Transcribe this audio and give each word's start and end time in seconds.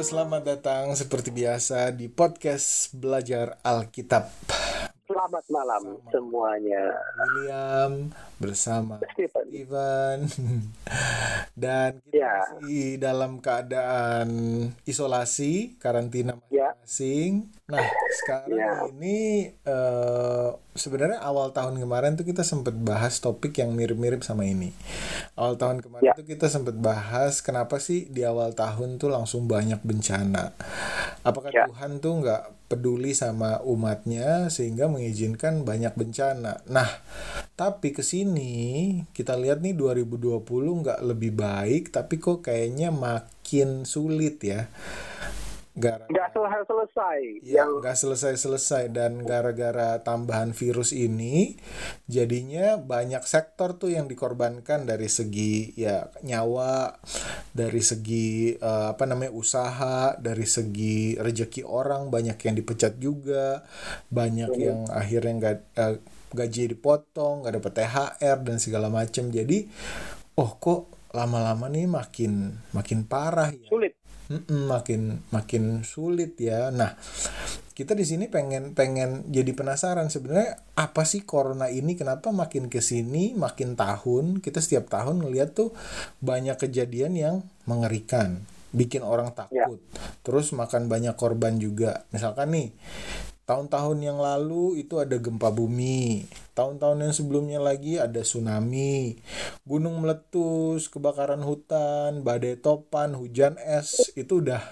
selamat 0.00 0.42
datang 0.48 0.96
seperti 0.96 1.28
biasa 1.28 1.92
di 1.92 2.08
podcast 2.08 2.88
Belajar 2.96 3.60
Alkitab. 3.60 4.32
Selamat 5.04 5.44
malam 5.52 6.00
Sama 6.00 6.08
semuanya. 6.08 6.84
William 7.20 8.08
bersama 8.40 8.96
Stephen. 9.12 9.39
Steven. 9.50 10.18
Dan 11.62 11.98
kita 12.06 12.14
Ya. 12.14 12.34
masih 12.54 12.86
dalam 13.02 13.42
keadaan 13.42 14.28
isolasi, 14.86 15.74
karantina 15.82 16.38
Ya. 16.48 16.70
masing-masing. 16.78 17.50
Nah, 17.66 17.82
sekarang 18.16 18.54
Ya. 18.54 18.70
ini 18.94 19.50
eh, 19.60 20.48
sebenarnya 20.72 21.18
awal 21.18 21.50
tahun 21.50 21.82
kemarin 21.82 22.14
tuh 22.14 22.22
kita 22.22 22.46
sempat 22.46 22.78
bahas 22.78 23.18
topik 23.18 23.58
yang 23.58 23.74
mirip-mirip 23.74 24.22
sama 24.22 24.46
ini. 24.46 24.70
Awal 25.34 25.58
tahun 25.58 25.78
kemarin 25.82 26.06
Ya. 26.06 26.14
tuh 26.14 26.24
kita 26.24 26.46
sempat 26.46 26.78
bahas 26.78 27.42
kenapa 27.42 27.82
sih 27.82 28.06
di 28.06 28.22
awal 28.22 28.54
tahun 28.54 29.02
tuh 29.02 29.10
langsung 29.10 29.50
banyak 29.50 29.82
bencana. 29.82 30.54
Apakah 31.26 31.50
Ya. 31.50 31.66
Tuhan 31.66 31.98
tuh 31.98 32.22
nggak 32.22 32.42
peduli 32.70 33.18
sama 33.18 33.58
umatnya 33.66 34.46
sehingga 34.46 34.86
mengizinkan 34.86 35.66
banyak 35.66 35.90
bencana. 35.98 36.62
Nah, 36.70 36.86
tapi 37.58 37.90
ke 37.90 38.06
sini 38.06 38.94
kita 39.10 39.34
lihat 39.34 39.58
nih 39.58 39.74
2020 39.74 40.46
nggak 40.86 41.00
lebih 41.02 41.34
baik, 41.34 41.90
tapi 41.90 42.22
kok 42.22 42.46
kayaknya 42.46 42.94
makin 42.94 43.82
sulit 43.82 44.38
ya. 44.46 44.70
Gara 45.70 46.02
Nggak 46.10 46.34
selesai-selesai. 46.34 47.20
Ya, 47.46 47.62
Yang 47.62 47.70
nggak 47.78 47.96
selesai-selesai 47.96 48.84
dan 48.90 49.22
gara-gara 49.22 50.02
tambahan 50.02 50.50
virus 50.50 50.90
ini 50.90 51.54
jadinya 52.10 52.74
banyak 52.74 53.22
sektor 53.22 53.78
tuh 53.78 53.94
yang 53.94 54.10
dikorbankan 54.10 54.82
dari 54.82 55.06
segi 55.06 55.70
ya 55.78 56.10
nyawa, 56.26 56.98
dari 57.54 57.78
segi 57.80 58.58
eh, 58.58 58.86
apa 58.90 59.04
namanya 59.06 59.30
usaha, 59.30 60.18
dari 60.18 60.44
segi 60.44 61.14
rejeki 61.14 61.62
orang 61.62 62.10
banyak 62.10 62.36
yang 62.42 62.54
dipecat 62.58 62.98
juga, 62.98 63.62
banyak 64.10 64.50
Mhm. 64.50 64.60
yang 64.60 64.78
akhirnya 64.90 65.32
nggak 65.38 65.56
eh, 65.78 65.96
gaji 66.30 66.62
dipotong, 66.74 67.42
nggak 67.46 67.54
dapat 67.62 67.72
THR 67.78 68.38
dan 68.42 68.56
segala 68.58 68.86
macam. 68.90 69.30
Jadi, 69.30 69.66
oh 70.34 70.50
kok 70.58 70.82
lama-lama 71.10 71.66
nih 71.66 71.90
makin 71.90 72.54
makin 72.70 73.02
parah 73.02 73.50
ya. 73.50 73.66
sulit. 73.66 73.99
Mm-mm, 74.30 74.70
makin 74.70 75.26
makin 75.34 75.82
sulit 75.82 76.38
ya. 76.38 76.70
Nah, 76.70 76.94
kita 77.74 77.98
di 77.98 78.06
sini 78.06 78.30
pengen 78.30 78.78
pengen 78.78 79.26
jadi 79.26 79.50
penasaran 79.58 80.06
sebenarnya 80.06 80.54
apa 80.78 81.02
sih 81.02 81.26
corona 81.26 81.66
ini? 81.66 81.98
Kenapa 81.98 82.30
makin 82.30 82.70
ke 82.70 82.78
sini 82.78 83.34
makin 83.34 83.74
tahun 83.74 84.38
kita 84.38 84.62
setiap 84.62 84.86
tahun 84.86 85.26
ngeliat 85.26 85.58
tuh 85.58 85.74
banyak 86.22 86.62
kejadian 86.62 87.18
yang 87.18 87.36
mengerikan, 87.66 88.46
bikin 88.70 89.02
orang 89.02 89.34
takut. 89.34 89.82
Terus 90.22 90.54
makan 90.54 90.86
banyak 90.86 91.18
korban 91.18 91.58
juga. 91.58 92.06
Misalkan 92.14 92.54
nih 92.54 92.70
tahun-tahun 93.50 93.98
yang 93.98 94.22
lalu 94.22 94.78
itu 94.78 95.02
ada 95.02 95.18
gempa 95.18 95.50
bumi, 95.50 96.22
tahun-tahun 96.54 97.02
yang 97.02 97.10
sebelumnya 97.10 97.58
lagi 97.58 97.98
ada 97.98 98.22
tsunami, 98.22 99.18
gunung 99.66 99.98
meletus, 99.98 100.86
kebakaran 100.86 101.42
hutan, 101.42 102.22
badai 102.22 102.62
topan, 102.62 103.18
hujan 103.18 103.58
es, 103.58 104.14
itu 104.14 104.38
udah 104.38 104.62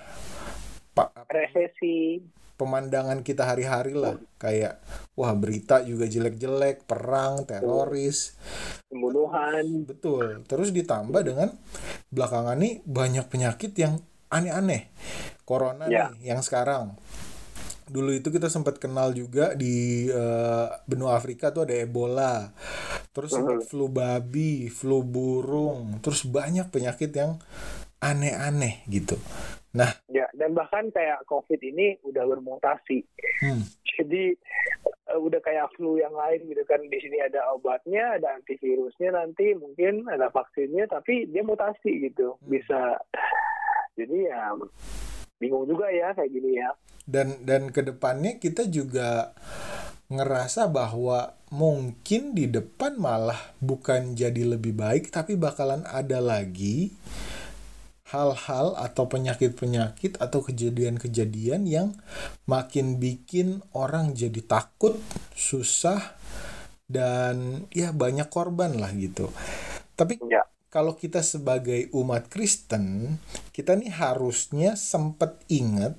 pak 0.95 1.11
Resesi. 1.27 2.23
pemandangan 2.55 3.27
kita 3.27 3.51
hari-hari 3.51 3.99
lah. 3.99 4.15
Kayak 4.39 4.79
wah 5.19 5.35
berita 5.35 5.83
juga 5.83 6.07
jelek-jelek, 6.07 6.87
perang, 6.87 7.43
teroris, 7.51 8.39
Pembunuhan. 8.87 9.83
betul. 9.91 10.47
Terus 10.47 10.71
ditambah 10.71 11.27
dengan 11.27 11.51
belakangan 12.15 12.55
nih 12.63 12.87
banyak 12.87 13.27
penyakit 13.27 13.75
yang 13.75 13.99
aneh-aneh, 14.31 14.87
corona 15.43 15.91
Ya. 15.91 16.15
nih 16.15 16.31
yang 16.31 16.47
sekarang 16.47 16.95
dulu 17.89 18.13
itu 18.15 18.29
kita 18.29 18.53
sempat 18.53 18.77
kenal 18.77 19.13
juga 19.17 19.53
di 19.57 20.09
eh, 20.09 20.67
benua 20.85 21.17
Afrika 21.19 21.51
tuh 21.51 21.65
ada 21.69 21.75
Ebola, 21.75 22.53
terus 23.13 23.35
sempat 23.35 23.65
flu 23.67 23.89
babi, 23.89 24.69
flu 24.71 25.03
burung, 25.03 26.01
terus 26.05 26.25
banyak 26.29 26.69
penyakit 26.69 27.11
yang 27.13 27.41
aneh-aneh 27.99 28.87
gitu. 28.87 29.19
Nah, 29.75 29.91
Ya, 30.09 30.25
dan 30.33 30.57
bahkan 30.57 30.89
kayak 30.89 31.29
COVID 31.29 31.61
ini 31.61 32.01
udah 32.01 32.25
bermutasi. 32.25 33.05
hmm, 33.45 33.63
Jadi 33.99 34.33
eh, 35.13 35.19
udah 35.21 35.41
kayak 35.45 35.69
flu 35.77 36.01
yang 36.01 36.15
lain 36.17 36.49
gitu 36.49 36.65
kan. 36.65 36.81
Di 36.89 36.99
sini 37.03 37.21
ada 37.21 37.53
obatnya, 37.53 38.17
ada 38.17 38.39
antivirusnya 38.39 39.13
nanti 39.13 39.53
mungkin 39.59 40.09
ada 40.09 40.33
vaksinnya, 40.33 40.89
tapi 40.89 41.29
dia 41.29 41.45
mutasi 41.45 42.09
gitu. 42.09 42.41
Bisa. 42.49 42.97
Jadi 43.99 44.31
ya 44.31 44.55
bingung 45.39 45.65
juga 45.65 45.87
ya 45.89 46.11
kayak 46.13 46.31
gini 46.35 46.59
ya. 46.59 46.71
dan 47.09 47.41
dan 47.47 47.71
ke 47.73 47.81
depannya 47.81 48.37
kita 48.37 48.69
juga 48.69 49.33
ngerasa 50.09 50.73
bahwa 50.73 51.37
mungkin 51.53 52.33
di 52.33 52.49
depan 52.49 52.97
malah 52.97 53.37
bukan 53.61 54.17
jadi 54.17 54.57
lebih 54.57 54.73
baik, 54.77 55.13
tapi 55.13 55.37
bakalan 55.37 55.85
ada 55.85 56.21
lagi 56.21 56.97
hal-hal 58.09 58.73
atau 58.81 59.05
penyakit-penyakit 59.05 60.17
atau 60.17 60.41
kejadian-kejadian 60.41 61.69
yang 61.69 61.89
makin 62.49 62.97
bikin 62.97 63.61
orang 63.77 64.17
jadi 64.17 64.41
takut, 64.49 64.97
susah, 65.37 66.17
dan 66.89 67.69
ya 67.69 67.93
banyak 67.93 68.33
korban 68.33 68.81
lah 68.81 68.89
gitu. 68.97 69.29
Tapi 69.93 70.17
Ya. 70.25 70.41
Kalau 70.69 71.01
kita 71.01 71.25
sebagai 71.25 71.89
umat 71.97 72.29
Kristen, 72.29 73.17
kita 73.57 73.73
nih 73.73 73.89
harusnya 73.89 74.77
sempet 74.77 75.41
inget 75.49 75.97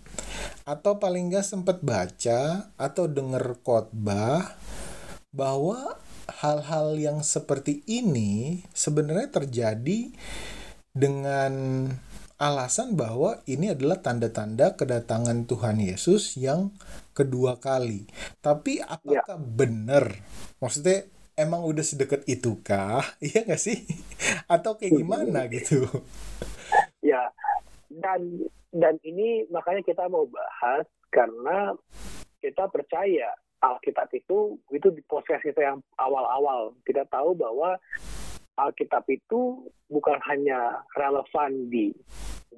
atau 0.62 1.02
paling 1.02 1.34
nggak 1.34 1.46
sempet 1.46 1.81
baca 1.81 2.69
atau 2.78 3.09
denger 3.09 3.57
khotbah 3.66 4.53
bahwa 5.34 5.97
hal-hal 6.41 6.94
yang 7.02 7.25
seperti 7.25 7.81
ini 7.90 8.62
sebenarnya 8.69 9.41
terjadi 9.41 10.13
dengan 10.94 11.86
alasan 12.40 12.96
bahwa 12.96 13.41
ini 13.50 13.75
adalah 13.75 14.00
tanda-tanda 14.00 14.78
kedatangan 14.78 15.50
Tuhan 15.50 15.81
Yesus 15.81 16.40
yang 16.40 16.72
kedua 17.12 17.59
kali. 17.59 18.07
Tapi 18.40 18.80
apakah 18.80 19.36
benar? 19.36 20.24
Maksudnya 20.63 21.09
emang 21.40 21.64
udah 21.64 21.82
sedekat 21.82 22.28
itu 22.28 22.60
kah? 22.60 23.02
Iya 23.26 23.48
nggak 23.48 23.62
sih? 23.62 23.88
Atau 24.52 24.76
kayak 24.76 25.00
gimana 25.00 25.48
gitu? 25.48 25.88
Ya, 27.00 27.32
dan 27.88 28.46
dan 28.76 29.00
ini 29.02 29.48
makanya 29.50 29.82
kita 29.82 30.06
mau 30.12 30.28
bahas 30.28 30.86
karena 31.10 31.74
kita 32.44 32.70
percaya 32.70 33.34
Alkitab 33.60 34.12
itu 34.16 34.60
itu 34.72 34.88
di 34.92 35.02
proses 35.04 35.42
kita 35.42 35.60
yang 35.60 35.80
awal-awal 36.00 36.76
kita 36.86 37.04
tahu 37.10 37.36
bahwa 37.36 37.76
Alkitab 38.60 39.08
itu 39.08 39.72
bukan 39.88 40.20
hanya 40.28 40.84
relevan 41.00 41.72
di 41.72 41.96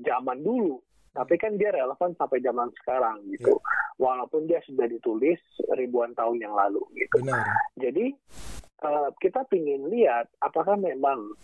zaman 0.02 0.42
dulu, 0.42 0.82
tapi 1.14 1.38
kan 1.38 1.56
dia 1.62 1.70
relevan 1.70 2.18
sampai 2.18 2.42
zaman 2.42 2.74
sekarang 2.82 3.22
gitu. 3.30 3.62
Walaupun 4.02 4.50
dia 4.50 4.58
sudah 4.66 4.90
ditulis 4.90 5.38
ribuan 5.78 6.18
tahun 6.18 6.42
yang 6.42 6.58
lalu 6.58 6.82
gitu. 6.98 7.22
Benar. 7.22 7.46
Jadi 7.78 8.18
eh, 8.82 9.10
kita 9.22 9.46
ingin 9.54 9.90
lihat 9.90 10.30
apakah 10.42 10.76
memang 10.78 11.38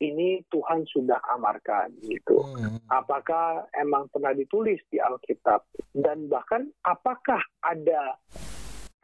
ini 0.00 0.40
Tuhan 0.48 0.88
sudah 0.88 1.20
amarkan 1.36 1.92
gitu. 2.08 2.40
Hmm. 2.40 2.80
Apakah 2.88 3.68
emang 3.76 4.08
pernah 4.08 4.32
ditulis 4.32 4.80
di 4.88 4.96
Alkitab 4.96 5.60
dan 5.92 6.26
bahkan 6.26 6.72
apakah 6.88 7.40
ada 7.60 8.16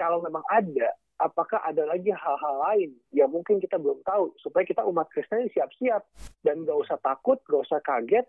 kalau 0.01 0.25
memang 0.25 0.43
ada 0.49 0.97
apakah 1.17 1.61
ada 1.65 1.85
lagi 1.89 2.13
hal-hal 2.13 2.55
lain 2.61 2.91
yang 3.13 3.33
mungkin 3.33 3.57
kita 3.61 3.81
belum 3.81 4.05
tahu 4.05 4.37
supaya 4.41 4.65
kita 4.69 4.85
umat 4.85 5.09
Kristen 5.13 5.49
siap-siap 5.53 6.05
dan 6.45 6.65
gak 6.69 6.77
usah 6.77 7.01
takut, 7.01 7.41
gak 7.49 7.65
usah 7.65 7.81
kaget 7.81 8.27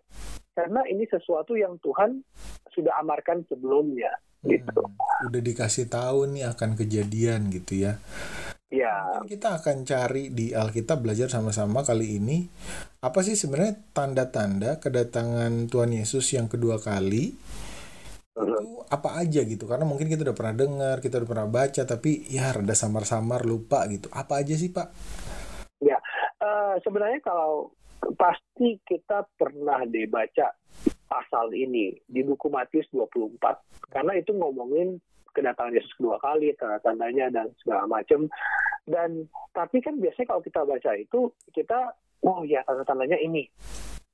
karena 0.56 0.82
ini 0.88 1.04
sesuatu 1.08 1.54
yang 1.54 1.76
Tuhan 1.84 2.24
sudah 2.72 2.96
amarkan 3.04 3.44
sebelumnya 3.52 4.12
gitu. 4.48 4.82
Hmm. 4.84 5.28
Udah 5.28 5.42
dikasih 5.44 5.92
tahu 5.92 6.32
nih 6.32 6.48
akan 6.48 6.80
kejadian 6.80 7.52
gitu 7.52 7.88
ya. 7.88 8.00
Ya, 8.68 9.16
Mungkin 9.16 9.32
kita 9.32 9.64
akan 9.64 9.88
cari 9.88 10.28
di 10.28 10.52
Alkitab 10.52 11.00
belajar 11.00 11.32
sama-sama 11.32 11.88
kali 11.88 12.20
ini. 12.20 12.52
Apa 13.00 13.24
sih 13.24 13.40
sebenarnya 13.40 13.80
tanda-tanda 13.96 14.84
kedatangan 14.84 15.72
Tuhan 15.72 15.96
Yesus 15.96 16.28
yang 16.36 16.52
kedua 16.52 16.76
kali? 16.76 17.32
Itu 18.36 18.84
apa 18.92 19.24
aja 19.24 19.48
gitu? 19.48 19.72
Karena 19.72 19.88
mungkin 19.88 20.12
kita 20.12 20.28
udah 20.28 20.36
pernah 20.36 20.56
dengar 20.56 21.00
kita 21.00 21.24
udah 21.24 21.30
pernah 21.32 21.48
baca 21.48 21.82
tapi 21.88 22.28
ya 22.28 22.52
rada 22.52 22.76
samar-samar 22.76 23.48
lupa 23.48 23.88
gitu. 23.88 24.12
Apa 24.12 24.44
aja 24.44 24.52
sih 24.60 24.68
Pak? 24.68 24.88
Eh, 26.48 26.76
sebenarnya 26.86 27.20
kalau 27.26 27.74
pasti 28.16 28.78
kita 28.86 29.26
pernah 29.36 29.84
dibaca 29.90 30.54
pasal 31.10 31.52
ini 31.52 31.98
di 32.06 32.22
buku 32.22 32.48
Matius 32.48 32.86
24 32.94 33.90
karena 33.90 34.14
itu 34.16 34.32
ngomongin 34.38 35.02
kedatangan 35.38 35.78
Yesus 35.78 35.94
kedua 35.94 36.18
kali 36.18 36.50
tanda-tandanya 36.58 37.30
dan 37.30 37.46
segala 37.62 37.86
macam 37.86 38.26
dan 38.90 39.30
tapi 39.54 39.78
kan 39.78 40.02
biasanya 40.02 40.34
kalau 40.34 40.42
kita 40.42 40.66
baca 40.66 40.92
itu 40.98 41.30
kita 41.54 41.94
oh 42.26 42.42
ya 42.42 42.66
tanda-tandanya 42.66 43.22
ini 43.22 43.46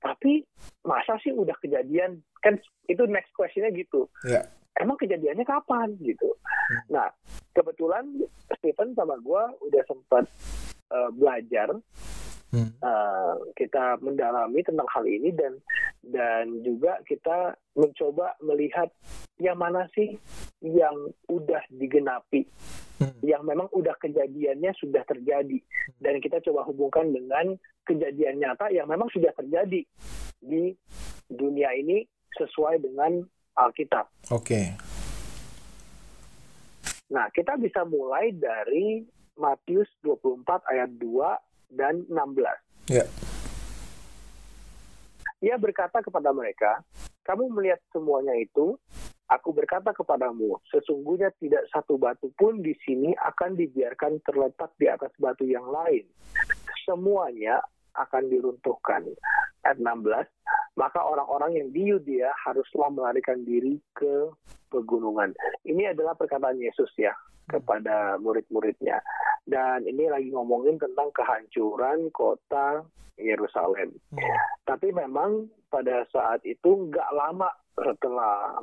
tapi 0.04 0.44
masa 0.84 1.16
sih 1.24 1.31
udah 1.31 1.56
kejadian 1.64 2.20
kan 2.44 2.60
itu 2.92 3.08
next 3.08 3.31
questionnya 3.31 3.72
gitu 3.72 4.12
Ya. 4.28 4.44
emang 4.75 5.00
kejadiannya 5.00 5.48
kapan 5.48 5.96
gitu 6.04 6.36
Hmm. 6.64 6.80
nah 6.88 7.08
kebetulan 7.52 8.08
Stephen 8.60 8.96
sama 8.96 9.19
gue 9.19 9.44
udah 9.64 9.84
sempat 9.84 10.24
eh, 10.92 11.10
belajar 11.16 11.72
Hmm. 12.54 12.69
eh, 12.69 13.34
kita 13.58 13.98
mendalami 13.98 14.62
tentang 14.62 14.86
hal 14.94 15.04
ini 15.04 15.34
dan 15.34 15.58
dan 16.04 16.60
juga 16.62 17.00
kita 17.08 17.56
mencoba 17.80 18.36
melihat 18.44 18.92
yang 19.40 19.56
mana 19.56 19.88
sih 19.96 20.20
yang 20.60 21.12
udah 21.32 21.64
digenapi 21.72 22.44
Hmm. 23.04 23.10
yang 23.26 23.42
memang 23.42 23.68
udah 23.74 23.98
kejadiannya 23.98 24.72
sudah 24.78 25.02
terjadi 25.04 25.58
dan 25.98 26.22
kita 26.22 26.38
coba 26.46 26.64
hubungkan 26.70 27.10
dengan 27.10 27.58
kejadian 27.84 28.38
nyata 28.38 28.70
yang 28.70 28.86
memang 28.86 29.10
sudah 29.10 29.34
terjadi 29.34 29.82
di 30.40 30.64
dunia 31.28 31.74
ini 31.74 32.06
sesuai 32.38 32.86
dengan 32.86 33.26
Alkitab. 33.58 34.08
Oke. 34.30 34.78
Nah, 37.10 37.30
kita 37.34 37.58
bisa 37.58 37.86
mulai 37.86 38.34
dari 38.34 39.06
Matius 39.38 39.90
24 40.06 40.66
ayat 40.70 40.90
2 40.98 41.74
dan 41.74 42.06
16. 42.10 42.94
Ya. 42.94 43.06
Ia 45.44 45.60
berkata 45.60 46.00
kepada 46.00 46.31
mereka, 46.31 46.80
kamu 47.28 47.51
melihat 47.51 47.84
semuanya 47.92 48.31
itu, 48.40 48.80
aku 49.28 49.51
berkata 49.51 49.92
kepadamu, 49.92 50.56
sesungguhnya 50.72 51.36
tidak 51.36 51.68
satu 51.68 52.00
batu 52.00 52.31
pun 52.40 52.63
di 52.63 52.72
sini 52.88 53.12
akan 53.12 53.60
dibiarkan 53.60 54.24
terletak 54.24 54.72
di 54.80 54.88
atas 54.88 55.12
batu 55.19 55.44
yang 55.44 55.68
lain. 55.68 56.07
Semuanya 56.88 57.60
akan 57.92 58.31
diruntuhkan. 58.31 59.04
Ayat 59.68 59.80
16, 59.80 60.80
maka 60.80 61.00
orang-orang 61.04 61.60
yang 61.60 61.68
di 61.75 61.92
Yudea 61.92 62.31
haruslah 62.48 62.92
melarikan 62.92 63.44
diri 63.44 63.80
ke 63.95 64.31
pegunungan. 64.72 65.36
Ini 65.68 65.92
adalah 65.92 66.16
perkataan 66.16 66.60
Yesus 66.60 66.92
ya 66.95 67.12
kepada 67.51 68.16
murid-muridnya. 68.19 69.04
Dan 69.44 69.84
ini 69.84 70.07
lagi 70.07 70.31
ngomongin 70.31 70.80
tentang 70.80 71.12
kehancuran 71.12 72.07
kota 72.16 72.88
Yerusalem. 73.19 73.94
Hmm. 74.10 74.38
Tapi 74.66 74.90
memang 74.95 75.51
pada 75.68 76.07
saat 76.10 76.42
itu 76.48 76.90
nggak 76.90 77.10
lama 77.13 77.50
setelah 77.78 78.62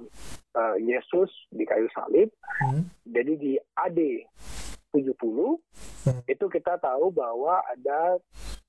eh, 0.50 0.76
Yesus 0.82 1.30
di 1.50 1.62
kayu 1.62 1.86
salib, 1.94 2.30
Hmm. 2.60 2.84
jadi 3.06 3.32
di 3.38 3.52
AD 3.78 3.98
70 4.92 5.58
Hmm. 6.00 6.20
itu 6.26 6.46
kita 6.48 6.80
tahu 6.80 7.12
bahwa 7.12 7.60
ada 7.68 8.18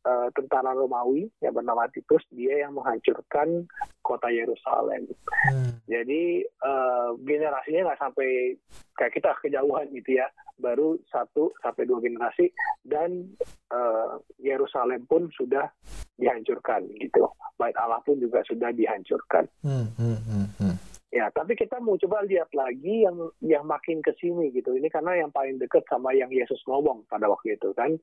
eh, 0.02 0.28
tentara 0.34 0.74
Romawi 0.74 1.30
yang 1.42 1.54
bernama 1.54 1.86
Titus 1.94 2.25
dia 2.34 2.66
yang 2.66 2.74
menghancurkan 2.74 3.69
kota 4.12 4.28
Yerusalem. 4.28 5.08
Hmm. 5.48 5.80
Jadi 5.88 6.44
eh, 6.44 7.10
generasinya 7.24 7.88
nggak 7.88 8.02
sampai 8.04 8.60
kayak 9.00 9.13
kita 9.16 9.31
kejauhan 9.40 9.88
gitu 9.96 10.19
ya, 10.19 10.28
baru 10.60 11.00
satu 11.08 11.56
sampai 11.63 11.88
dua 11.88 12.04
generasi 12.04 12.52
dan 12.84 13.31
eh, 13.72 14.12
Yerusalem 14.44 15.08
pun 15.08 15.31
sudah 15.31 15.72
dihancurkan 16.19 16.92
gitu. 17.00 17.24
Bait 17.56 17.78
Allah 17.80 18.04
pun 18.04 18.19
juga 18.19 18.44
sudah 18.44 18.75
dihancurkan. 18.75 19.48
Hmm. 19.63 19.88
Hmm. 19.96 20.19
Hmm. 20.28 20.48
Hmm. 20.60 20.75
Ya, 21.12 21.28
tapi 21.28 21.60
kita 21.60 21.75
mau 21.84 22.00
coba 22.00 22.24
lihat 22.24 22.48
lagi 22.56 23.04
yang 23.04 23.19
yang 23.44 23.68
makin 23.68 24.00
ke 24.00 24.16
sini 24.16 24.48
gitu. 24.56 24.72
Ini 24.80 24.88
karena 24.88 25.19
yang 25.19 25.31
paling 25.36 25.60
dekat 25.60 25.84
sama 25.92 26.16
yang 26.16 26.31
Yesus 26.31 26.63
ngomong 26.63 27.04
pada 27.12 27.28
waktu 27.28 27.60
itu 27.60 27.75
kan. 27.75 28.00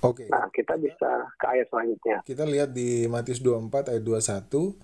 Oke. 0.00 0.32
Nah, 0.32 0.48
kita 0.48 0.80
bisa 0.80 1.28
ke 1.36 1.44
ayat 1.44 1.68
selanjutnya. 1.68 2.24
Kita 2.24 2.48
lihat 2.48 2.72
di 2.72 3.04
Matius 3.04 3.44
24 3.44 3.92
ayat 3.92 4.00
21. 4.00 4.80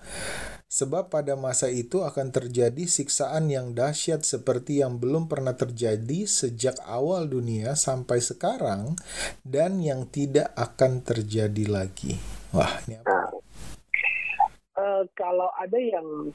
Sebab 0.69 1.09
pada 1.09 1.39
masa 1.41 1.71
itu 1.71 2.03
akan 2.05 2.35
terjadi 2.35 2.85
siksaan 2.85 3.49
yang 3.49 3.73
dahsyat 3.73 4.27
seperti 4.27 4.85
yang 4.85 5.01
belum 5.01 5.31
pernah 5.31 5.55
terjadi 5.57 6.27
sejak 6.29 6.77
awal 6.85 7.31
dunia 7.31 7.79
sampai 7.79 8.19
sekarang 8.19 8.99
dan 9.41 9.79
yang 9.81 10.05
tidak 10.11 10.53
akan 10.59 11.01
terjadi 11.01 11.65
lagi. 11.71 12.19
Wah, 12.51 12.83
ini 12.85 12.99
apa? 13.01 13.07
Nah, 13.07 13.44
eh, 14.79 15.03
kalau 15.15 15.51
ada 15.59 15.79
yang 15.79 16.31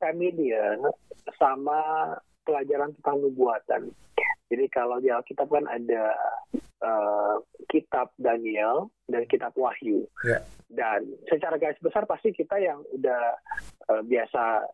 familiar 0.00 0.76
sama 1.40 1.80
pelajaran 2.44 2.92
tentang 3.00 3.24
nubuatan. 3.24 3.82
Jadi 4.52 4.64
kalau 4.68 5.00
di 5.00 5.08
Alkitab 5.08 5.48
kan 5.48 5.64
ada 5.66 6.12
eh, 6.60 7.34
kitab 7.72 8.12
Daniel 8.20 8.92
dan 9.08 9.24
kitab 9.26 9.56
Wahyu. 9.56 10.04
Ya. 10.24 10.44
Dan 10.68 11.06
secara 11.30 11.56
garis 11.56 11.80
besar 11.80 12.04
pasti 12.04 12.34
kita 12.34 12.60
yang 12.60 12.84
udah 12.92 13.24
eh, 13.90 14.02
biasa 14.04 14.68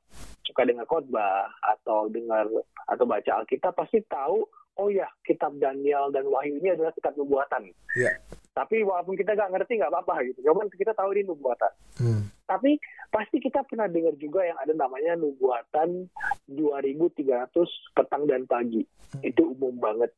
suka 0.45 0.67
dengar 0.67 0.87
khotbah 0.91 1.47
atau 1.63 2.11
dengar 2.11 2.51
atau 2.91 3.05
baca 3.07 3.31
Alkitab 3.43 3.79
pasti 3.79 4.03
tahu 4.11 4.43
oh 4.81 4.89
ya 4.89 5.07
kitab 5.23 5.55
Daniel 5.61 6.11
dan 6.11 6.27
Wahyu 6.27 6.59
ini 6.59 6.75
adalah 6.75 6.91
kitab 6.97 7.15
nubuatan. 7.15 7.71
Ya. 7.95 8.11
Tapi 8.51 8.83
walaupun 8.83 9.15
kita 9.15 9.39
nggak 9.39 9.53
ngerti 9.55 9.79
nggak 9.79 9.93
apa-apa 9.95 10.27
gitu. 10.27 10.43
Cuman 10.51 10.67
kita 10.75 10.91
tahu 10.97 11.15
ini 11.15 11.23
nubuatan. 11.29 11.73
Hmm. 12.01 12.23
Tapi 12.51 12.83
pasti 13.15 13.39
kita 13.39 13.63
pernah 13.63 13.87
dengar 13.87 14.19
juga 14.19 14.43
yang 14.43 14.59
ada 14.59 14.75
namanya 14.75 15.15
nubuatan 15.15 16.11
2300 16.51 17.47
petang 17.95 18.27
dan 18.27 18.43
pagi. 18.51 18.83
Hmm. 19.15 19.23
Itu 19.23 19.55
umum 19.55 19.79
banget. 19.79 20.11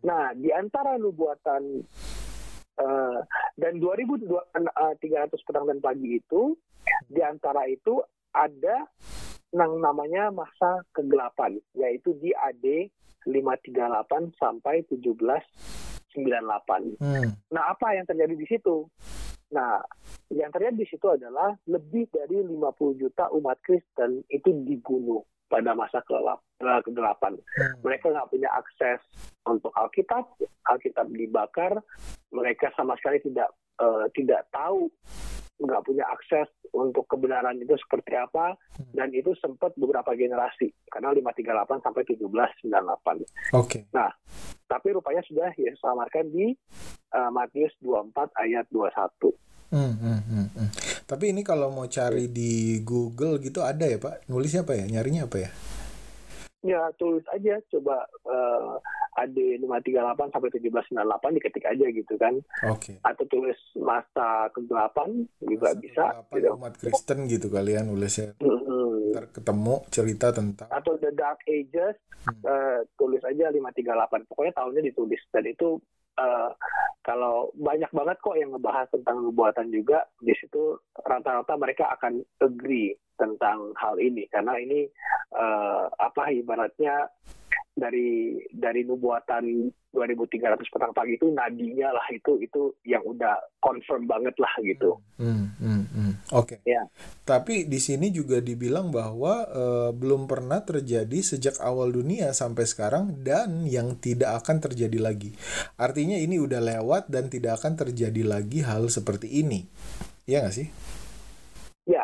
Nah, 0.00 0.32
di 0.32 0.48
antara 0.56 0.96
nubuatan 0.96 1.84
eh, 2.80 3.18
dan 3.60 3.72
2300 3.76 5.36
petang 5.44 5.68
dan 5.68 5.84
pagi 5.84 6.16
itu, 6.16 6.56
di 7.12 7.20
antara 7.20 7.68
itu 7.68 8.00
ada 8.32 8.88
yang 9.52 9.76
namanya 9.76 10.32
masa 10.32 10.80
kegelapan, 10.96 11.60
yaitu 11.76 12.16
di 12.16 12.32
AD 12.32 12.88
538 13.28 14.32
sampai 14.40 14.80
1798. 14.88 17.04
Hmm. 17.04 17.36
Nah, 17.52 17.64
apa 17.68 17.92
yang 17.92 18.08
terjadi 18.08 18.32
di 18.32 18.48
situ? 18.48 18.88
Nah, 19.54 19.78
yang 20.34 20.50
terjadi 20.50 20.74
di 20.74 20.86
situ 20.90 21.06
adalah 21.06 21.54
lebih 21.70 22.10
dari 22.10 22.42
50 22.42 22.98
juta 22.98 23.30
umat 23.30 23.58
Kristen 23.62 24.26
itu 24.26 24.50
dibunuh 24.66 25.22
pada 25.46 25.70
masa 25.78 26.02
kelap, 26.02 26.42
eh, 26.58 26.80
kegelapan. 26.82 27.38
Hmm. 27.38 27.78
Mereka 27.86 28.10
nggak 28.10 28.30
punya 28.34 28.50
akses 28.50 28.98
untuk 29.46 29.70
Alkitab, 29.78 30.26
Alkitab 30.66 31.06
dibakar, 31.14 31.78
mereka 32.34 32.74
sama 32.74 32.98
sekali 32.98 33.22
tidak 33.22 33.54
eh, 33.78 34.06
tidak 34.18 34.50
tahu, 34.50 34.90
nggak 35.56 35.82
punya 35.88 36.04
akses 36.12 36.48
untuk 36.76 37.08
kebenaran 37.08 37.56
itu 37.56 37.72
seperti 37.80 38.12
apa, 38.12 38.56
dan 38.92 39.08
itu 39.16 39.32
sempat 39.40 39.72
beberapa 39.80 40.12
generasi, 40.12 40.68
karena 40.92 41.16
538 41.16 41.80
sampai 41.80 42.02
1798 42.04 43.56
Oke. 43.56 43.88
tapi 44.68 44.88
rupanya 44.92 45.22
sudah 45.24 45.48
Yesus 45.56 45.80
selamatkan 45.80 46.28
di 46.28 46.52
uh, 47.16 47.30
Matius 47.32 47.72
24 47.80 48.34
ayat 48.36 48.66
21. 48.68 49.32
Hmm, 49.66 49.94
hmm, 49.98 50.20
hmm, 50.30 50.46
hmm. 50.54 50.68
Tapi 51.06 51.34
ini 51.34 51.42
kalau 51.42 51.74
mau 51.74 51.90
cari 51.90 52.30
di 52.30 52.82
Google 52.86 53.42
gitu 53.42 53.66
ada 53.66 53.82
ya 53.82 53.98
Pak? 53.98 54.30
Nulisnya 54.30 54.62
apa 54.62 54.78
ya? 54.78 54.86
Nyarinya 54.86 55.26
apa 55.26 55.36
ya? 55.42 55.50
Ya, 56.66 56.82
tulis 56.98 57.22
aja 57.30 57.62
coba 57.70 58.02
uh, 58.26 58.76
AD 59.16 59.38
538 59.62 60.34
sampai 60.34 60.50
1798 60.50 61.36
diketik 61.38 61.64
aja 61.64 61.86
gitu 61.88 62.14
kan. 62.18 62.34
Oke. 62.66 62.98
Atau 63.00 63.24
tulis 63.30 63.54
masa 63.78 64.50
kegelapan 64.50 65.24
juga 65.40 65.70
Masa 65.72 65.80
bisa 65.80 66.04
kegelapan 66.26 66.34
gitu. 66.36 66.48
umat 66.58 66.74
Kristen 66.74 67.18
gitu 67.30 67.46
kalian 67.48 67.86
nulisnya. 67.86 68.34
Mm-mm. 68.42 69.14
Ntar 69.14 69.30
ketemu 69.30 69.74
cerita 69.88 70.34
tentang 70.34 70.68
Atau 70.68 70.98
The 70.98 71.14
Dark 71.14 71.40
Ages 71.46 71.96
Hmm. 72.26 72.42
uh, 72.42 72.80
tulis 72.98 73.22
aja 73.22 73.54
538. 73.54 74.26
Pokoknya 74.26 74.50
tahunnya 74.58 74.82
ditulis 74.82 75.22
dan 75.30 75.46
itu 75.46 75.78
uh, 76.18 76.50
kalau 77.06 77.54
banyak 77.54 77.88
banget 77.94 78.16
kok 78.18 78.34
yang 78.34 78.50
ngebahas 78.50 78.90
tentang 78.90 79.22
nubuatan 79.22 79.70
juga 79.70 80.02
di 80.18 80.34
situ 80.34 80.74
rata-rata 81.06 81.54
mereka 81.54 81.94
akan 81.94 82.18
agree 82.42 82.98
tentang 83.14 83.70
hal 83.78 83.96
ini 84.02 84.26
karena 84.28 84.58
ini 84.58 84.90
eh, 85.32 85.84
apa 85.86 86.34
ibaratnya 86.34 87.06
dari 87.76 88.40
dari 88.50 88.82
nubuatan 88.82 89.68
2300 89.92 90.72
petang 90.72 90.92
pagi 90.96 91.16
itu 91.16 91.28
nadinya 91.32 91.92
lah 91.92 92.06
itu 92.12 92.40
itu 92.40 92.72
yang 92.88 93.04
udah 93.04 93.36
confirm 93.60 94.08
banget 94.08 94.32
lah 94.40 94.52
gitu. 94.64 94.96
Hmm, 95.20 95.52
hmm, 95.60 95.84
hmm. 95.92 96.05
Oke. 96.34 96.58
Ya. 96.66 96.90
Tapi 97.22 97.70
di 97.70 97.78
sini 97.78 98.10
juga 98.10 98.42
dibilang 98.42 98.90
bahwa 98.90 99.46
eh, 99.46 99.90
belum 99.94 100.26
pernah 100.26 100.62
terjadi 100.62 101.22
sejak 101.22 101.62
awal 101.62 101.94
dunia 101.94 102.34
sampai 102.34 102.66
sekarang 102.66 103.22
dan 103.22 103.62
yang 103.66 103.94
tidak 103.98 104.42
akan 104.42 104.58
terjadi 104.58 104.98
lagi. 104.98 105.30
Artinya 105.78 106.18
ini 106.18 106.42
udah 106.42 106.58
lewat 106.58 107.06
dan 107.06 107.30
tidak 107.30 107.62
akan 107.62 107.78
terjadi 107.78 108.26
lagi 108.26 108.66
hal 108.66 108.90
seperti 108.90 109.42
ini. 109.42 109.66
Iya 110.26 110.42
nggak 110.42 110.56
sih? 110.56 110.68
Ya, 111.86 112.02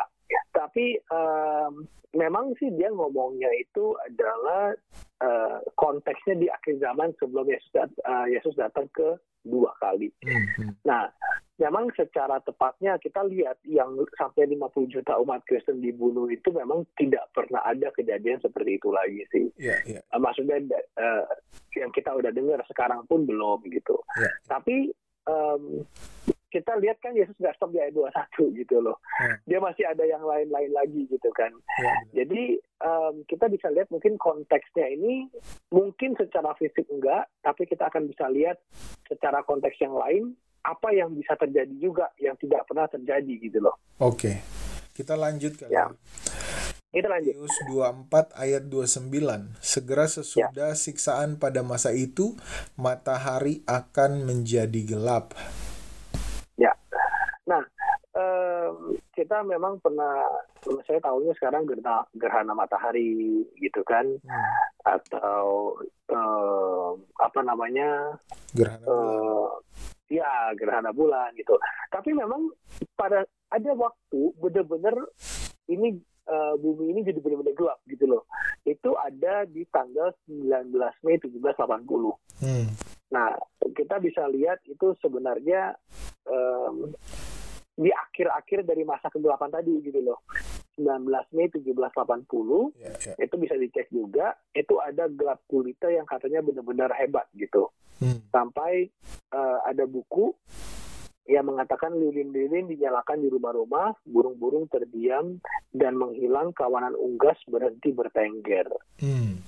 tapi 0.55 0.97
em, 0.97 1.73
memang 2.15 2.53
sih 2.61 2.69
dia 2.73 2.89
ngomongnya 2.93 3.49
itu 3.57 3.93
adalah 4.05 4.73
eh, 5.23 5.57
konteksnya 5.79 6.35
di 6.35 6.47
akhir 6.51 6.83
zaman 6.83 7.15
sebelum 7.15 7.47
Yesus 7.47 7.71
dat- 7.71 8.01
eh, 8.03 8.27
Yesus 8.35 8.53
datang 8.59 8.91
ke 8.91 9.15
dua 9.43 9.71
kali. 9.79 10.11
Hmm, 10.23 10.47
hmm. 10.55 10.71
Nah, 10.87 11.11
memang 11.59 11.91
secara 11.93 12.39
tepatnya 12.41 12.95
kita 12.97 13.23
lihat 13.27 13.59
yang 13.67 13.93
sampai 14.15 14.47
50 14.49 14.89
juta 14.89 15.19
umat 15.19 15.43
Kristen 15.45 15.83
dibunuh 15.83 16.31
itu 16.31 16.49
memang 16.49 16.87
tidak 16.95 17.27
pernah 17.35 17.61
ada 17.63 17.91
kejadian 17.93 18.39
seperti 18.39 18.79
itu 18.79 18.89
lagi 18.89 19.21
sih. 19.29 19.45
Ya, 19.59 19.77
ya. 19.85 19.99
Uh, 20.15 20.19
maksudnya 20.23 20.59
uh, 20.97 21.23
yang 21.75 21.91
kita 21.91 22.15
udah 22.15 22.31
dengar 22.31 22.63
sekarang 22.65 23.03
pun 23.05 23.27
belum 23.27 23.63
gitu. 23.69 23.99
Ya. 24.17 24.31
Tapi 24.47 24.95
um, 25.29 25.83
kita 26.53 26.77
lihat 26.77 27.01
kan 27.01 27.17
Yesus 27.17 27.33
nggak 27.41 27.57
stop 27.57 27.73
di 27.73 27.81
ayat 27.81 27.97
21 27.97 28.61
gitu 28.61 28.77
loh. 28.77 29.01
Hmm. 29.17 29.41
Dia 29.49 29.57
masih 29.57 29.89
ada 29.89 30.05
yang 30.05 30.21
lain-lain 30.21 30.69
lagi 30.69 31.09
gitu 31.09 31.33
kan. 31.33 31.49
Ya, 31.81 32.21
Jadi 32.21 32.61
um, 32.85 33.25
kita 33.25 33.49
bisa 33.49 33.73
lihat 33.73 33.89
mungkin 33.89 34.21
konteksnya 34.21 34.85
ini 34.93 35.25
mungkin 35.73 36.13
secara 36.13 36.53
fisik 36.61 36.85
enggak, 36.93 37.25
tapi 37.41 37.65
kita 37.65 37.89
akan 37.89 38.05
bisa 38.05 38.29
lihat 38.29 38.61
secara 39.09 39.41
konteks 39.41 39.81
yang 39.81 39.97
lain 39.97 40.37
apa 40.61 40.93
yang 40.93 41.11
bisa 41.11 41.33
terjadi 41.35 41.73
juga 41.75 42.13
yang 42.21 42.37
tidak 42.37 42.69
pernah 42.69 42.85
terjadi 42.85 43.33
gitu 43.41 43.57
loh. 43.57 43.75
Oke. 43.97 44.39
Kita 44.93 45.17
lanjut 45.17 45.57
kali. 45.57 45.73
Ya. 45.73 45.89
Kita 46.93 47.09
lanjut. 47.09 47.33
Matius 47.33 47.57
24 47.65 48.37
ayat 48.37 48.69
29. 48.69 49.57
Segera 49.57 50.05
sesudah 50.05 50.71
Ya. 50.71 50.77
siksaan 50.77 51.41
pada 51.41 51.65
masa 51.65 51.89
itu, 51.89 52.37
matahari 52.77 53.65
akan 53.65 54.29
menjadi 54.29 54.85
gelap. 54.85 55.33
Kita 59.13 59.45
memang 59.45 59.77
pernah, 59.77 60.25
saya 60.85 60.97
tahunya 61.01 61.33
sekarang 61.37 61.69
gerhana, 61.69 62.01
gerhana 62.17 62.53
matahari 62.57 63.45
gitu 63.61 63.81
kan, 63.85 64.05
Hmm. 64.25 64.53
atau 64.85 65.77
em, 66.09 66.93
apa 67.21 67.39
namanya, 67.45 68.17
Gerhana 68.57 68.85
eh, 68.85 69.47
ya 70.17 70.53
gerhana 70.57 70.89
bulan 70.93 71.33
gitu. 71.37 71.57
Tapi 71.89 72.13
memang 72.13 72.49
pada 72.97 73.25
ada 73.53 73.71
waktu 73.77 74.33
benar-benar 74.41 74.97
ini 75.69 75.97
eh, 76.25 76.53
bumi 76.57 76.93
ini 76.93 76.99
jadi 77.05 77.21
benar-benar 77.21 77.53
gelap 77.53 77.79
gitu 77.85 78.05
loh. 78.09 78.25
Itu 78.65 78.97
ada 78.97 79.45
di 79.45 79.65
tanggal 79.69 80.13
19 80.25 80.73
Mei 81.05 81.17
1780. 81.21 82.17
Hmm. 82.41 82.65
Nah, 83.13 83.29
kita 83.77 84.01
bisa 84.01 84.25
lihat 84.25 84.57
itu 84.65 84.97
sebenarnya 85.01 85.77
em, 86.25 86.91
di 87.73 87.89
akhir-akhir 87.89 88.69
dari 88.69 88.85
masa 88.85 89.09
kegelapan 89.09 89.49
tadi 89.49 89.73
gitu 89.81 89.99
loh. 90.01 90.21
19 90.77 91.05
Mei 91.37 91.49
1780 91.53 92.73
Ya, 92.81 92.93
ya. 92.97 93.13
itu 93.21 93.35
bisa 93.37 93.53
dicek 93.53 93.87
juga 93.93 94.33
itu 94.57 94.73
ada 94.81 95.05
gelap 95.05 95.45
gulita 95.45 95.89
yang 95.89 96.05
katanya 96.05 96.41
benar-benar 96.41 96.89
hebat 96.97 97.29
gitu. 97.37 97.69
Hmm. 98.01 98.21
Sampai 98.33 98.89
eh, 99.33 99.59
ada 99.69 99.85
buku 99.85 100.33
yang 101.23 101.47
mengatakan 101.47 101.95
lilin-lilin 101.95 102.67
dinyalakan 102.67 103.23
di 103.23 103.31
rumah-rumah, 103.31 103.95
burung-burung 104.03 104.67
terdiam 104.67 105.39
dan 105.71 105.95
menghilang 105.95 106.51
kawanan 106.51 106.91
unggas 106.99 107.39
berhenti 107.47 107.95
bertengger. 107.95 108.67
Hmm. 108.99 109.39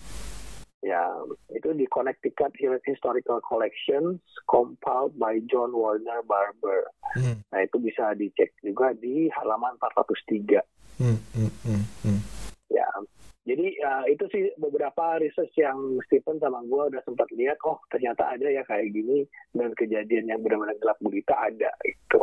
Ya, 0.86 1.02
itu 1.50 1.74
di 1.74 1.90
Connecticut 1.90 2.54
Historical 2.86 3.42
Collections 3.42 4.22
compiled 4.46 5.18
by 5.18 5.42
John 5.50 5.74
Warner 5.74 6.22
Barber. 6.30 6.86
Hmm. 7.18 7.42
Nah, 7.50 7.66
itu 7.66 7.82
bisa 7.82 8.14
dicek 8.14 8.54
juga 8.62 8.94
di 8.94 9.26
halaman 9.34 9.74
403. 9.82 10.62
Hmm. 11.02 11.18
Hmm. 11.34 11.52
Hmm. 11.66 11.84
Hmm. 12.06 12.22
Ya, 12.70 12.86
jadi 13.46 13.78
ya, 13.78 13.94
itu 14.10 14.26
sih 14.34 14.54
beberapa 14.58 15.22
research 15.22 15.54
yang 15.62 15.78
Stephen 16.10 16.42
sama 16.42 16.66
gue 16.66 16.82
udah 16.90 17.02
sempat 17.06 17.30
lihat, 17.30 17.62
oh 17.70 17.78
ternyata 17.94 18.26
ada 18.34 18.50
ya 18.50 18.66
kayak 18.66 18.90
gini 18.90 19.22
dan 19.54 19.70
kejadian 19.78 20.34
yang 20.34 20.42
benar-benar 20.42 20.74
gelap 20.82 20.98
gulita 20.98 21.38
ada 21.38 21.70
itu. 21.86 22.22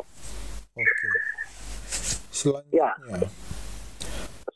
Oke. 0.75 1.09
Selanjutnya. 2.35 2.91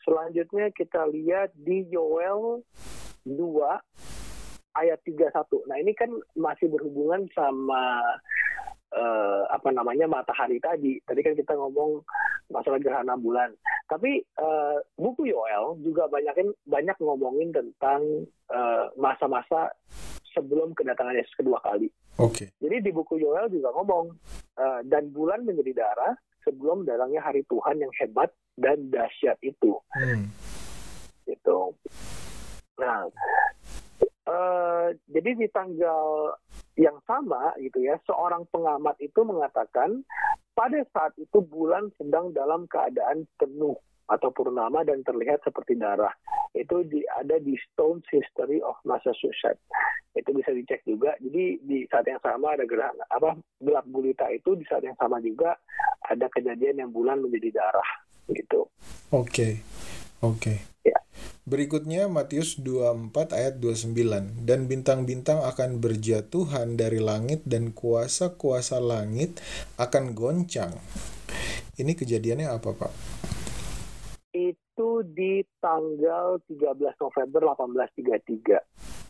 Selanjutnya 0.03 0.67
kita 0.75 1.07
lihat 1.07 1.55
di 1.55 1.87
Yoel 1.87 2.67
2 3.27 3.35
ayat 4.77 5.01
31. 5.03 5.67
Nah, 5.67 5.77
ini 5.81 5.93
kan 5.97 6.13
masih 6.37 6.71
berhubungan 6.71 7.27
sama 7.35 8.01
eh, 8.95 9.43
apa 9.51 9.69
namanya 9.73 10.07
matahari 10.07 10.63
tadi. 10.63 11.01
Tadi 11.03 11.21
kan 11.25 11.35
kita 11.35 11.59
ngomong 11.59 12.05
masalah 12.53 12.79
gerhana 12.79 13.19
bulan. 13.19 13.51
Tapi 13.91 14.23
eh, 14.23 14.77
buku 14.95 15.27
Yoel 15.27 15.81
juga 15.83 16.07
banyakin 16.07 16.53
banyak 16.69 16.97
ngomongin 17.03 17.51
tentang 17.51 18.01
eh, 18.53 18.85
masa-masa 18.95 19.75
sebelum 20.31 20.77
kedatangan 20.77 21.17
Yesus 21.17 21.35
kedua 21.35 21.59
kali. 21.65 21.89
Oke. 22.21 22.53
Jadi 22.61 22.77
di 22.85 22.91
buku 22.93 23.19
Yoel 23.19 23.49
juga 23.51 23.73
ngomong 23.75 24.13
eh, 24.61 24.81
dan 24.87 25.11
bulan 25.11 25.43
menjadi 25.43 25.83
darah 25.83 26.15
sebelum 26.47 26.87
datangnya 26.87 27.27
hari 27.27 27.43
Tuhan 27.51 27.83
yang 27.83 27.91
hebat 27.99 28.31
dan 28.55 28.87
dahsyat 28.89 29.35
itu 29.43 29.75
Hmm. 29.99 30.31
gitu. 31.27 31.75
Nah, 32.77 33.09
eh, 34.05 34.87
jadi 35.09 35.31
di 35.37 35.47
tanggal 35.49 36.37
yang 36.77 37.01
sama 37.09 37.57
gitu 37.61 37.81
ya, 37.81 37.97
seorang 38.05 38.45
pengamat 38.53 39.01
itu 39.01 39.25
mengatakan 39.25 40.05
pada 40.53 40.81
saat 40.93 41.13
itu 41.17 41.41
bulan 41.41 41.89
sedang 41.97 42.33
dalam 42.37 42.69
keadaan 42.69 43.25
penuh 43.41 43.77
atau 44.07 44.31
purnama 44.31 44.87
dan 44.87 45.03
terlihat 45.03 45.43
seperti 45.43 45.75
darah. 45.75 46.13
Itu 46.55 46.87
di, 46.87 47.03
ada 47.11 47.37
di 47.43 47.59
Stone's 47.69 48.07
History 48.09 48.63
of 48.63 48.79
Massachusetts. 48.87 49.61
Itu 50.17 50.33
bisa 50.33 50.55
dicek 50.55 50.87
juga. 50.87 51.13
Jadi 51.21 51.61
di 51.61 51.85
saat 51.91 52.07
yang 52.09 52.23
sama 52.23 52.57
ada 52.57 52.65
gerhana 52.65 53.05
apa 53.13 53.37
gelap 53.61 53.85
gulita 53.91 54.31
itu 54.33 54.57
di 54.57 54.65
saat 54.65 54.87
yang 54.87 54.97
sama 54.97 55.21
juga 55.21 55.59
ada 56.07 56.27
kejadian 56.33 56.87
yang 56.87 56.91
bulan 56.95 57.21
menjadi 57.21 57.61
darah 57.61 57.91
gitu. 58.33 58.71
Oke. 59.13 59.61
Oke. 60.25 60.76
Ya. 60.87 60.99
Berikutnya 61.47 62.07
Matius 62.07 62.59
24 62.59 63.35
ayat 63.35 63.59
29 63.63 64.47
dan 64.47 64.71
bintang-bintang 64.71 65.43
akan 65.43 65.79
berjatuhan 65.83 66.75
dari 66.79 66.99
langit 67.03 67.43
dan 67.47 67.75
kuasa-kuasa 67.75 68.79
langit 68.83 69.39
akan 69.79 70.15
goncang. 70.15 70.75
Ini 71.79 71.93
kejadiannya 71.95 72.51
apa, 72.51 72.71
Pak? 72.75 72.93
itu 74.77 75.01
di 75.17 75.41
tanggal 75.65 76.37
13 76.53 76.77
November 77.01 77.41
1833. 77.57 78.61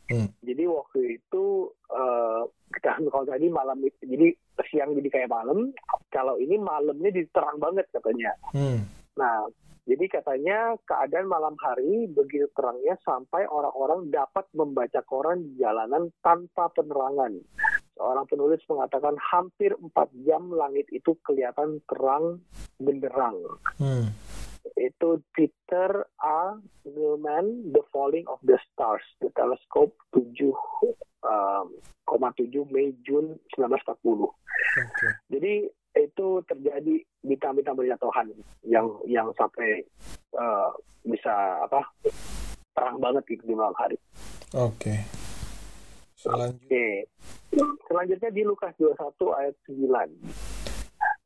Hmm. 0.06 0.30
Jadi 0.38 0.64
waktu 0.70 1.18
itu 1.18 1.44
eh, 1.90 2.42
kita 2.70 3.02
kalau 3.10 3.26
tadi 3.26 3.50
malam 3.50 3.82
itu 3.82 4.06
jadi 4.06 4.30
siang 4.70 4.94
jadi 4.94 5.10
kayak 5.10 5.34
malam, 5.34 5.74
kalau 6.14 6.38
ini 6.38 6.54
malamnya 6.62 7.10
diterang 7.10 7.58
banget 7.58 7.90
katanya. 7.90 8.30
Hmm. 8.54 8.86
Nah, 9.18 9.50
jadi 9.86 10.10
katanya 10.10 10.74
keadaan 10.82 11.30
malam 11.30 11.54
hari 11.62 12.10
begitu 12.10 12.50
terangnya 12.58 12.98
sampai 13.06 13.46
orang-orang 13.46 14.10
dapat 14.10 14.42
membaca 14.50 14.98
koran 15.06 15.46
di 15.46 15.62
jalanan 15.62 16.10
tanpa 16.26 16.66
penerangan. 16.74 17.38
Seorang 17.94 18.26
penulis 18.26 18.58
mengatakan 18.66 19.14
hampir 19.14 19.78
empat 19.78 20.10
jam 20.26 20.50
langit 20.50 20.90
itu 20.90 21.14
kelihatan 21.22 21.78
terang 21.86 22.42
benderang 22.82 23.38
Hmm. 23.78 24.10
itu 24.74 25.22
Peter 25.30 26.02
A. 26.18 26.58
Millman, 26.82 27.70
The 27.70 27.86
Falling 27.94 28.26
of 28.26 28.42
the 28.42 28.58
Stars, 28.66 29.06
The 29.22 29.30
Telescope 29.32 29.94
7,7 30.10 32.66
Mei 32.74 32.90
Jun 33.06 33.38
1940. 33.54 34.34
Oke. 34.76 35.08
Jadi 35.30 35.70
itu 36.00 36.40
terjadi 36.46 36.94
bintang-bintang 37.24 37.76
berjatuhan 37.76 38.26
yang 38.66 38.86
yang 39.08 39.28
sampai 39.34 39.82
eh, 40.36 40.68
bisa 41.06 41.62
apa 41.64 41.80
terang 42.76 43.00
banget 43.00 43.24
gitu 43.28 43.44
di 43.48 43.54
malam 43.56 43.74
hari. 43.78 43.96
Oke. 44.52 44.94
Selanjutnya. 46.16 46.66
Oke. 46.68 46.86
Selanjutnya 47.88 48.30
di 48.34 48.42
Lukas 48.44 48.72
21 48.76 49.40
ayat 49.40 49.56
9. 49.70 50.56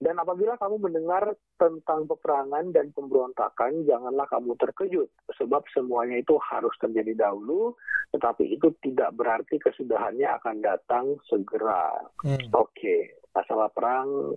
Dan 0.00 0.16
apabila 0.16 0.56
kamu 0.56 0.80
mendengar 0.80 1.36
tentang 1.60 2.08
peperangan 2.08 2.72
dan 2.72 2.88
pemberontakan, 2.96 3.84
janganlah 3.84 4.24
kamu 4.32 4.56
terkejut, 4.56 5.12
sebab 5.36 5.60
semuanya 5.76 6.16
itu 6.24 6.40
harus 6.40 6.72
terjadi 6.80 7.28
dahulu, 7.28 7.76
tetapi 8.16 8.48
itu 8.48 8.72
tidak 8.80 9.12
berarti 9.12 9.60
kesudahannya 9.60 10.24
akan 10.40 10.56
datang 10.64 11.20
segera. 11.28 12.00
Hmm. 12.24 12.48
Oke, 12.56 13.19
masalah 13.30 13.70
perang, 13.70 14.34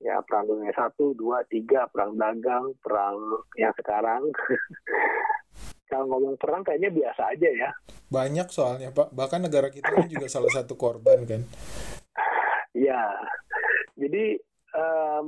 ya 0.00 0.20
perang 0.24 0.48
dunia 0.48 0.72
satu, 0.72 1.12
dua, 1.12 1.44
tiga, 1.46 1.86
perang 1.90 2.16
dagang, 2.16 2.72
perang 2.80 3.16
yang 3.58 3.74
sekarang. 3.76 4.22
Kalau 5.90 6.04
ngomong 6.04 6.36
perang 6.36 6.60
kayaknya 6.60 6.92
biasa 6.92 7.32
aja 7.32 7.48
ya. 7.48 7.70
Banyak 8.12 8.52
soalnya, 8.52 8.92
Pak. 8.92 9.08
Bahkan 9.12 9.48
negara 9.48 9.72
kita 9.72 9.88
ini 9.96 10.12
juga 10.12 10.28
salah 10.28 10.52
satu 10.52 10.76
korban 10.76 11.24
kan. 11.24 11.40
Ya, 12.76 13.08
jadi 13.96 14.36
em, 14.76 15.24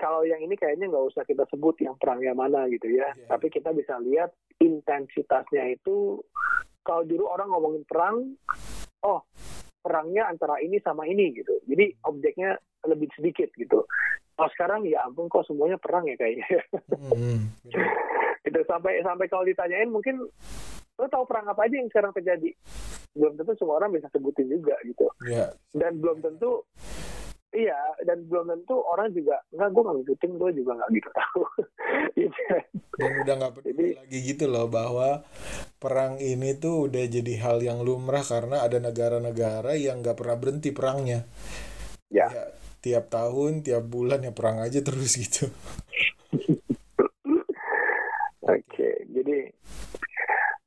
kalau 0.00 0.24
yang 0.24 0.40
ini 0.40 0.56
kayaknya 0.56 0.88
nggak 0.88 1.06
usah 1.12 1.22
kita 1.28 1.44
sebut 1.52 1.76
yang 1.84 1.94
perangnya 2.00 2.32
mana 2.32 2.64
gitu 2.72 2.88
ya. 2.88 3.12
Iya. 3.12 3.28
Tapi 3.28 3.52
kita 3.52 3.76
bisa 3.76 4.00
lihat 4.00 4.32
intensitasnya 4.56 5.68
itu. 5.68 6.22
Kalau 6.80 7.04
dulu 7.04 7.28
orang 7.28 7.52
ngomongin 7.52 7.84
perang, 7.84 8.16
oh 9.04 9.20
perangnya 9.88 10.28
antara 10.28 10.60
ini 10.60 10.76
sama 10.84 11.08
ini 11.08 11.32
gitu. 11.32 11.56
Jadi 11.64 11.96
objeknya 12.04 12.60
lebih 12.84 13.08
sedikit 13.16 13.48
gitu. 13.56 13.88
Oh 14.36 14.48
sekarang 14.52 14.84
ya 14.84 15.00
ampun 15.08 15.32
kok 15.32 15.48
semuanya 15.48 15.80
perang 15.80 16.04
ya 16.04 16.20
kayaknya. 16.20 16.44
Hmm. 17.08 17.48
gitu 18.44 18.60
sampai 18.64 19.00
sampai 19.04 19.26
kalau 19.28 19.44
ditanyain 19.44 19.88
mungkin 19.88 20.24
lo 20.96 21.06
tahu 21.08 21.24
perang 21.24 21.48
apa 21.48 21.64
aja 21.64 21.80
yang 21.80 21.88
sekarang 21.88 22.12
terjadi? 22.12 22.52
Belum 23.16 23.32
tentu 23.40 23.56
semua 23.56 23.80
orang 23.80 23.96
bisa 23.96 24.12
sebutin 24.12 24.52
juga 24.52 24.76
gitu. 24.84 25.08
Ya. 25.24 25.48
Dan 25.72 26.04
belum 26.04 26.20
tentu 26.20 26.68
Iya, 27.48 27.80
dan 28.04 28.28
belum 28.28 28.52
tentu 28.52 28.76
orang 28.84 29.08
juga 29.16 29.40
nggak 29.56 29.68
gue 29.72 29.82
nggak 29.82 29.96
ngikutin, 30.04 30.30
gue 30.36 30.50
juga 30.52 30.70
nggak 30.76 30.90
gitu 31.00 31.10
tahu. 31.16 31.42
Gitu. 32.18 32.42
Dan 32.98 33.10
udah 33.24 33.34
nggak 33.40 33.52
peduli 33.56 33.72
Jadi- 33.72 33.94
lagi 33.96 34.18
gitu 34.26 34.44
loh 34.50 34.66
bahwa 34.68 35.22
perang 35.78 36.18
ini 36.18 36.52
tuh 36.58 36.90
udah 36.90 37.04
jadi 37.08 37.34
hal 37.40 37.62
yang 37.62 37.80
lumrah 37.80 38.20
karena 38.20 38.60
ada 38.66 38.76
negara-negara 38.82 39.78
yang 39.78 40.02
nggak 40.02 40.18
pernah 40.18 40.36
berhenti 40.36 40.70
perangnya. 40.74 41.24
Ya. 42.12 42.26
Ya, 42.28 42.44
tiap 42.84 43.08
tahun, 43.08 43.62
tiap 43.64 43.86
bulan 43.86 44.26
ya 44.26 44.32
perang 44.34 44.60
aja 44.60 44.82
terus 44.82 45.16
gitu. 45.16 45.48
Oke, 48.44 48.88
jadi 49.08 49.38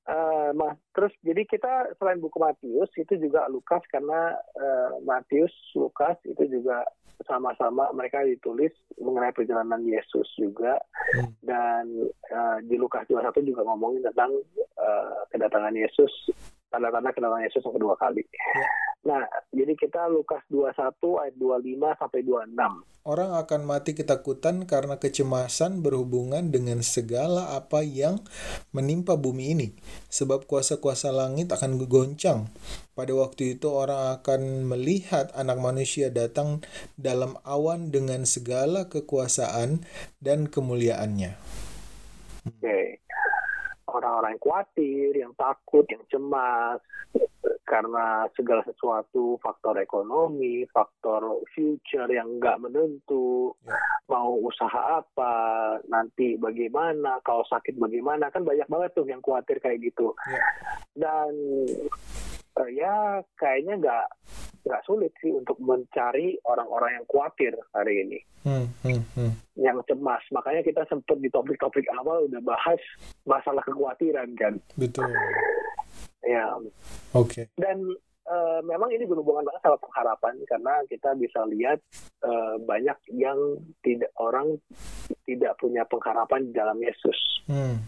eh, 0.07 0.49
mas 0.53 0.77
terus 0.93 1.13
jadi 1.31 1.47
kita 1.47 1.95
selain 1.95 2.19
buku 2.19 2.35
Matius 2.43 2.91
itu 2.99 3.15
juga 3.15 3.47
Lukas 3.47 3.79
karena 3.87 4.35
eh, 4.59 4.91
Matius 5.07 5.55
Lukas 5.79 6.19
itu 6.27 6.43
juga 6.51 6.83
sama-sama 7.23 7.87
mereka 7.95 8.25
ditulis 8.27 8.75
mengenai 8.99 9.31
perjalanan 9.31 9.79
Yesus 9.87 10.27
juga 10.35 10.75
Hmm. 11.11 11.33
dan 11.43 11.85
eh, 12.07 12.57
di 12.67 12.75
Lukas 12.79 13.03
21 13.09 13.43
juga 13.43 13.63
ngomongin 13.67 14.03
tentang 14.11 14.31
eh, 14.59 15.19
kedatangan 15.33 15.75
Yesus 15.75 16.11
tanda-tanda 16.71 17.11
kedatangan 17.11 17.43
Yesus 17.43 17.61
yang 17.67 17.75
kedua 17.75 17.95
kali. 17.99 18.23
Nah, 19.01 19.25
jadi 19.49 19.73
kita 19.73 20.07
Lukas 20.13 20.45
21 20.47 21.25
ayat 21.25 21.35
25 21.35 21.99
sampai 21.99 22.21
26. 22.21 22.85
Orang 23.01 23.33
akan 23.33 23.61
mati 23.65 23.97
ketakutan 23.97 24.69
karena 24.69 25.01
kecemasan 25.01 25.81
berhubungan 25.81 26.53
dengan 26.53 26.85
segala 26.85 27.57
apa 27.57 27.81
yang 27.81 28.21
menimpa 28.77 29.17
bumi 29.17 29.57
ini. 29.57 29.67
Sebab 30.13 30.45
kuasa-kuasa 30.45 31.09
langit 31.09 31.49
akan 31.49 31.81
goncang. 31.89 32.53
Pada 32.93 33.17
waktu 33.17 33.57
itu 33.57 33.73
orang 33.73 34.21
akan 34.21 34.69
melihat 34.69 35.33
anak 35.33 35.57
manusia 35.57 36.13
datang 36.13 36.61
dalam 36.93 37.41
awan 37.41 37.89
dengan 37.89 38.29
segala 38.29 38.85
kekuasaan 38.85 39.81
dan 40.21 40.45
kemuliaannya. 40.45 41.41
Oke. 42.45 43.01
Orang-orang 43.91 44.39
yang 44.39 44.43
khawatir, 44.43 45.11
yang 45.11 45.33
takut, 45.35 45.83
yang 45.91 46.03
cemas 46.07 46.79
karena 47.67 48.27
segala 48.35 48.63
sesuatu, 48.67 49.39
faktor 49.39 49.79
ekonomi, 49.79 50.67
faktor 50.75 51.39
future 51.55 52.07
yang 52.11 52.39
nggak 52.39 52.59
menentu, 52.59 53.55
Ya. 53.63 53.75
mau 54.11 54.35
usaha 54.43 54.99
apa, 54.99 55.33
nanti 55.87 56.35
bagaimana, 56.35 57.23
kalau 57.23 57.47
sakit 57.47 57.79
bagaimana, 57.79 58.27
kan 58.27 58.43
banyak 58.43 58.67
banget 58.67 58.91
tuh 58.91 59.07
yang 59.07 59.23
khawatir 59.23 59.63
kayak 59.63 59.79
gitu. 59.79 60.11
Ya. 60.27 60.43
Dan 60.99 61.31
eh, 62.59 62.69
ya 62.75 63.23
kayaknya 63.39 63.79
nggak 63.79 64.05
nggak 64.61 64.83
sulit 64.85 65.09
sih 65.21 65.33
untuk 65.33 65.57
mencari 65.57 66.37
orang-orang 66.45 67.01
yang 67.01 67.05
khawatir 67.09 67.53
hari 67.73 68.05
ini 68.05 68.19
Hmm, 68.41 68.65
hmm, 68.81 69.01
hmm. 69.13 69.33
yang 69.53 69.77
cemas. 69.85 70.25
Makanya 70.33 70.65
kita 70.65 70.81
sempat 70.89 71.13
di 71.21 71.29
topik-topik 71.29 71.85
awal 72.01 72.25
udah 72.25 72.41
bahas 72.41 72.81
masalah 73.21 73.61
kekhawatiran 73.61 74.33
kan. 74.33 74.57
Betul. 74.81 75.05
Ya, 76.25 76.49
Oke. 77.13 77.53
dan 77.61 77.77
eh, 78.25 78.59
memang 78.65 78.89
ini 78.93 79.05
berhubungan 79.05 79.45
banget 79.45 79.61
sama 79.61 79.77
pengharapan 79.77 80.33
karena 80.49 80.73
kita 80.89 81.09
bisa 81.21 81.45
lihat 81.53 81.77
eh, 82.25 82.55
banyak 82.65 82.97
yang 83.13 83.37
tidak 83.85 84.09
orang 84.17 84.57
tidak 85.29 85.53
punya 85.61 85.85
pengharapan 85.85 86.49
di 86.49 86.51
dalam 86.53 86.77
Yesus 86.81 87.17
Hmm. 87.49 87.81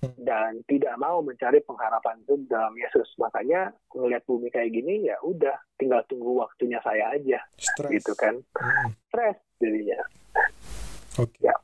Dan 0.00 0.64
tidak 0.64 0.96
mau 0.96 1.20
mencari 1.20 1.60
pengharapan 1.60 2.16
itu 2.24 2.40
dalam 2.48 2.72
Yesus. 2.76 3.08
Makanya 3.20 3.72
ngelihat 3.92 4.24
bumi 4.24 4.48
kayak 4.48 4.72
gini 4.72 5.04
ya 5.08 5.16
udah 5.20 5.56
tinggal 5.76 6.00
tunggu 6.08 6.40
waktunya 6.40 6.80
saya 6.80 7.12
aja 7.12 7.40
Stres. 7.60 7.90
gitu 8.00 8.12
kan. 8.16 8.40
Hmm. 8.56 8.88
Stres 9.12 9.36
jadinya. 9.60 10.00
Oke. 11.20 11.36
Ya. 11.44 11.54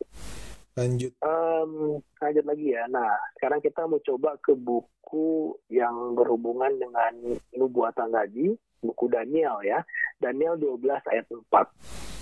Lanjut. 0.76 1.12
Em, 1.24 1.72
lanjut 2.20 2.44
lagi 2.44 2.66
ya. 2.76 2.84
Nah, 2.92 3.16
sekarang 3.40 3.64
kita 3.64 3.88
mau 3.88 3.96
coba 4.04 4.36
ke 4.44 4.52
buku 4.52 5.56
yang 5.72 6.12
berhubungan 6.12 6.76
dengan 6.76 7.16
nubuatan 7.56 8.12
tadi, 8.12 8.52
buku 8.84 9.08
Daniel 9.08 9.64
ya. 9.64 9.80
Daniel 10.20 10.60
12 10.60 11.00
ayat 11.08 11.24
4. 11.32 12.15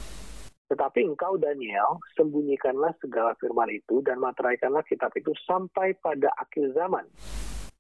Tetapi 0.69 1.05
engkau 1.05 1.37
Daniel, 1.37 2.01
sembunyikanlah 2.17 2.97
segala 2.99 3.37
firman 3.37 3.69
itu 3.69 4.01
dan 4.01 4.17
materaikanlah 4.17 4.81
kitab 4.89 5.13
itu 5.13 5.31
sampai 5.45 5.93
pada 6.01 6.33
akhir 6.41 6.73
zaman. 6.73 7.05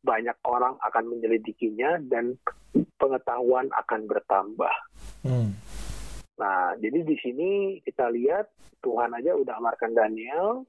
Banyak 0.04 0.36
orang 0.44 0.76
akan 0.84 1.04
menyelidikinya 1.16 1.96
dan 2.12 2.36
pengetahuan 3.00 3.72
akan 3.72 4.00
bertambah. 4.04 4.74
Hmm. 5.24 5.56
Nah, 6.36 6.76
jadi 6.76 7.00
di 7.06 7.16
sini 7.24 7.50
kita 7.80 8.12
lihat 8.12 8.52
Tuhan 8.84 9.16
aja 9.16 9.32
udah 9.32 9.54
amarkan 9.56 9.96
Daniel 9.96 10.68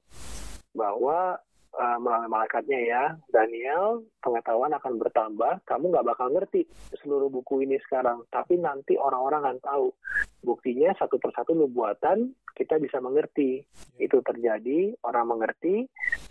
bahwa 0.72 1.36
uh, 1.76 1.98
melalui 2.00 2.28
malaikatnya 2.32 2.80
ya, 2.82 3.04
Daniel 3.30 4.02
pengetahuan 4.24 4.72
akan 4.74 4.96
bertambah. 4.98 5.52
Kamu 5.68 5.92
nggak 5.92 6.08
bakal 6.08 6.32
ngerti 6.32 6.64
seluruh 6.98 7.28
buku 7.28 7.62
ini 7.68 7.76
sekarang, 7.86 8.24
tapi 8.32 8.56
nanti 8.56 8.96
orang-orang 8.96 9.44
akan 9.44 9.58
tahu. 9.62 9.86
Buktinya 10.42 10.96
satu 10.96 11.20
persatu 11.20 11.52
nubuatan 11.52 12.32
kita 12.56 12.80
bisa 12.80 12.98
mengerti. 12.98 13.60
Itu 14.00 14.24
terjadi, 14.24 14.96
orang 15.04 15.36
mengerti. 15.36 15.84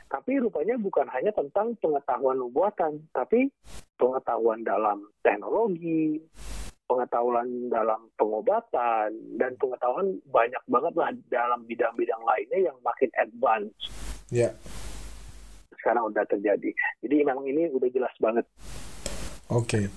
Tapi 0.09 0.41
rupanya 0.41 0.75
bukan 0.81 1.05
hanya 1.13 1.31
tentang 1.31 1.77
pengetahuan 1.77 2.41
nubuatan, 2.41 3.05
tapi 3.13 3.49
pengetahuan 3.95 4.65
dalam 4.65 5.05
teknologi, 5.21 6.17
pengetahuan 6.89 7.69
dalam 7.69 8.09
pengobatan 8.17 9.09
dan 9.37 9.51
pengetahuan 9.57 10.17
banyak 10.29 10.63
banget 10.69 10.93
lah 10.93 11.09
dalam 11.29 11.65
bidang-bidang 11.65 12.21
lainnya 12.21 12.69
yang 12.71 12.77
makin 12.85 13.09
advance 13.17 13.73
Ya. 14.33 14.57
Sekarang 15.85 16.09
udah 16.09 16.25
terjadi. 16.25 16.73
Jadi 17.05 17.15
memang 17.21 17.45
ini 17.45 17.69
udah 17.69 17.89
jelas 17.93 18.09
banget. 18.17 18.49
Oke. 19.53 19.93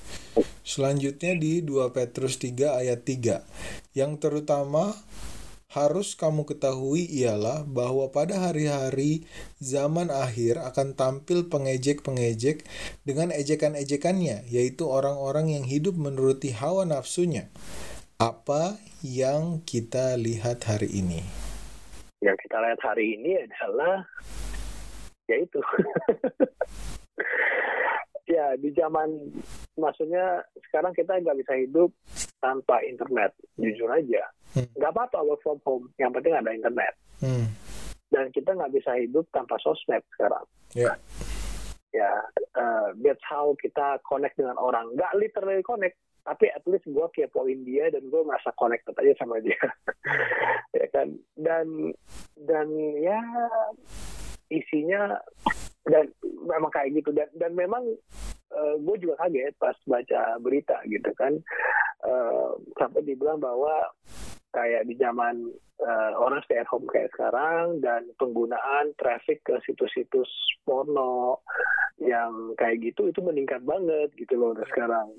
Selanjutnya 0.61 1.33
di 1.41 1.65
2 1.65 1.97
Petrus 1.97 2.37
3 2.37 2.77
ayat 2.77 3.01
3. 3.09 3.41
Yang 3.97 4.13
terutama 4.21 4.93
harus 5.73 6.13
kamu 6.13 6.45
ketahui 6.45 7.09
ialah 7.09 7.65
bahwa 7.65 8.13
pada 8.13 8.37
hari-hari 8.37 9.25
zaman 9.61 10.13
akhir 10.13 10.61
akan 10.61 10.93
tampil 10.93 11.49
pengejek-pengejek 11.49 12.69
dengan 13.09 13.33
ejekan-ejekannya, 13.33 14.45
yaitu 14.49 14.85
orang-orang 14.85 15.57
yang 15.57 15.65
hidup 15.65 15.97
menuruti 15.97 16.53
hawa 16.53 16.85
nafsunya. 16.85 17.49
Apa 18.21 18.77
yang 19.01 19.65
kita 19.65 20.17
lihat 20.21 20.69
hari 20.69 20.93
ini? 20.93 21.25
Yang 22.21 22.49
kita 22.49 22.57
lihat 22.65 22.81
hari 22.85 23.17
ini 23.17 23.33
adalah 23.49 24.05
yaitu 25.29 25.61
ya 28.35 28.53
di 28.61 28.69
zaman 28.77 29.09
maksudnya 29.81 30.45
sekarang 30.69 30.93
kita 30.93 31.17
nggak 31.17 31.39
bisa 31.41 31.55
hidup 31.57 31.91
tanpa 32.41 32.81
internet 32.85 33.33
jujur 33.57 33.89
aja. 33.89 34.25
Hmm. 34.57 34.65
nggak 34.81 34.93
apa-apa 34.97 35.21
work 35.29 35.45
from 35.45 35.61
home 35.65 35.93
yang 36.01 36.13
penting 36.13 36.33
ada 36.33 36.53
internet. 36.53 36.95
Hmm. 37.19 37.51
dan 38.09 38.33
kita 38.33 38.57
nggak 38.57 38.73
bisa 38.73 38.97
hidup 38.97 39.29
tanpa 39.37 39.61
sosmed 39.61 40.01
sekarang. 40.17 40.41
Ya. 40.73 40.97
ya 41.93 42.09
uh, 42.57 42.97
that's 43.05 43.21
how 43.29 43.53
kita 43.61 44.01
connect 44.09 44.41
dengan 44.41 44.57
orang. 44.57 44.89
Nggak 44.97 45.13
literally 45.21 45.61
connect 45.61 46.01
tapi 46.29 46.47
at 46.53 46.61
least 46.69 46.85
gue 46.85 47.07
kepoin 47.17 47.65
dia 47.65 47.89
dan 47.89 48.05
gue 48.05 48.21
merasa 48.21 48.53
connected 48.61 48.93
aja 48.97 49.13
sama 49.21 49.41
dia. 49.41 49.57
Ya 50.79 50.87
kan? 50.95 51.11
Dan 51.35 51.91
dan 52.37 52.69
ya 53.03 53.19
isinya 54.49 55.17
dan 55.89 56.09
memang 56.45 56.73
kayak 56.73 56.93
gitu. 56.97 57.11
Dan 57.13 57.29
dan 57.37 57.53
memang 57.57 57.85
gue 58.59 58.97
juga 58.99 59.15
kaget 59.23 59.55
pas 59.61 59.77
baca 59.87 60.21
berita 60.41 60.81
gitu 60.89 61.13
kan. 61.15 61.37
Eh, 62.07 62.51
sampai 62.79 63.03
dibilang 63.03 63.43
bahwa 63.43 63.75
kayak 64.55 64.87
di 64.87 64.95
zaman 64.95 65.51
eh, 65.83 66.13
orang 66.15 66.39
stay 66.47 66.63
at 66.63 66.71
home 66.71 66.87
kayak 66.87 67.11
sekarang 67.11 67.83
dan 67.83 68.07
penggunaan 68.23 68.95
traffic 68.95 69.43
ke 69.43 69.59
situs-situs 69.67 70.31
porno 70.63 71.43
yang 71.99 72.55
kayak 72.55 72.79
gitu 72.87 73.11
itu 73.11 73.19
meningkat 73.19 73.59
banget 73.67 74.15
gitu 74.15 74.39
loh 74.39 74.55
udah 74.55 74.67
sekarang. 74.71 75.11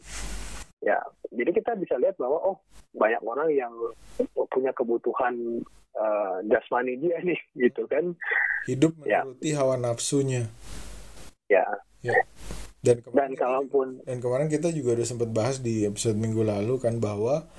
Ya 0.79 1.03
jadi 1.35 1.51
kita 1.51 1.75
bisa 1.75 1.99
lihat 1.99 2.15
bahwa 2.15 2.39
oh 2.47 2.57
banyak 2.95 3.19
orang 3.27 3.51
yang 3.51 3.75
punya 4.47 4.71
kebutuhan 4.71 5.59
eh, 5.91 6.35
jasmani 6.45 6.97
dia 6.97 7.17
nih 7.19 7.39
gitu 7.63 7.85
kan 7.85 8.13
Hidup 8.65 8.93
Ya. 9.01 9.23
menuruti 9.23 9.49
hawa 9.51 9.75
nafsunya. 9.75 10.45
ya 11.47 11.65
Dan 12.79 13.01
kemarin 13.01 13.15
dan 13.15 13.31
kalaupun 13.35 13.87
Dan 14.03 14.17
kemarin 14.19 14.47
kita 14.47 14.69
juga 14.69 14.95
udah 14.95 15.07
sempat 15.07 15.29
bahas 15.29 15.59
di 15.59 15.83
episode 15.83 16.15
minggu 16.15 16.41
lalu 16.41 16.77
kan 16.77 16.97
bahwa 16.97 17.49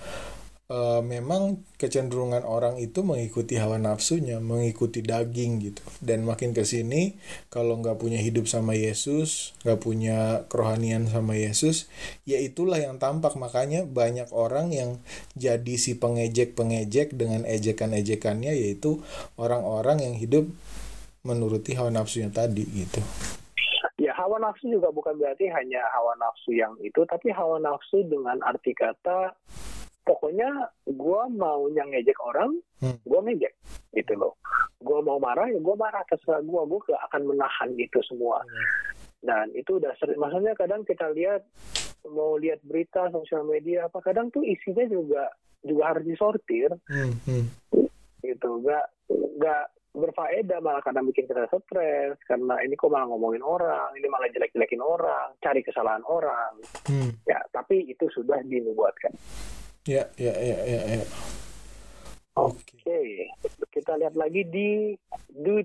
uh, 0.71 1.03
memang 1.03 1.67
kecenderungan 1.77 2.47
orang 2.47 2.79
itu 2.79 3.03
mengikuti 3.03 3.59
hawa 3.59 3.77
nafsunya, 3.77 4.39
mengikuti 4.39 5.03
daging 5.03 5.53
gitu. 5.61 5.83
Dan 5.99 6.23
makin 6.23 6.55
ke 6.55 6.63
sini 6.63 7.19
kalau 7.51 7.83
nggak 7.83 7.99
punya 7.99 8.23
hidup 8.23 8.47
sama 8.47 8.79
Yesus, 8.79 9.53
nggak 9.67 9.81
punya 9.83 10.47
kerohanian 10.47 11.11
sama 11.11 11.35
Yesus, 11.35 11.91
ya 12.25 12.39
itulah 12.39 12.79
yang 12.79 13.03
tampak. 13.03 13.35
Makanya 13.35 13.85
banyak 13.85 14.31
orang 14.31 14.71
yang 14.71 15.03
jadi 15.35 15.75
si 15.77 15.99
pengejek-pengejek 15.99 17.19
dengan 17.19 17.43
ejekan-ejekannya 17.45 18.55
yaitu 18.55 19.03
orang-orang 19.35 20.07
yang 20.07 20.15
hidup 20.15 20.47
menuruti 21.27 21.77
hawa 21.77 21.93
nafsunya 21.93 22.33
tadi 22.33 22.65
gitu. 22.65 23.03
Ya, 24.01 24.17
hawa 24.17 24.41
nafsu 24.41 24.65
juga 24.73 24.89
bukan 24.89 25.13
berarti 25.21 25.45
hanya 25.53 25.85
hawa 25.93 26.17
nafsu 26.17 26.57
yang 26.57 26.73
itu, 26.81 27.05
tapi 27.05 27.29
hawa 27.37 27.61
nafsu 27.61 28.01
dengan 28.09 28.41
arti 28.41 28.73
kata 28.73 29.37
pokoknya 30.05 30.49
gue 30.89 31.23
mau 31.37 31.69
yang 31.73 31.89
ngejek 31.93 32.17
orang 32.21 32.51
hmm. 32.81 32.99
gue 33.05 33.21
ngejek 33.31 33.55
gitu 33.95 34.13
loh 34.17 34.35
gue 34.81 34.99
mau 35.05 35.21
marah 35.21 35.47
ya 35.49 35.61
gue 35.61 35.77
marah 35.77 36.03
terserah 36.09 36.41
gue 36.41 36.61
gue 36.67 36.81
gak 36.89 37.03
akan 37.13 37.23
menahan 37.29 37.71
itu 37.77 38.01
semua 38.09 38.41
hmm. 38.41 38.67
dan 39.25 39.47
itu 39.53 39.77
udah 39.77 39.93
sering 40.01 40.17
maksudnya 40.17 40.57
kadang 40.57 40.83
kita 40.89 41.13
lihat 41.13 41.45
mau 42.09 42.41
lihat 42.41 42.65
berita 42.65 43.13
sosial 43.13 43.45
media 43.45 43.87
apa 43.87 44.01
kadang 44.01 44.33
tuh 44.33 44.41
isinya 44.41 44.89
juga 44.89 45.29
juga 45.61 45.93
harus 45.93 46.05
disortir 46.09 46.73
hmm. 46.89 47.13
Hmm. 47.29 47.45
gitu 48.25 48.51
gak 48.65 48.89
gak 49.37 49.65
berfaedah 49.91 50.63
malah 50.63 50.81
kadang 50.87 51.03
bikin 51.11 51.27
kita 51.27 51.51
stres 51.51 52.15
karena 52.25 52.63
ini 52.63 52.79
kok 52.79 52.95
malah 52.95 53.11
ngomongin 53.11 53.43
orang 53.43 53.91
ini 53.99 54.07
malah 54.07 54.31
jelek-jelekin 54.31 54.79
orang 54.79 55.35
cari 55.43 55.67
kesalahan 55.67 56.05
orang 56.07 56.55
hmm. 56.87 57.11
ya 57.27 57.43
tapi 57.51 57.91
itu 57.91 58.07
sudah 58.15 58.39
dinubuatkan 58.47 59.11
Ya, 59.89 60.05
ya, 60.21 60.37
ya, 60.37 60.59
ya, 60.69 60.81
ya. 61.01 61.07
Oke, 62.37 62.77
okay. 62.85 63.33
kita 63.73 63.97
lihat 63.97 64.13
lagi 64.13 64.45
di 64.45 64.93
2 65.33 65.65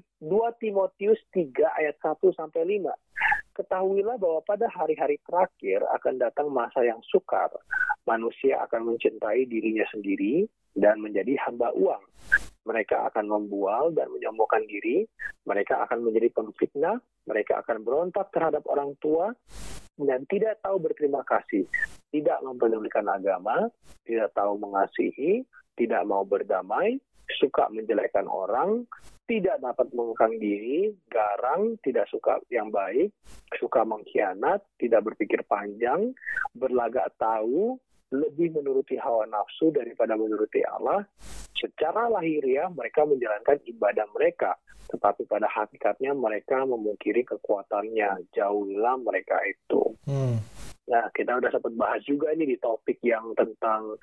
Timotius 0.55 1.19
3 1.35 1.51
ayat 1.83 1.99
1 1.99 2.23
sampai 2.31 2.79
5. 2.79 2.95
Ketahuilah 3.59 4.15
bahwa 4.15 4.39
pada 4.47 4.71
hari-hari 4.71 5.19
terakhir 5.27 5.83
akan 5.99 6.15
datang 6.15 6.47
masa 6.47 6.87
yang 6.87 7.03
sukar. 7.11 7.51
Manusia 8.07 8.63
akan 8.63 8.95
mencintai 8.95 9.51
dirinya 9.51 9.83
sendiri 9.91 10.47
dan 10.71 11.03
menjadi 11.03 11.35
hamba 11.43 11.75
uang. 11.75 12.03
Mereka 12.65 13.13
akan 13.13 13.25
membual 13.29 13.93
dan 13.93 14.09
menyombongkan 14.09 14.65
diri. 14.65 15.05
Mereka 15.45 15.85
akan 15.85 16.09
menjadi 16.09 16.33
pemfitnah. 16.33 16.97
Mereka 17.29 17.61
akan 17.65 17.85
berontak 17.85 18.33
terhadap 18.33 18.65
orang 18.69 18.97
tua 18.97 19.33
dan 19.95 20.27
tidak 20.27 20.59
tahu 20.59 20.75
berterima 20.83 21.23
kasih, 21.23 21.63
tidak 22.11 22.39
mempedulikan 22.43 23.07
agama, 23.07 23.71
tidak 24.03 24.35
tahu 24.35 24.59
mengasihi, 24.59 25.47
tidak 25.79 26.03
mau 26.03 26.27
berdamai, 26.27 26.99
suka 27.39 27.71
menjelekkan 27.71 28.27
orang, 28.27 28.83
tidak 29.25 29.57
dapat 29.57 29.87
mengekang 29.95 30.35
diri, 30.37 30.93
garang, 31.09 31.79
tidak 31.81 32.05
suka 32.11 32.37
yang 32.51 32.69
baik, 32.69 33.09
suka 33.57 33.81
mengkhianat, 33.87 34.61
tidak 34.77 35.01
berpikir 35.07 35.41
panjang, 35.47 36.13
berlagak 36.53 37.09
tahu, 37.17 37.79
lebih 38.13 38.53
menuruti 38.53 38.99
hawa 39.01 39.25
nafsu 39.25 39.73
daripada 39.73 40.13
menuruti 40.13 40.61
Allah. 40.65 41.05
Secara 41.55 42.11
lahiriah 42.11 42.69
mereka 42.69 43.07
menjalankan 43.07 43.57
ibadah 43.65 44.05
mereka, 44.13 44.59
tetapi 44.91 45.25
pada 45.25 45.49
hakikatnya 45.49 46.13
mereka 46.13 46.61
memungkiri 46.67 47.25
kekuatannya. 47.25 48.29
Jauhilah 48.35 48.95
mereka 49.01 49.39
itu. 49.47 49.81
Hmm. 50.05 50.37
Nah, 50.85 51.09
kita 51.17 51.41
udah 51.41 51.49
sempat 51.49 51.73
bahas 51.73 52.01
juga 52.05 52.29
ini 52.29 52.45
di 52.45 52.57
topik 52.61 53.01
yang 53.01 53.33
tentang 53.33 53.97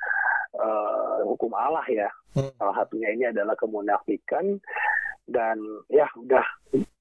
uh, 0.59 1.23
hukum 1.23 1.55
Allah 1.55 1.87
ya. 1.87 2.11
Hmm. 2.35 2.51
Salah 2.59 2.83
satunya 2.83 3.15
ini 3.15 3.31
adalah 3.31 3.55
kemunafikan 3.55 4.59
dan 5.31 5.63
ya 5.87 6.11
udah 6.19 6.43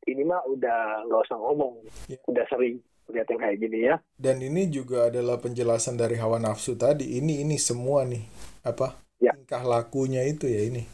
ini 0.05 0.21
mah 0.21 0.45
udah 0.45 1.09
nggak 1.09 1.21
usah 1.25 1.37
ngomong, 1.41 1.81
yeah. 2.05 2.21
udah 2.29 2.45
sering 2.53 2.77
lihat 3.09 3.27
yang 3.31 3.41
kayak 3.41 3.57
gini 3.57 3.79
ya. 3.89 3.95
Dan 4.13 4.37
ini 4.45 4.69
juga 4.69 5.09
adalah 5.09 5.41
penjelasan 5.41 5.97
dari 5.97 6.21
hawa 6.21 6.37
nafsu 6.37 6.77
tadi. 6.77 7.17
Ini 7.17 7.41
ini 7.41 7.57
semua 7.57 8.05
nih 8.05 8.21
apa? 8.61 8.99
Ya. 9.17 9.33
Tingkah 9.33 9.65
lakunya 9.65 10.21
itu 10.27 10.45
ya 10.45 10.61
ini. 10.69 10.85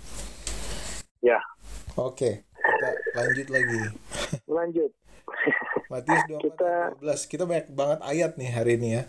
Ya. 1.20 1.44
Oke 1.98 2.48
kita 2.78 2.90
lanjut 3.16 3.48
lagi 3.50 3.82
lanjut 4.46 4.92
Matius 5.92 6.24
24 6.30 6.44
kita... 6.44 6.72
ayat 7.02 7.26
12 7.26 7.32
kita 7.32 7.44
banyak 7.48 7.68
banget 7.74 8.00
ayat 8.04 8.32
nih 8.36 8.52
hari 8.52 8.72
ini 8.78 8.90
ya 8.92 9.04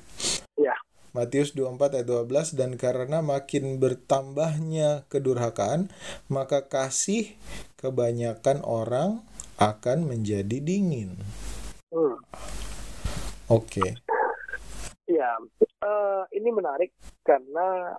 ya 0.57 0.75
Matius 1.13 1.53
24 1.53 2.01
ayat 2.01 2.07
12 2.07 2.59
dan 2.59 2.71
karena 2.79 3.19
makin 3.21 3.65
bertambahnya 3.83 5.05
kedurhakaan 5.11 5.91
maka 6.31 6.65
kasih 6.71 7.35
kebanyakan 7.77 8.63
orang 8.63 9.23
akan 9.59 10.07
menjadi 10.07 10.63
dingin. 10.63 11.19
Hmm. 11.91 12.15
Oke. 13.49 13.81
Okay. 13.81 13.91
Ya, 15.09 15.41
uh, 15.81 16.29
ini 16.37 16.53
menarik 16.53 16.93
karena 17.25 17.97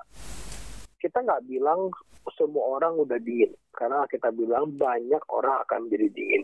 kita 1.01 1.25
nggak 1.25 1.49
bilang 1.49 1.89
semua 2.37 2.77
orang 2.77 3.01
udah 3.01 3.17
dingin 3.17 3.49
karena 3.73 4.05
kita 4.05 4.29
bilang 4.29 4.69
banyak 4.77 5.23
orang 5.33 5.57
akan 5.65 5.89
menjadi 5.89 6.07
dingin. 6.13 6.43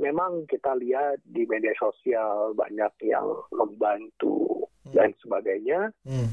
Memang 0.00 0.48
kita 0.48 0.72
lihat 0.80 1.20
di 1.28 1.44
media 1.44 1.76
sosial 1.76 2.56
banyak 2.56 2.92
yang 3.04 3.26
membantu 3.52 4.64
hmm. 4.88 4.96
dan 4.96 5.12
sebagainya. 5.20 5.92
Hmm. 6.08 6.32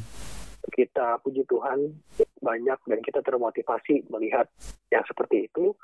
Kita 0.72 1.20
puji 1.20 1.44
Tuhan 1.52 2.00
banyak 2.40 2.80
dan 2.88 3.00
kita 3.04 3.20
termotivasi 3.26 4.08
melihat 4.08 4.48
yang 4.88 5.04
seperti 5.04 5.52
itu. 5.52 5.76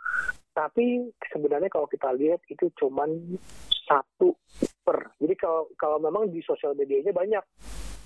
Tapi 0.52 1.08
sebenarnya 1.32 1.72
kalau 1.72 1.88
kita 1.88 2.12
lihat 2.16 2.44
itu 2.52 2.68
cuman 2.76 3.40
satu 3.88 4.36
per. 4.84 5.16
Jadi 5.20 5.36
kalau 5.40 5.68
kalau 5.80 5.98
memang 6.00 6.28
di 6.28 6.44
sosial 6.44 6.76
medianya 6.76 7.16
banyak, 7.16 7.44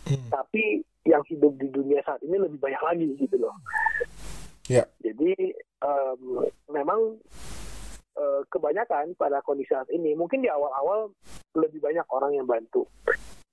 hmm. 0.09 0.29
tapi 0.29 0.85
yang 1.05 1.21
hidup 1.29 1.53
di 1.57 1.69
dunia 1.69 2.01
saat 2.05 2.21
ini 2.25 2.37
lebih 2.37 2.57
banyak 2.61 2.81
lagi 2.81 3.07
gitu 3.17 3.37
loh. 3.41 3.55
Yeah. 4.65 4.89
Jadi 5.01 5.53
um, 5.85 6.45
memang 6.73 7.21
uh, 8.17 8.41
kebanyakan 8.49 9.13
pada 9.13 9.41
kondisi 9.45 9.69
saat 9.73 9.89
ini 9.93 10.17
mungkin 10.17 10.41
di 10.41 10.49
awal-awal 10.49 11.13
lebih 11.53 11.81
banyak 11.81 12.05
orang 12.09 12.33
yang 12.33 12.49
bantu. 12.49 12.89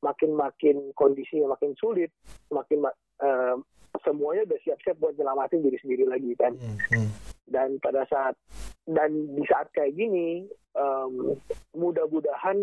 Makin-makin 0.03 0.91
kondisinya 0.99 1.55
makin 1.55 1.77
sulit, 1.79 2.11
makin 2.51 2.83
uh, 3.23 3.57
semuanya 4.03 4.43
udah 4.49 4.59
siap-siap 4.67 4.99
buat 4.99 5.15
nyelamatin 5.15 5.63
diri 5.63 5.79
sendiri 5.79 6.05
lagi 6.09 6.33
kan. 6.35 6.57
Mm 6.57 6.75
-hmm. 6.75 7.22
Dan 7.47 7.77
pada 7.83 8.07
saat 8.09 8.35
dan 8.89 9.11
di 9.37 9.45
saat 9.47 9.71
kayak 9.75 9.95
gini, 9.95 10.47
um, 10.75 11.37
mudah-mudahan 11.77 12.59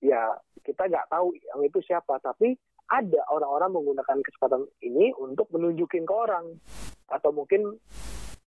ya 0.00 0.36
kita 0.64 0.88
nggak 0.88 1.08
tahu 1.08 1.32
yang 1.36 1.60
itu 1.64 1.78
siapa, 1.84 2.20
tapi 2.20 2.56
ada 2.90 3.22
orang-orang 3.30 3.70
menggunakan 3.70 4.18
kesempatan 4.18 4.66
ini 4.82 5.14
untuk 5.16 5.46
menunjukin 5.54 6.02
ke 6.04 6.14
orang. 6.14 6.58
Atau 7.10 7.30
mungkin 7.30 7.78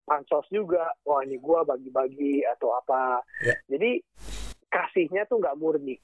pansos 0.03 0.43
juga 0.51 0.91
wah 1.07 1.23
ini 1.23 1.39
gue 1.39 1.59
bagi-bagi 1.63 2.43
atau 2.57 2.75
apa. 2.75 3.23
Ya. 3.43 3.55
jadi 3.71 4.03
kasihnya 4.73 5.29
tuh 5.29 5.37
nggak 5.37 5.57
murni. 5.61 6.01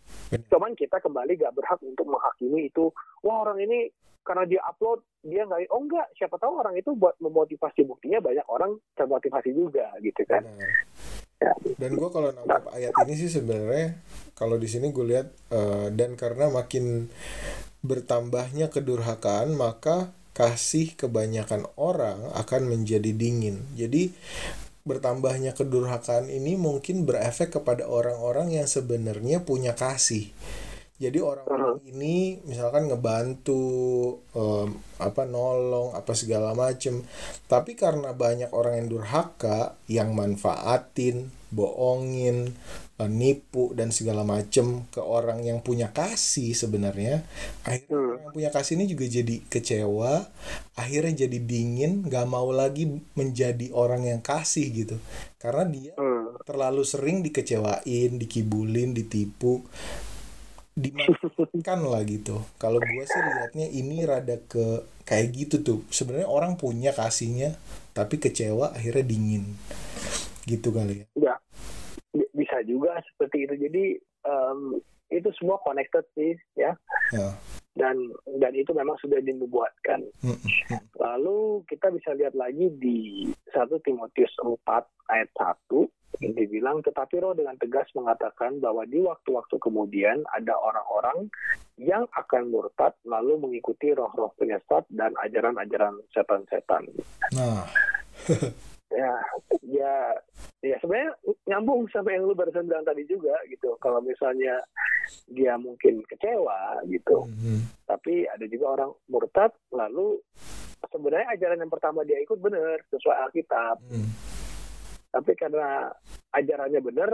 Cuman 0.54 0.78
kita 0.78 1.02
kembali 1.02 1.42
nggak 1.42 1.56
berhak 1.58 1.82
untuk 1.82 2.06
menghakimi 2.06 2.70
itu. 2.70 2.94
Wah 3.26 3.42
orang 3.42 3.58
ini 3.66 3.90
karena 4.22 4.46
dia 4.46 4.62
upload 4.62 5.02
dia 5.26 5.42
nggak 5.50 5.74
oh 5.74 5.82
enggak 5.82 6.06
siapa 6.14 6.38
tahu 6.38 6.62
orang 6.62 6.78
itu 6.78 6.94
buat 6.94 7.18
memotivasi. 7.18 7.82
Buktinya 7.90 8.22
banyak 8.22 8.46
orang 8.46 8.78
termotivasi 8.94 9.50
juga 9.58 9.90
gitu 10.06 10.22
kan. 10.30 10.46
Ya. 10.46 10.70
Dan 11.80 11.96
gue 11.96 12.10
kalau 12.12 12.30
nangkap 12.36 12.68
ayat 12.76 12.94
ini 13.08 13.14
sih 13.16 13.32
sebenarnya 13.32 13.96
kalau 14.36 14.60
di 14.60 14.68
sini 14.68 14.92
gue 14.92 15.06
lihat 15.08 15.28
uh, 15.56 15.88
dan 15.90 16.20
karena 16.20 16.52
makin 16.52 17.08
bertambahnya 17.80 18.68
kedurhakaan 18.68 19.56
maka 19.56 20.12
kasih 20.36 21.00
kebanyakan 21.00 21.64
orang 21.80 22.28
akan 22.36 22.62
menjadi 22.68 23.16
dingin. 23.16 23.64
Jadi 23.76 24.12
bertambahnya 24.88 25.54
kedurhakaan 25.54 26.32
ini 26.32 26.56
mungkin 26.56 27.04
berefek 27.04 27.60
kepada 27.60 27.86
orang-orang 27.86 28.56
yang 28.56 28.68
sebenarnya 28.68 29.44
punya 29.44 29.76
kasih. 29.76 30.32
Jadi 31.00 31.24
orang-orang 31.24 31.80
ini 31.88 32.44
misalkan 32.44 32.92
ngebantu 32.92 33.64
um, 34.36 34.76
apa 35.00 35.24
nolong 35.24 35.96
apa 35.96 36.12
segala 36.12 36.52
macem, 36.52 37.08
tapi 37.48 37.80
karena 37.80 38.12
banyak 38.12 38.52
orang 38.52 38.84
yang 38.84 39.00
durhaka 39.00 39.80
yang 39.88 40.12
manfaatin, 40.12 41.32
bohongin, 41.56 42.52
nipu 43.08 43.72
dan 43.72 43.96
segala 43.96 44.28
macem 44.28 44.84
ke 44.92 45.00
orang 45.00 45.40
yang 45.48 45.64
punya 45.64 45.96
kasih 45.96 46.52
sebenarnya 46.52 47.24
akhirnya 47.64 47.96
hmm. 47.96 48.10
orang 48.12 48.20
yang 48.28 48.34
punya 48.36 48.50
kasih 48.52 48.74
ini 48.76 48.86
juga 48.92 49.06
jadi 49.08 49.36
kecewa 49.48 50.14
akhirnya 50.76 51.28
jadi 51.28 51.38
dingin 51.40 52.04
gak 52.08 52.28
mau 52.28 52.52
lagi 52.52 52.88
menjadi 53.16 53.72
orang 53.72 54.08
yang 54.08 54.22
kasih 54.24 54.68
gitu. 54.72 54.96
Karena 55.40 55.64
dia 55.68 55.94
hmm. 55.96 56.44
terlalu 56.44 56.84
sering 56.84 57.24
dikecewain 57.24 58.20
dikibulin 58.20 58.92
ditipu 58.96 59.64
dimakan 60.80 61.80
lah 61.92 62.04
gitu. 62.08 62.40
Kalau 62.56 62.80
gue 62.80 63.04
sih 63.04 63.20
liatnya 63.20 63.68
ini 63.68 64.08
rada 64.08 64.40
ke 64.40 64.84
kayak 65.04 65.28
gitu 65.36 65.56
tuh. 65.64 65.80
Sebenarnya 65.92 66.28
orang 66.28 66.56
punya 66.56 66.96
kasihnya 66.96 67.60
tapi 67.92 68.20
kecewa 68.20 68.72
akhirnya 68.72 69.04
dingin. 69.04 69.44
Gitu 70.48 70.72
kali 70.72 71.04
ya. 71.04 71.08
Ya 71.20 71.36
bisa 72.60 72.68
juga 72.68 73.00
seperti 73.16 73.48
itu. 73.48 73.56
Jadi 73.56 73.86
em, 74.28 74.60
itu 75.10 75.30
semua 75.40 75.58
connected 75.64 76.04
sih 76.14 76.36
ya. 76.60 76.76
Ya. 77.16 77.32
Dan 77.80 77.96
dan 78.44 78.52
itu 78.52 78.76
memang 78.76 79.00
sudah 79.00 79.24
dinubuatkan 79.24 80.04
Mm, 80.20 80.36
mm, 80.36 81.00
Lalu 81.00 81.64
kita 81.72 81.88
bisa 81.96 82.12
lihat 82.12 82.36
lagi 82.36 82.68
di 82.76 83.30
1 83.56 83.80
Timotius 83.80 84.36
4 84.44 84.60
ayat 85.08 85.30
1 85.40 85.88
yang 86.20 86.34
dibilang 86.36 86.84
tetapi 86.84 87.24
roh 87.24 87.32
dengan 87.32 87.56
tegas 87.56 87.88
mengatakan 87.96 88.60
bahwa 88.60 88.84
di 88.84 89.00
waktu-waktu 89.00 89.56
kemudian 89.64 90.28
ada 90.36 90.58
orang-orang 90.60 91.32
yang 91.80 92.04
akan 92.12 92.52
murtad 92.52 92.92
lalu 93.08 93.40
mengikuti 93.40 93.96
roh-roh 93.96 94.34
penyesat 94.36 94.84
dan 94.92 95.16
ajaran-ajaran 95.16 95.96
setan-setan. 96.12 96.84
nah 97.32 97.64
Ya, 98.90 99.14
ya, 99.62 99.94
ya 100.66 100.76
sebenarnya 100.82 101.14
nyambung 101.46 101.86
sama 101.94 102.10
yang 102.10 102.26
lu 102.26 102.34
barusan 102.34 102.66
bilang 102.66 102.82
tadi 102.82 103.06
juga 103.06 103.38
gitu. 103.46 103.78
Kalau 103.78 104.02
misalnya 104.02 104.66
dia 105.30 105.54
mungkin 105.62 106.02
kecewa 106.10 106.82
gitu, 106.90 107.30
mm, 107.30 107.86
tapi 107.86 108.26
ada 108.26 108.50
juga 108.50 108.82
orang 108.82 108.92
murtad 109.06 109.54
lalu 109.70 110.18
sebenarnya 110.90 111.38
ajaran 111.38 111.62
yang 111.62 111.70
pertama 111.70 112.02
dia 112.02 112.18
ikut 112.18 112.42
benar 112.42 112.82
sesuai 112.90 113.30
Alkitab. 113.30 113.78
Mm, 113.94 114.10
tapi 115.14 115.32
karena 115.38 115.94
ajarannya 116.34 116.82
benar 116.82 117.14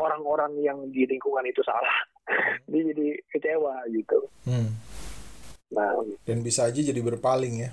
orang-orang 0.00 0.64
yang 0.64 0.78
di 0.88 1.04
lingkungan 1.04 1.44
itu 1.44 1.60
salah. 1.60 2.08
Dia 2.72 2.88
jadi 2.88 3.20
kecewa 3.28 3.84
gitu. 3.92 4.18
Mm. 4.48 4.70
nah 5.72 5.96
dan 6.28 6.44
bisa 6.44 6.68
aja 6.68 6.80
jadi 6.84 7.00
berpaling 7.00 7.64
ya. 7.64 7.70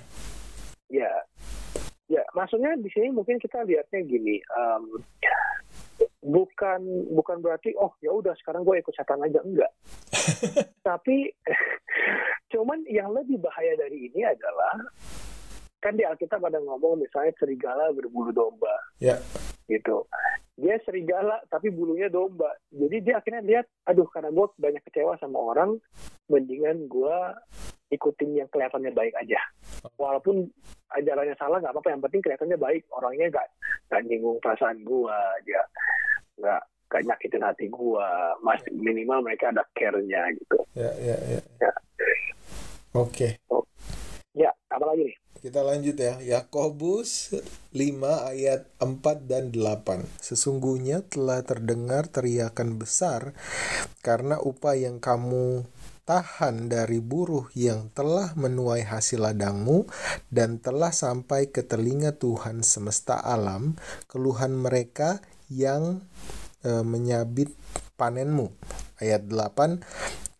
Ya 0.88 1.12
ya 2.10 2.26
maksudnya 2.34 2.74
di 2.74 2.90
sini 2.90 3.14
mungkin 3.14 3.38
kita 3.38 3.62
lihatnya 3.62 4.02
gini 4.02 4.42
em, 4.42 4.82
bukan 6.20 6.80
bukan 7.16 7.40
berarti 7.40 7.72
oh 7.80 7.96
ya 8.04 8.12
udah 8.12 8.36
sekarang 8.40 8.64
gue 8.64 8.80
ikut 8.80 8.94
setan 8.94 9.24
aja. 9.24 9.40
Enggak. 9.40 9.72
Tapi 10.88 11.32
cuman 12.52 12.82
yang 12.90 13.14
lebih 13.14 13.40
bahaya 13.40 13.78
dari 13.78 14.10
ini 14.10 14.26
adalah 14.26 14.74
kan 15.80 15.96
di 15.96 16.04
Alkitab 16.04 16.44
ada 16.44 16.60
ngomong 16.60 17.00
misalnya 17.00 17.32
serigala 17.40 17.88
berbulu 17.96 18.30
domba. 18.36 18.74
Ya. 19.00 19.16
Gitu. 19.64 20.04
Dia 20.60 20.76
serigala 20.84 21.40
tapi 21.48 21.72
bulunya 21.72 22.12
domba. 22.12 22.52
Jadi 22.68 23.00
dia 23.00 23.16
akhirnya 23.16 23.40
lihat 23.40 23.66
aduh 23.88 24.04
karena 24.12 24.28
gue 24.28 24.46
banyak 24.60 24.82
kecewa 24.84 25.16
sama 25.16 25.40
orang 25.40 25.80
mendingan 26.28 26.84
gue 26.84 27.16
ikutin 27.90 28.38
yang 28.38 28.48
kelihatannya 28.48 28.94
baik 28.94 29.14
aja. 29.18 29.38
Walaupun 29.98 30.46
ajarannya 30.94 31.34
salah 31.36 31.58
nggak 31.58 31.74
apa-apa. 31.74 31.92
Yang 31.92 32.02
penting 32.08 32.20
kelihatannya 32.22 32.58
baik. 32.58 32.82
Orangnya 32.94 33.26
nggak 33.30 33.46
nggak 33.90 34.02
nyinggung 34.06 34.38
perasaan 34.38 34.78
gue 34.86 35.18
dia 35.44 35.62
nggak 36.40 36.62
nggak 36.90 37.02
nyakitin 37.06 37.46
hati 37.46 37.66
gue 37.70 38.06
mas 38.42 38.62
minimal 38.70 39.22
mereka 39.22 39.50
ada 39.54 39.62
care-nya 39.74 40.26
gitu. 40.34 40.58
Ya 40.74 40.90
ya 40.98 41.16
ya, 41.26 41.40
Ya. 41.62 41.72
oke. 42.94 43.28
Ya 44.34 44.50
apa 44.70 44.84
lagi 44.86 45.10
nih? 45.10 45.16
Kita 45.40 45.64
lanjut 45.64 45.96
ya. 45.96 46.20
Yakobus 46.20 47.32
5 47.72 48.28
ayat 48.28 48.68
4 48.76 49.24
dan 49.24 49.48
8. 49.48 50.04
Sesungguhnya 50.20 51.00
telah 51.08 51.40
terdengar 51.40 52.12
teriakan 52.12 52.76
besar 52.76 53.32
karena 54.04 54.36
upah 54.36 54.76
yang 54.76 55.00
kamu 55.00 55.64
tahan 56.10 56.66
dari 56.66 56.98
buruh 56.98 57.46
yang 57.54 57.86
telah 57.94 58.34
menuai 58.34 58.82
hasil 58.82 59.22
ladangmu 59.22 59.86
dan 60.26 60.58
telah 60.58 60.90
sampai 60.90 61.54
ke 61.54 61.62
telinga 61.62 62.18
Tuhan 62.18 62.66
semesta 62.66 63.14
alam 63.14 63.78
keluhan 64.10 64.58
mereka 64.58 65.22
yang 65.46 66.02
eh, 66.66 66.82
menyabit 66.82 67.54
panenmu. 67.94 68.50
Ayat 68.98 69.30
8 69.30 69.86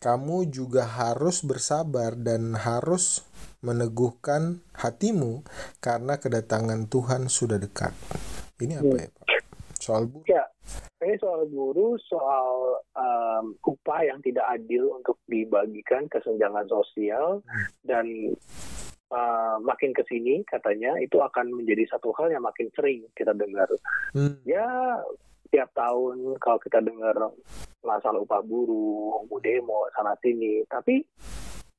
kamu 0.03 0.51
juga 0.51 0.91
harus 0.91 1.47
bersabar 1.47 2.19
dan 2.19 2.59
harus 2.59 3.23
meneguhkan 3.63 4.65
hatimu 4.75 5.47
karena 5.79 6.19
kedatangan 6.19 6.91
Tuhan 6.91 7.31
sudah 7.31 7.63
dekat. 7.63 7.95
Ini 8.59 8.83
apa 8.83 8.97
ya, 8.97 9.09
Pak? 9.13 9.40
Soal 9.81 10.05
buruh. 10.07 10.25
ya 10.29 10.45
ini 11.01 11.17
soal 11.17 11.49
guru 11.49 11.97
soal 12.05 12.77
um, 12.93 13.57
upah 13.65 14.05
yang 14.05 14.21
tidak 14.21 14.45
adil 14.53 15.01
untuk 15.01 15.17
dibagikan 15.25 16.05
kesenjangan 16.13 16.69
sosial 16.69 17.41
dan 17.81 18.05
uh, 19.09 19.57
makin 19.65 19.97
ke 19.97 20.05
sini 20.05 20.45
katanya 20.45 20.93
itu 21.01 21.17
akan 21.17 21.49
menjadi 21.57 21.89
satu 21.89 22.13
hal 22.21 22.29
yang 22.29 22.45
makin 22.45 22.69
sering 22.77 23.09
kita 23.17 23.33
dengar 23.33 23.67
Hmm, 24.13 24.37
ya 24.45 25.01
tiap 25.51 25.71
tahun 25.75 26.37
kalau 26.39 26.59
kita 26.63 26.79
dengar 26.85 27.15
masalah 27.83 28.23
upah 28.23 28.43
buruh, 28.45 29.27
demo 29.43 29.89
sana 29.97 30.15
sini, 30.23 30.63
tapi 30.71 31.03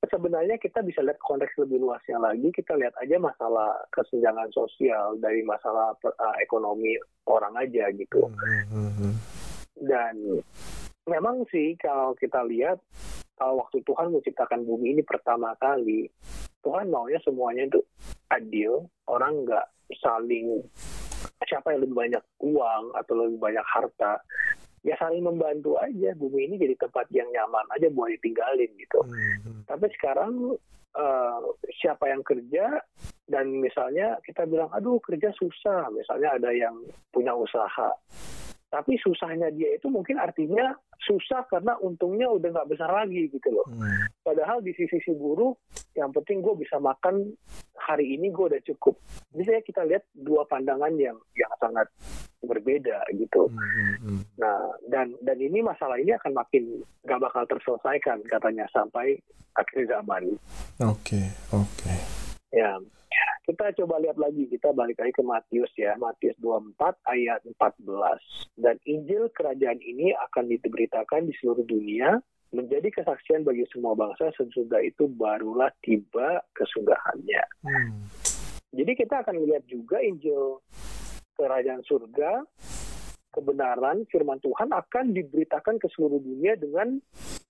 sebenarnya 0.09 0.57
kita 0.57 0.81
bisa 0.81 1.05
lihat 1.05 1.21
konteks 1.21 1.53
lebih 1.61 1.81
luasnya 1.85 2.17
lagi. 2.17 2.49
Kita 2.49 2.73
lihat 2.73 2.97
aja 2.97 3.21
masalah 3.21 3.85
kesenjangan 3.93 4.49
sosial 4.49 5.19
dari 5.21 5.45
masalah 5.45 5.93
uh, 6.01 6.35
ekonomi 6.41 6.97
orang 7.29 7.53
aja 7.61 7.91
gitu. 7.93 8.25
hmm, 8.25 8.65
hmm, 8.73 8.91
hmm. 8.97 9.13
Dan 9.81 10.15
memang 11.05 11.45
sih 11.53 11.77
kalau 11.77 12.17
kita 12.17 12.41
lihat 12.49 12.81
kalau 13.37 13.61
waktu 13.61 13.81
Tuhan 13.85 14.13
menciptakan 14.13 14.61
bumi 14.65 14.97
ini 14.97 15.03
pertama 15.05 15.53
kali, 15.57 16.09
Tuhan 16.61 16.93
maunya 16.93 17.17
semuanya 17.25 17.65
itu 17.69 17.81
adil, 18.29 18.85
orang 19.09 19.45
nggak 19.45 19.65
saling 19.97 20.61
siapa 21.49 21.73
yang 21.73 21.83
lebih 21.83 21.97
banyak 21.97 22.23
uang 22.45 22.83
atau 22.95 23.13
lebih 23.17 23.41
banyak 23.41 23.65
harta 23.65 24.21
ya 24.81 24.95
saling 24.97 25.23
membantu 25.25 25.77
aja. 25.77 26.13
Bumi 26.17 26.49
ini 26.49 26.55
jadi 26.57 26.75
tempat 26.77 27.09
yang 27.13 27.29
nyaman 27.29 27.65
aja 27.73 27.87
buat 27.93 28.09
ditinggalin 28.17 28.71
gitu. 28.77 28.99
Hmm, 29.05 29.37
hmm. 29.45 29.61
tapi 29.69 29.87
sekarang 29.97 30.57
eh, 30.97 31.39
siapa 31.81 32.09
yang 32.09 32.21
kerja 32.25 32.81
dan 33.29 33.47
misalnya 33.61 34.19
kita 34.25 34.43
bilang 34.49 34.69
aduh 34.73 34.99
kerja 35.01 35.31
susah. 35.37 35.89
Misalnya 35.93 36.37
ada 36.37 36.49
yang 36.51 36.75
punya 37.13 37.31
usaha 37.33 37.89
tapi 38.71 38.95
susahnya 39.03 39.51
dia 39.51 39.75
itu 39.75 39.91
mungkin 39.91 40.15
artinya 40.15 40.71
susah 41.03 41.43
karena 41.51 41.75
untungnya 41.83 42.31
udah 42.31 42.55
nggak 42.55 42.71
besar 42.71 42.87
lagi 42.87 43.27
gitu 43.27 43.51
loh. 43.51 43.67
Hmm, 43.67 44.07
padahal 44.23 44.63
di 44.63 44.71
sisi 44.71 44.95
si 45.03 45.11
buruh 45.11 45.51
yang 45.99 46.15
penting 46.15 46.39
gue 46.39 46.55
bisa 46.55 46.79
makan 46.79 47.35
hari 47.75 48.15
ini 48.15 48.31
gue 48.31 48.47
udah 48.47 48.63
cukup. 48.63 48.95
Jadi 49.35 49.43
saya 49.43 49.61
kita 49.67 49.83
lihat 49.83 50.07
dua 50.15 50.47
pandangan 50.47 50.95
yang 50.95 51.19
yang 51.35 51.51
sangat 51.59 51.91
berbeda 52.39 53.03
gitu. 53.11 53.51
Hmm, 53.51 53.59
hmm, 53.59 53.95
hmm. 54.07 54.21
nah 54.39 54.71
dan 54.87 55.19
dan 55.19 55.35
ini 55.35 55.59
masalah 55.59 55.99
ini 55.99 56.15
akan 56.15 56.31
makin 56.31 56.79
nggak 57.03 57.21
bakal 57.27 57.43
terselesaikan 57.51 58.23
katanya 58.31 58.63
sampai 58.71 59.19
akhir 59.59 59.83
zaman. 59.83 60.39
Oke, 60.79 61.27
oke. 61.51 61.91
ya 62.55 62.79
kita 63.51 63.73
coba 63.83 63.99
lihat 63.99 64.17
lagi. 64.21 64.47
Kita 64.47 64.71
balik 64.71 65.01
lagi 65.01 65.13
ke 65.13 65.23
Matius 65.25 65.71
ya. 65.75 65.97
Matius 65.97 66.37
24 66.39 66.77
ayat 67.09 67.41
14 67.43 67.83
dan 68.61 68.75
Injil 68.87 69.27
kerajaan 69.33 69.81
ini 69.81 70.13
akan 70.29 70.47
diberitakan 70.47 71.27
di 71.27 71.33
seluruh 71.41 71.65
dunia 71.65 72.21
menjadi 72.51 72.91
kesaksian 72.91 73.47
bagi 73.47 73.63
semua 73.71 73.95
bangsa 73.95 74.27
sesudah 74.35 74.83
itu 74.83 75.07
barulah 75.07 75.71
tiba 75.79 76.43
kesunggahannya. 76.51 77.43
Hmm, 77.63 78.11
jadi 78.75 78.91
kita 78.91 79.23
akan 79.23 79.39
melihat 79.39 79.63
juga 79.71 80.03
Injil 80.03 80.59
kerajaan 81.39 81.79
surga 81.87 82.43
kebenaran 83.31 84.03
firman 84.11 84.43
Tuhan 84.43 84.67
akan 84.75 85.15
diberitakan 85.15 85.79
ke 85.79 85.87
seluruh 85.95 86.19
dunia 86.19 86.59
dengan 86.59 86.99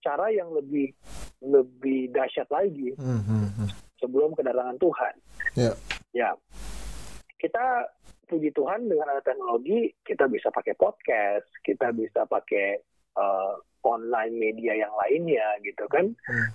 cara 0.05 0.29
yang 0.29 0.53
lebih 0.53 0.93
lebih 1.41 2.13
dahsyat 2.13 2.45
lagi. 2.53 2.93
Hmm, 3.01 3.25
hmm, 3.25 3.49
hmm. 3.57 3.69
Sebelum 4.01 4.33
kedatangan 4.33 4.81
Tuhan. 4.81 5.13
Ya. 5.55 5.71
Ya. 6.11 6.29
Kita 7.37 7.87
puji 8.27 8.49
Tuhan 8.55 8.87
dengan 8.87 9.11
ada 9.11 9.21
teknologi, 9.21 9.91
kita 10.03 10.25
bisa 10.31 10.49
pakai 10.49 10.73
podcast, 10.79 11.47
kita 11.61 11.91
bisa 11.91 12.25
pakai 12.25 12.79
uh, 13.19 13.59
online 13.83 14.35
media 14.37 14.77
yang 14.77 14.93
lainnya 14.95 15.45
gitu 15.61 15.85
kan. 15.91 16.15
Hmm. 16.25 16.49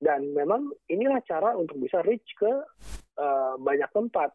Dan 0.00 0.32
memang 0.32 0.72
inilah 0.88 1.20
cara 1.28 1.52
untuk 1.56 1.76
bisa 1.76 2.00
reach 2.04 2.24
ke 2.36 2.52
uh, 3.20 3.54
banyak 3.60 3.88
tempat 3.92 4.32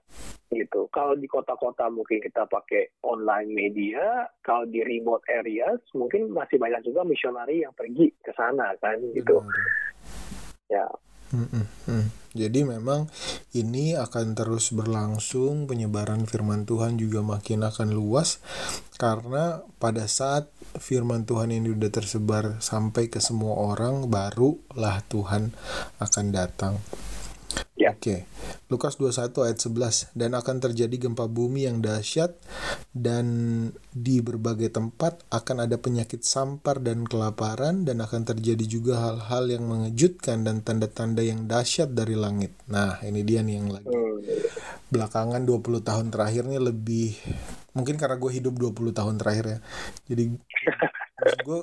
gitu. 0.53 0.85
Kalau 0.93 1.17
di 1.17 1.25
kota-kota 1.25 1.89
mungkin 1.89 2.21
kita 2.21 2.45
pakai 2.45 3.01
online 3.01 3.49
media, 3.49 4.29
kalau 4.45 4.69
di 4.69 4.85
remote 4.85 5.25
areas 5.29 5.81
mungkin 5.97 6.29
masih 6.29 6.61
banyak 6.61 6.85
juga 6.85 7.01
misionari 7.01 7.65
yang 7.65 7.73
pergi 7.73 8.13
ke 8.21 8.31
sana 8.37 8.77
kan 8.77 9.01
gitu. 9.13 9.41
Benar. 9.41 9.65
Ya. 10.69 10.85
Hmm, 11.33 11.47
hmm, 11.49 11.67
hmm. 11.89 12.05
Jadi 12.35 12.67
memang 12.67 13.07
ini 13.55 13.95
akan 13.95 14.35
terus 14.35 14.75
berlangsung 14.75 15.71
penyebaran 15.71 16.27
firman 16.27 16.67
Tuhan 16.67 16.99
juga 16.99 17.23
makin 17.23 17.63
akan 17.63 17.95
luas 17.95 18.43
karena 18.99 19.63
pada 19.79 20.03
saat 20.03 20.51
firman 20.75 21.23
Tuhan 21.23 21.55
ini 21.55 21.71
sudah 21.71 21.91
tersebar 21.95 22.59
sampai 22.59 23.07
ke 23.07 23.23
semua 23.23 23.55
orang 23.55 24.11
barulah 24.11 24.99
Tuhan 25.07 25.55
akan 26.03 26.25
datang. 26.35 26.75
Ya. 27.75 27.91
Oke. 27.91 28.23
Lukas 28.71 28.95
21 28.95 29.35
ayat 29.45 29.59
11 29.59 30.15
dan 30.15 30.31
akan 30.33 30.57
terjadi 30.63 30.95
gempa 30.95 31.27
bumi 31.27 31.67
yang 31.67 31.83
dahsyat 31.83 32.33
dan 32.95 33.25
di 33.91 34.23
berbagai 34.23 34.71
tempat 34.71 35.21
akan 35.27 35.67
ada 35.67 35.75
penyakit 35.75 36.23
sampar 36.23 36.79
dan 36.79 37.03
kelaparan 37.03 37.83
dan 37.83 37.99
akan 37.99 38.23
terjadi 38.23 38.65
juga 38.65 39.03
hal-hal 39.03 39.51
yang 39.51 39.67
mengejutkan 39.67 40.47
dan 40.47 40.63
tanda-tanda 40.63 41.19
yang 41.19 41.45
dahsyat 41.51 41.91
dari 41.91 42.15
langit. 42.15 42.55
Nah, 42.71 42.97
ini 43.03 43.21
dia 43.27 43.43
nih 43.43 43.55
yang 43.59 43.69
lagi 43.69 43.85
Hmm. 43.85 44.23
belakangan 44.89 45.43
20 45.43 45.83
tahun 45.83 46.07
terakhir 46.09 46.47
nih 46.47 46.61
lebih 46.61 47.19
mungkin 47.75 47.99
karena 47.99 48.15
gue 48.15 48.31
hidup 48.31 48.55
20 48.55 48.95
tahun 48.95 49.19
terakhir 49.19 49.45
ya. 49.45 49.59
Jadi 50.09 50.23
gue 51.47 51.59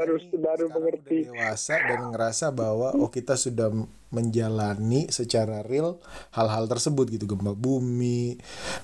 Baru- 0.00 0.16
nih 0.16 0.32
baru 0.34 0.66
mengerti. 0.70 1.16
dewasa 1.26 1.74
dan 1.78 2.00
ngerasa 2.08 2.46
bahwa 2.50 2.96
oh 2.96 3.08
kita 3.08 3.36
sudah 3.36 3.68
menjalani 4.10 5.06
secara 5.08 5.60
real 5.62 6.00
hal-hal 6.30 6.66
tersebut 6.66 7.12
gitu 7.12 7.28
gempa 7.28 7.52
bumi 7.52 8.40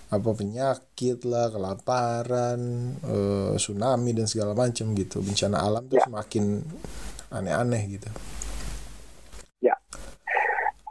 apa 0.09 0.31
penyakit 0.31 1.25
lah 1.25 1.49
kelaparan 1.49 2.61
eh, 3.01 3.53
tsunami 3.57 4.13
dan 4.13 4.29
segala 4.29 4.53
macam 4.53 4.93
gitu 4.93 5.19
bencana 5.19 5.57
alam 5.59 5.83
tuh 5.85 5.97
Ya. 5.97 6.05
semakin 6.05 6.61
aneh-aneh 7.29 7.83
gitu 7.91 8.13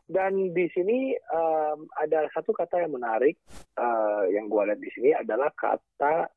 Dan 0.06 0.54
di 0.54 0.70
sini 0.70 1.12
em, 1.12 1.80
ada 1.92 2.30
satu 2.32 2.54
kata 2.54 2.78
yang 2.78 2.94
menarik 2.94 3.36
eh, 3.76 4.24
yang 4.32 4.46
gue 4.46 4.62
lihat 4.64 4.78
di 4.78 4.88
sini 4.94 5.10
adalah 5.12 5.50
kata 5.52 6.30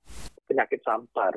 penyakit 0.48 0.80
sampar. 0.82 1.36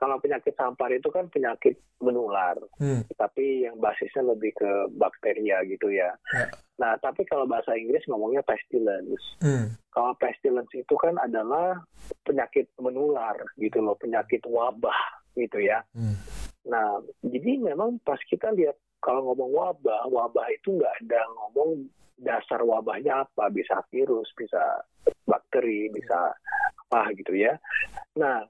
Kalau 0.00 0.16
penyakit 0.16 0.56
sampar 0.56 0.88
itu 0.96 1.12
kan 1.12 1.28
penyakit 1.28 1.76
menular, 2.00 2.56
hmm. 2.80 3.04
tapi 3.20 3.68
yang 3.68 3.76
basisnya 3.76 4.24
lebih 4.32 4.56
ke 4.56 4.88
bakteria 4.96 5.60
gitu 5.68 5.92
ya. 5.92 6.16
Ya. 6.32 6.48
Nah, 6.80 6.96
tapi 7.04 7.28
kalau 7.28 7.44
bahasa 7.44 7.76
Inggris 7.76 8.00
ngomongnya 8.08 8.40
pestilence. 8.40 9.20
Hmm. 9.44 9.76
Kalau 9.92 10.16
pestilence 10.16 10.72
itu 10.72 10.96
kan 10.96 11.20
adalah 11.20 11.84
penyakit 12.24 12.72
menular 12.80 13.36
gitu 13.60 13.84
loh, 13.84 13.92
penyakit 14.00 14.40
wabah 14.48 15.20
gitu 15.36 15.60
ya. 15.60 15.84
Hmm. 15.92 16.16
Nah, 16.64 17.04
jadi 17.20 17.60
memang 17.60 18.00
pas 18.00 18.20
kita 18.24 18.56
lihat 18.56 18.80
kalau 19.04 19.28
ngomong 19.28 19.52
wabah, 19.52 20.08
wabah 20.08 20.48
itu 20.48 20.80
nggak 20.80 20.96
ada 21.04 21.20
ngomong 21.36 21.88
dasar 22.20 22.60
wabahnya 22.64 23.24
apa, 23.24 23.48
bisa 23.52 23.80
virus, 23.88 24.28
bisa 24.36 24.60
bakteri, 25.24 25.88
bisa 25.88 26.32
apa 26.90 27.14
gitu 27.14 27.38
ya. 27.38 27.54
Nah, 28.18 28.42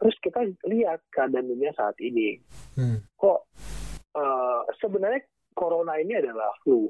terus 0.00 0.16
kita 0.24 0.40
lihat 0.64 1.04
keadaan 1.12 1.44
dunia 1.44 1.76
saat 1.76 1.92
ini, 2.00 2.40
Hmm. 2.72 3.04
kok 3.20 3.44
eh, 4.10 4.60
sebenarnya 4.80 5.22
corona 5.54 5.94
ini 6.00 6.16
adalah 6.18 6.50
flu, 6.64 6.88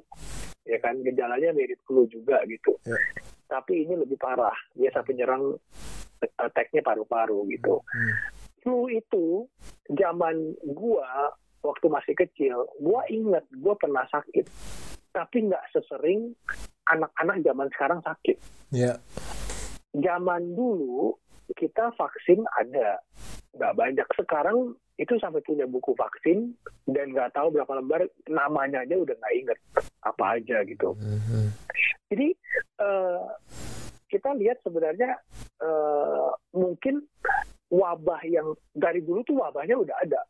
ya 0.65 0.79
kan 0.81 0.97
gejalanya 1.03 1.53
mirip 1.53 1.77
flu 1.85 2.07
juga 2.07 2.41
gitu. 2.47 2.79
Ya. 2.87 2.97
Tapi 3.51 3.83
ini 3.85 3.99
lebih 3.99 4.17
parah, 4.17 4.55
dia 4.73 4.89
sampai 4.95 5.19
nyerang 5.19 5.59
attack-nya 6.39 6.81
paru-paru 6.81 7.45
gitu 7.51 7.83
Hmm. 7.83 8.13
flu 8.63 8.89
itu 8.89 9.45
zaman 9.91 10.55
gua 10.71 11.35
waktu 11.61 11.87
masih 11.93 12.15
kecil, 12.15 12.65
gua 12.79 13.05
inget 13.13 13.45
gua 13.59 13.77
pernah 13.77 14.07
sakit, 14.09 14.47
tapi 15.13 15.51
nggak 15.51 15.65
sesering 15.77 16.33
anak-anak 16.89 17.43
zaman 17.45 17.69
sekarang 17.75 18.01
sakit. 18.01 18.39
ya 18.71 18.95
Zaman 19.97 20.55
dulu 20.55 21.19
kita 21.59 21.91
vaksin 21.99 22.47
ada, 22.59 23.03
nggak 23.59 23.75
banyak. 23.75 24.09
Sekarang 24.15 24.79
itu 25.01 25.17
sampai 25.17 25.41
punya 25.41 25.65
buku 25.65 25.97
vaksin 25.97 26.53
dan 26.85 27.17
nggak 27.17 27.33
tahu 27.33 27.49
berapa 27.57 27.73
lembar 27.81 28.05
namanya 28.29 28.85
aja 28.85 29.01
udah 29.01 29.17
nggak 29.17 29.37
inget 29.41 29.59
apa 30.05 30.25
aja 30.37 30.57
gitu. 30.69 30.93
Hmm. 31.01 31.49
Jadi 32.13 32.37
eh, 32.85 33.23
kita 34.13 34.37
lihat 34.37 34.61
sebenarnya 34.61 35.17
eh, 35.65 36.29
mungkin 36.53 37.01
wabah 37.71 38.21
yang 38.29 38.53
dari 38.77 39.01
dulu 39.01 39.25
tuh 39.25 39.41
wabahnya 39.41 39.81
udah 39.81 39.97
ada. 40.05 40.21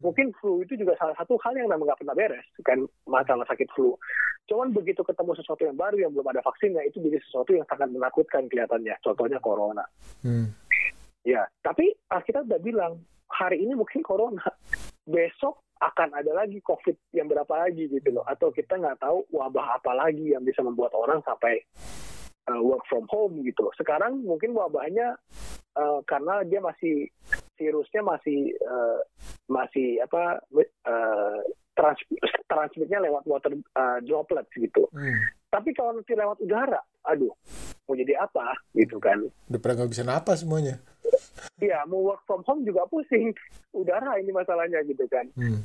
Mungkin 0.00 0.32
flu 0.40 0.64
itu 0.64 0.80
juga 0.80 0.96
salah 0.96 1.12
satu 1.12 1.36
hal 1.44 1.52
yang 1.60 1.68
memang 1.68 1.84
nggak 1.84 2.00
pernah 2.00 2.16
beres, 2.16 2.48
kan 2.64 2.80
masalah 3.04 3.44
sakit 3.44 3.68
flu. 3.76 3.92
Cuman 4.48 4.72
begitu 4.72 5.04
ketemu 5.04 5.36
sesuatu 5.36 5.62
yang 5.68 5.76
baru 5.76 6.00
yang 6.00 6.10
belum 6.16 6.24
ada 6.32 6.40
vaksinnya, 6.40 6.82
itu 6.88 7.04
jadi 7.04 7.20
sesuatu 7.20 7.52
yang 7.52 7.68
sangat 7.68 7.92
menakutkan 7.92 8.48
kelihatannya. 8.48 8.96
Contohnya 9.04 9.38
corona. 9.44 9.84
Hmm. 10.24 10.56
Ya, 11.20 11.44
tapi 11.60 11.92
Alkitab 12.08 12.48
udah 12.48 12.60
bilang 12.64 12.92
hari 13.28 13.60
ini 13.60 13.76
mungkin 13.76 14.00
corona, 14.00 14.42
besok 15.04 15.60
akan 15.80 16.16
ada 16.16 16.32
lagi 16.32 16.60
COVID 16.64 17.12
yang 17.12 17.28
berapa 17.28 17.68
lagi 17.68 17.88
gitu 17.92 18.08
loh. 18.08 18.24
Atau 18.24 18.52
kita 18.56 18.80
nggak 18.80 19.04
tahu 19.04 19.28
wabah 19.32 19.80
apa 19.80 19.92
lagi 19.92 20.32
yang 20.32 20.44
bisa 20.44 20.64
membuat 20.64 20.96
orang 20.96 21.20
sampai 21.28 21.60
uh, 22.48 22.60
work 22.64 22.84
from 22.88 23.04
home 23.12 23.44
gitu 23.44 23.68
loh. 23.68 23.74
Sekarang 23.76 24.24
mungkin 24.24 24.56
wabahnya 24.56 25.16
uh, 25.76 26.00
karena 26.08 26.40
dia 26.48 26.60
masih 26.64 27.08
virusnya 27.60 28.00
masih 28.00 28.56
uh, 28.64 29.00
masih 29.50 29.98
apa 29.98 30.38
uh, 30.86 31.38
trans 31.74 31.98
transmitnya 32.46 33.02
lewat 33.02 33.26
water 33.26 33.52
uh, 33.74 33.98
droplets 34.06 34.54
gitu. 34.54 34.86
Hmm. 34.94 35.18
Tapi 35.50 35.74
kalau 35.74 35.98
nanti 35.98 36.14
lewat 36.14 36.38
udara, 36.38 36.78
aduh, 37.02 37.34
mau 37.90 37.98
jadi 37.98 38.22
apa 38.22 38.54
gitu 38.78 39.02
kan? 39.02 39.18
udah 39.50 39.58
pada 39.58 39.74
nggak 39.82 39.90
bisa 39.90 40.06
napas 40.06 40.46
semuanya 40.46 40.78
Iya, 41.60 41.84
mau 41.90 42.00
work 42.00 42.22
from 42.24 42.40
home 42.46 42.62
juga 42.64 42.86
pusing. 42.88 43.34
Udara 43.76 44.16
ini 44.16 44.32
masalahnya 44.32 44.80
gitu 44.86 45.04
kan. 45.10 45.28
hmm. 45.36 45.60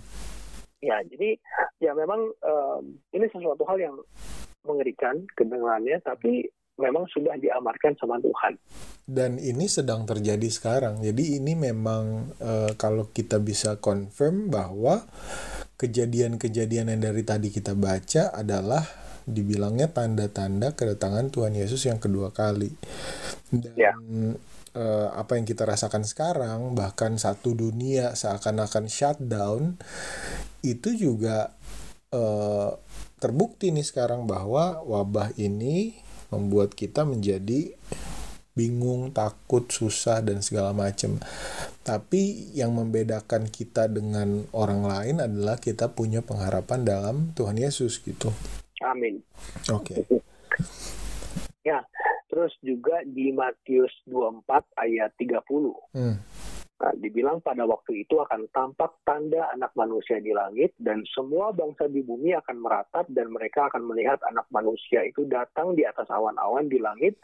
Ya, 0.84 1.00
jadi 1.08 1.39
ya 1.80 1.95
memang 1.95 2.19
em, 2.43 3.00
ini 3.15 3.26
sesuatu 3.32 3.63
hal 3.65 3.80
yang 3.80 3.95
mengerikan 4.67 5.24
kedengarannya, 5.39 5.98
tapi 6.04 6.52
memang 6.76 7.08
sudah 7.08 7.36
diamarkan 7.36 7.96
sama 7.96 8.20
Tuhan. 8.20 8.60
dan 9.06 9.38
ini 9.38 9.70
sedang 9.70 10.04
terjadi 10.04 10.50
sekarang 10.50 11.00
jadi 11.00 11.40
ini 11.40 11.54
memang 11.54 12.34
eh, 12.38 12.72
kalau 12.76 13.08
kita 13.10 13.38
bisa 13.38 13.78
confirm 13.78 14.50
bahwa 14.50 15.06
kejadian-kejadian 15.76 16.96
yang 16.96 17.02
dari 17.04 17.22
tadi 17.22 17.52
kita 17.52 17.76
baca 17.76 18.32
adalah 18.32 18.84
dibilangnya 19.26 19.90
tanda-tanda 19.90 20.74
kedatangan 20.74 21.30
Tuhan 21.30 21.54
Yesus 21.54 21.86
yang 21.86 21.98
kedua 21.98 22.30
kali 22.30 22.70
dan 23.50 23.74
Ya. 23.74 23.94
eh, 24.76 25.10
apa 25.14 25.38
yang 25.38 25.46
kita 25.46 25.64
rasakan 25.64 26.04
sekarang 26.04 26.74
bahkan 26.74 27.16
satu 27.16 27.54
dunia 27.54 28.14
seakan-akan 28.14 28.86
shutdown 28.86 29.62
itu 30.62 30.92
juga 30.94 31.54
eh, 32.10 32.72
terbukti 33.18 33.72
nih 33.72 33.86
sekarang 33.86 34.26
bahwa 34.26 34.82
wabah 34.84 35.34
ini 35.38 35.98
membuat 36.30 36.74
kita 36.74 37.04
menjadi 37.04 37.74
bingung, 38.56 39.12
takut, 39.12 39.68
susah 39.68 40.24
dan 40.24 40.40
segala 40.40 40.72
macam. 40.72 41.20
Tapi 41.84 42.56
yang 42.56 42.74
membedakan 42.74 43.52
kita 43.52 43.92
dengan 43.92 44.48
orang 44.56 44.88
lain 44.88 45.16
adalah 45.22 45.60
kita 45.60 45.92
punya 45.92 46.24
pengharapan 46.24 46.88
dalam 46.88 47.16
Tuhan 47.36 47.60
Yesus 47.60 48.00
gitu. 48.02 48.32
Amin. 48.82 49.20
Oke. 49.70 50.08
Ya, 51.68 51.84
terus 52.32 52.56
juga 52.64 53.04
di 53.04 53.36
Matius 53.36 53.92
24 54.08 54.66
ayat 54.80 55.12
30. 55.20 55.44
Hmm. 55.94 56.16
Nah, 56.76 56.92
dibilang 57.00 57.40
pada 57.40 57.64
waktu 57.64 58.04
itu 58.04 58.20
akan 58.20 58.52
tampak 58.52 59.00
tanda 59.08 59.48
anak 59.56 59.72
manusia 59.80 60.20
di 60.20 60.36
langit 60.36 60.76
dan 60.76 61.08
semua 61.08 61.56
bangsa 61.56 61.88
di 61.88 62.04
bumi 62.04 62.36
akan 62.36 62.60
meratap 62.60 63.08
dan 63.16 63.32
mereka 63.32 63.72
akan 63.72 63.88
melihat 63.88 64.20
anak 64.28 64.44
manusia 64.52 65.00
itu 65.08 65.24
datang 65.24 65.72
di 65.72 65.88
atas 65.88 66.12
awan-awan 66.12 66.68
di 66.68 66.76
langit 66.84 67.16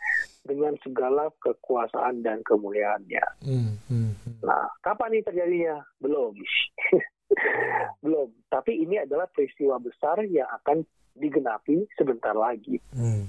dengan 0.47 0.71
segala 0.79 1.27
kekuasaan 1.43 2.23
dan 2.23 2.39
kemuliaannya. 2.47 3.25
Hmm. 3.43 3.75
Hmm. 3.91 4.15
hmm. 4.23 4.39
Nah, 4.39 4.71
kapan 4.79 5.19
ini 5.19 5.23
terjadinya? 5.27 5.83
Belum. 5.99 6.31
Belum. 8.03 8.31
Tapi 8.47 8.71
ini 8.87 9.03
adalah 9.03 9.27
peristiwa 9.27 9.75
besar 9.83 10.23
yang 10.31 10.47
akan 10.63 10.87
digenapi 11.11 11.91
sebentar 11.99 12.31
lagi. 12.31 12.79
Hmm. 12.95 13.27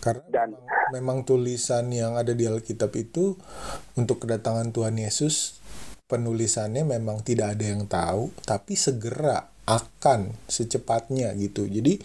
Karena 0.00 0.22
Dan- 0.30 0.54
memang, 0.54 0.86
memang 0.92 1.18
tulisan 1.26 1.90
yang 1.90 2.14
ada 2.14 2.32
di 2.32 2.46
Alkitab 2.46 2.94
itu 2.94 3.34
untuk 3.98 4.22
kedatangan 4.22 4.70
Tuhan 4.70 4.96
Yesus 4.96 5.58
penulisannya 6.06 6.86
memang 6.86 7.26
tidak 7.26 7.58
ada 7.58 7.64
yang 7.66 7.84
tahu, 7.90 8.30
tapi 8.46 8.78
segera 8.78 9.50
akan 9.66 10.30
secepatnya 10.46 11.34
gitu. 11.34 11.66
Jadi 11.66 11.98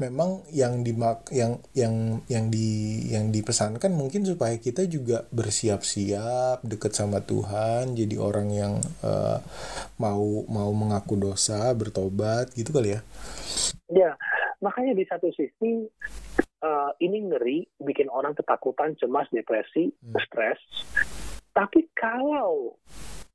memang 0.00 0.40
yang 0.48 0.80
dimak 0.80 1.28
yang 1.28 1.60
yang 1.76 2.24
yang 2.24 2.48
di 2.48 3.04
yang 3.12 3.28
dipesankan 3.28 3.92
mungkin 3.92 4.24
supaya 4.24 4.56
kita 4.56 4.88
juga 4.88 5.28
bersiap-siap 5.28 6.64
dekat 6.64 6.96
sama 6.96 7.20
Tuhan, 7.20 7.92
jadi 7.92 8.16
orang 8.16 8.48
yang 8.56 8.74
eh, 9.04 9.38
mau 10.00 10.48
mau 10.48 10.72
mengaku 10.72 11.20
dosa, 11.20 11.68
bertobat 11.76 12.48
gitu 12.56 12.72
kali 12.72 12.96
ya. 12.96 13.00
Ya, 13.92 14.16
makanya 14.62 14.94
di 14.94 15.04
satu 15.04 15.28
sisi 15.34 15.84
eh, 16.62 16.90
ini 17.02 17.26
ngeri, 17.26 17.58
bikin 17.82 18.06
orang 18.06 18.38
ketakutan, 18.38 18.94
cemas, 18.94 19.26
depresi, 19.34 19.90
Hmm. 19.98 20.14
stres. 20.22 20.62
Tapi 21.50 21.90
kalau 21.92 22.78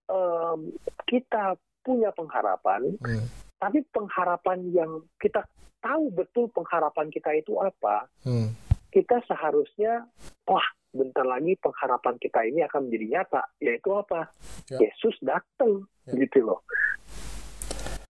em, 0.07 0.71
kita 1.03 1.59
punya 1.83 2.15
pengharapan, 2.15 2.95
Hmm. 3.03 3.27
tapi 3.59 3.83
pengharapan 3.91 4.71
yang 4.71 5.03
kita 5.19 5.43
tahu 5.83 6.07
betul 6.15 6.47
pengharapan 6.55 7.11
kita 7.11 7.35
itu 7.35 7.59
apa, 7.59 8.07
Hmm. 8.23 8.55
kita 8.95 9.19
seharusnya 9.27 10.07
wah 10.47 10.63
bentar 10.95 11.27
lagi 11.27 11.59
pengharapan 11.59 12.15
kita 12.17 12.47
ini 12.47 12.63
akan 12.63 12.87
menjadi 12.87 13.05
nyata 13.11 13.43
yaitu 13.59 13.91
apa 13.91 14.31
Ya. 14.71 14.87
Yesus 14.87 15.19
datang 15.19 15.83
Ya. 16.07 16.15
gitu 16.15 16.47
loh 16.47 16.63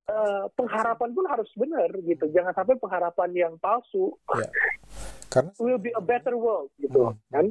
Eh, 0.06 0.44
pengharapan 0.54 1.10
pun 1.10 1.26
harus 1.26 1.50
benar 1.58 1.90
gitu. 1.98 2.30
Jangan 2.30 2.54
sampai 2.54 2.78
pengharapan 2.78 3.30
yang 3.34 3.54
palsu 3.58 4.14
Ya. 4.38 4.46
Karena 5.26 5.50
will 5.58 5.82
be 5.82 5.90
a 5.90 5.98
better 5.98 6.38
world 6.38 6.70
gitu 6.78 7.10
Hmm. 7.10 7.18
kan? 7.34 7.46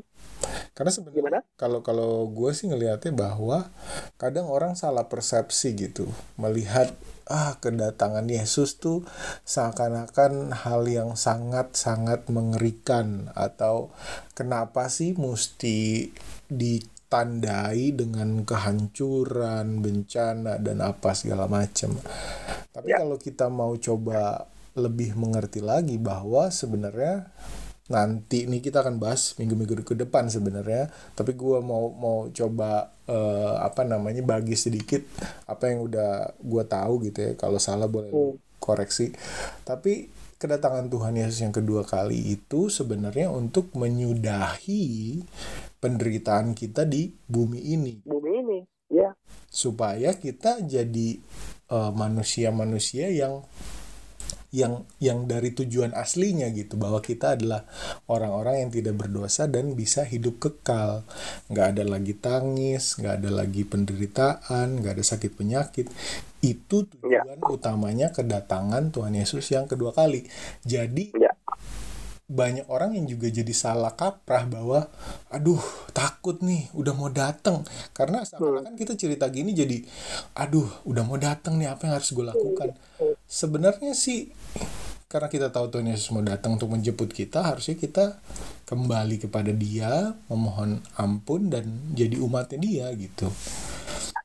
Karena 0.72 0.91
sebenarnya 0.91 1.43
kalau 1.60 1.84
kalau 1.84 2.32
gue 2.32 2.56
sih 2.56 2.72
ngelihatnya 2.72 3.12
bahwa 3.12 3.68
kadang 4.16 4.47
orang 4.47 4.80
salah 4.80 5.12
persepsi 5.12 5.76
gitu. 5.76 6.08
Melihat 6.39 6.95
ah 7.28 7.60
kedatangan 7.60 8.24
Yesus 8.24 8.80
tuh 8.80 9.03
seakan-akan 9.43 10.56
hal 10.56 10.88
yang 10.88 11.20
sangat-sangat 11.20 12.32
mengerikan 12.32 13.36
atau 13.36 13.91
kenapa 14.32 14.88
sih 14.88 15.12
mesti 15.12 16.08
ditandai 17.06 17.93
dengan 17.93 18.41
kehancuran, 18.41 19.80
bencana 19.80 20.58
dan 20.58 20.82
apa 20.82 21.14
segala 21.14 21.45
macam. 21.45 21.93
Tapi 22.74 22.89
Ya. 22.89 22.99
kalau 23.06 23.22
kita 23.22 23.45
mau 23.47 23.78
coba 23.78 24.49
lebih 24.76 25.14
mengerti 25.16 25.62
lagi 25.64 25.95
bahwa 26.01 26.49
sebenarnya 26.51 27.30
nanti 27.86 28.49
nih 28.49 28.66
kita 28.66 28.82
akan 28.82 28.97
bahas 28.97 29.38
minggu-minggu 29.38 29.86
ke 29.86 29.93
depan 29.93 30.26
sebenarnya 30.26 30.89
tapi 31.14 31.38
gua 31.38 31.62
mau 31.62 31.93
mau 31.93 32.26
coba 32.34 32.89
eh, 33.06 33.56
apa 33.62 33.86
namanya 33.86 34.26
bagi 34.26 34.58
sedikit 34.58 35.06
apa 35.45 35.70
yang 35.70 35.86
udah 35.86 36.34
gua 36.41 36.66
tahu 36.66 37.06
gitu 37.06 37.22
ya 37.22 37.32
kalau 37.38 37.62
salah 37.62 37.86
boleh 37.86 38.10
lu 38.10 38.41
koreksi 38.58 39.14
tapi 39.62 40.10
kedatangan 40.41 40.89
Tuhan 40.89 41.14
Yesus 41.14 41.45
yang 41.45 41.53
kedua 41.53 41.86
kali 41.86 42.18
itu 42.36 42.74
sebenarnya 42.74 43.30
untuk 43.30 43.70
menyudahi 43.78 45.22
penderitaan 45.78 46.53
kita 46.53 46.84
di 46.84 47.13
bumi 47.28 47.59
ini. 47.73 48.01
Bumi 48.05 48.32
ini 48.41 48.59
ya 48.86 49.11
supaya 49.49 50.13
kita 50.13 50.61
jadi 50.61 51.09
eh, 51.69 51.91
manusia-manusia 51.93 53.09
yang 53.09 53.41
yang 54.55 54.88
yang 55.03 55.28
dari 55.28 55.51
tujuan 55.51 55.91
aslinya 55.91 56.47
gitu. 56.55 56.80
Bahwa 56.80 57.03
kita 57.03 57.36
adalah 57.36 57.67
orang-orang 58.07 58.63
yang 58.63 58.71
tidak 58.71 58.95
berdosa 58.95 59.51
dan 59.51 59.76
bisa 59.76 60.07
hidup 60.07 60.39
kekal. 60.39 61.03
Nggak 61.51 61.67
ada 61.76 61.84
lagi 61.84 62.15
tangis 62.15 62.95
nggak 62.95 63.19
ada 63.19 63.30
lagi 63.36 63.67
penderitaan 63.67 64.80
nggak 64.80 64.95
ada 64.95 65.03
sakit 65.03 65.32
penyakit. 65.36 65.91
Itu 66.39 66.88
Ya. 67.03 67.19
tujuan 67.26 67.41
utamanya 67.51 68.15
kedatangan 68.15 68.95
Tuhan 68.95 69.19
Yesus 69.19 69.43
yang 69.51 69.67
kedua 69.67 69.91
kali. 69.91 70.23
Jadi 70.63 71.11
ya 71.19 71.34
banyak 72.26 72.65
orang 72.73 72.97
yang 72.97 73.05
juga 73.05 73.30
jadi 73.30 73.53
salah 73.53 73.93
kaprah 73.93 74.49
bahwa 74.49 74.89
aduh 75.30 75.61
takut 75.93 76.41
nih 76.41 76.73
udah 76.73 76.93
mau 76.97 77.13
datang 77.13 77.61
karena 77.93 78.26
seakan-akan 78.26 78.73
kita 78.73 78.97
cerita 78.97 79.30
gini 79.30 79.53
jadi 79.53 79.86
aduh 80.34 80.65
udah 80.89 81.05
mau 81.05 81.21
datang 81.21 81.61
nih 81.61 81.69
apa 81.69 81.86
yang 81.86 81.93
harus 82.01 82.09
gue 82.09 82.26
lakukan? 82.26 82.73
Sebenarnya 83.30 83.93
sih 83.93 84.34
karena 85.05 85.30
kita 85.30 85.53
tahu 85.53 85.69
Tuhan 85.69 85.86
Yesus 85.86 86.09
mau 86.09 86.26
datang 86.26 86.57
untuk 86.57 86.73
menjemput 86.73 87.13
kita 87.13 87.45
harusnya 87.45 87.78
kita 87.78 88.17
kembali 88.65 89.21
kepada 89.21 89.53
dia 89.53 90.17
memohon 90.26 90.82
ampun 90.97 91.53
dan 91.53 91.93
jadi 91.93 92.17
umatnya 92.17 92.57
dia 92.57 92.86
gitu. 92.97 93.30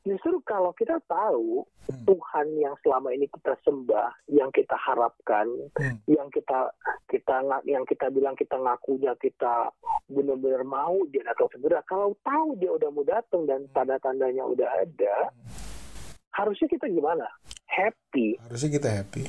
Justru 0.01 0.40
kalau 0.51 0.75
kita 0.75 0.99
tahu 1.07 1.63
Hmm. 1.91 2.07
Tuhan 2.07 2.47
yang 2.61 2.75
selama 2.85 3.11
ini 3.11 3.27
kita 3.27 3.57
sembah, 3.67 4.15
yang 4.31 4.47
kita 4.53 4.77
harapkan, 4.79 5.49
Hmm. 5.75 5.97
yang 6.07 6.29
kita 6.31 6.71
kita 7.09 7.43
yang 7.67 7.83
kita 7.83 8.07
bilang 8.13 8.37
kita 8.37 8.55
ngakunya 8.55 9.11
kita 9.19 9.73
benar-benar 10.07 10.63
mau 10.63 11.03
dia 11.11 11.25
datang 11.25 11.51
segera. 11.51 11.83
Kalau 11.83 12.15
tahu 12.23 12.55
dia 12.61 12.71
udah 12.71 12.89
mau 12.93 13.03
datang 13.03 13.43
dan 13.43 13.67
tanda-tandanya 13.75 14.45
udah 14.45 14.69
ada, 14.77 15.15
harusnya 16.31 16.69
kita 16.71 16.87
gimana? 16.87 17.27
Happy. 17.71 18.35
harusnya 18.47 18.71
kita 18.75 18.89
happy 18.91 19.23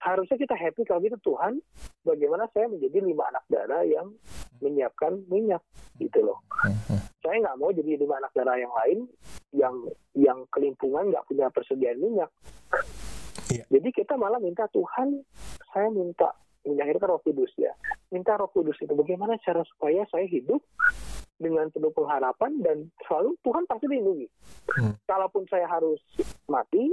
Harusnya 0.00 0.36
kita 0.40 0.56
happy 0.56 0.82
kalau 0.88 1.00
gitu 1.04 1.16
Tuhan, 1.20 1.60
bagaimana 2.04 2.48
saya 2.56 2.68
menjadi 2.72 3.04
lima 3.04 3.24
anak 3.32 3.44
darah 3.52 3.84
yang 3.84 4.12
menyiapkan 4.60 5.24
minyak 5.28 5.60
gitu 6.00 6.24
loh. 6.24 6.40
Hmm. 6.64 7.00
Saya 7.20 7.36
nggak 7.36 7.58
mau 7.60 7.68
jadi 7.68 8.00
lima 8.00 8.16
anak 8.16 8.32
darah 8.32 8.56
yang 8.56 8.72
lain 8.72 9.08
yang 9.50 9.74
yang 10.14 10.46
kelimpungan 10.54 11.10
nggak 11.10 11.26
punya 11.26 11.46
persediaan 11.50 11.98
minyak. 11.98 12.30
Iya. 13.50 13.66
Jadi 13.66 13.88
kita 13.90 14.14
malah 14.14 14.38
minta 14.38 14.70
Tuhan, 14.70 15.26
saya 15.74 15.90
minta 15.90 16.30
menyahirkan 16.62 17.10
Roh 17.10 17.22
Kudus 17.22 17.50
ya. 17.58 17.72
Minta 18.14 18.38
Roh 18.38 18.50
Kudus 18.52 18.78
itu 18.78 18.92
bagaimana 18.94 19.34
cara 19.42 19.64
supaya 19.66 20.06
saya 20.12 20.28
hidup 20.28 20.62
dengan 21.40 21.72
penuh 21.72 21.90
pengharapan 21.96 22.60
dan 22.60 22.76
selalu 23.08 23.34
Tuhan 23.40 23.64
pasti 23.64 23.86
lindungi. 23.88 24.28
Hmm. 24.76 24.94
Kalaupun 25.08 25.48
saya 25.48 25.64
harus 25.66 25.98
mati, 26.46 26.92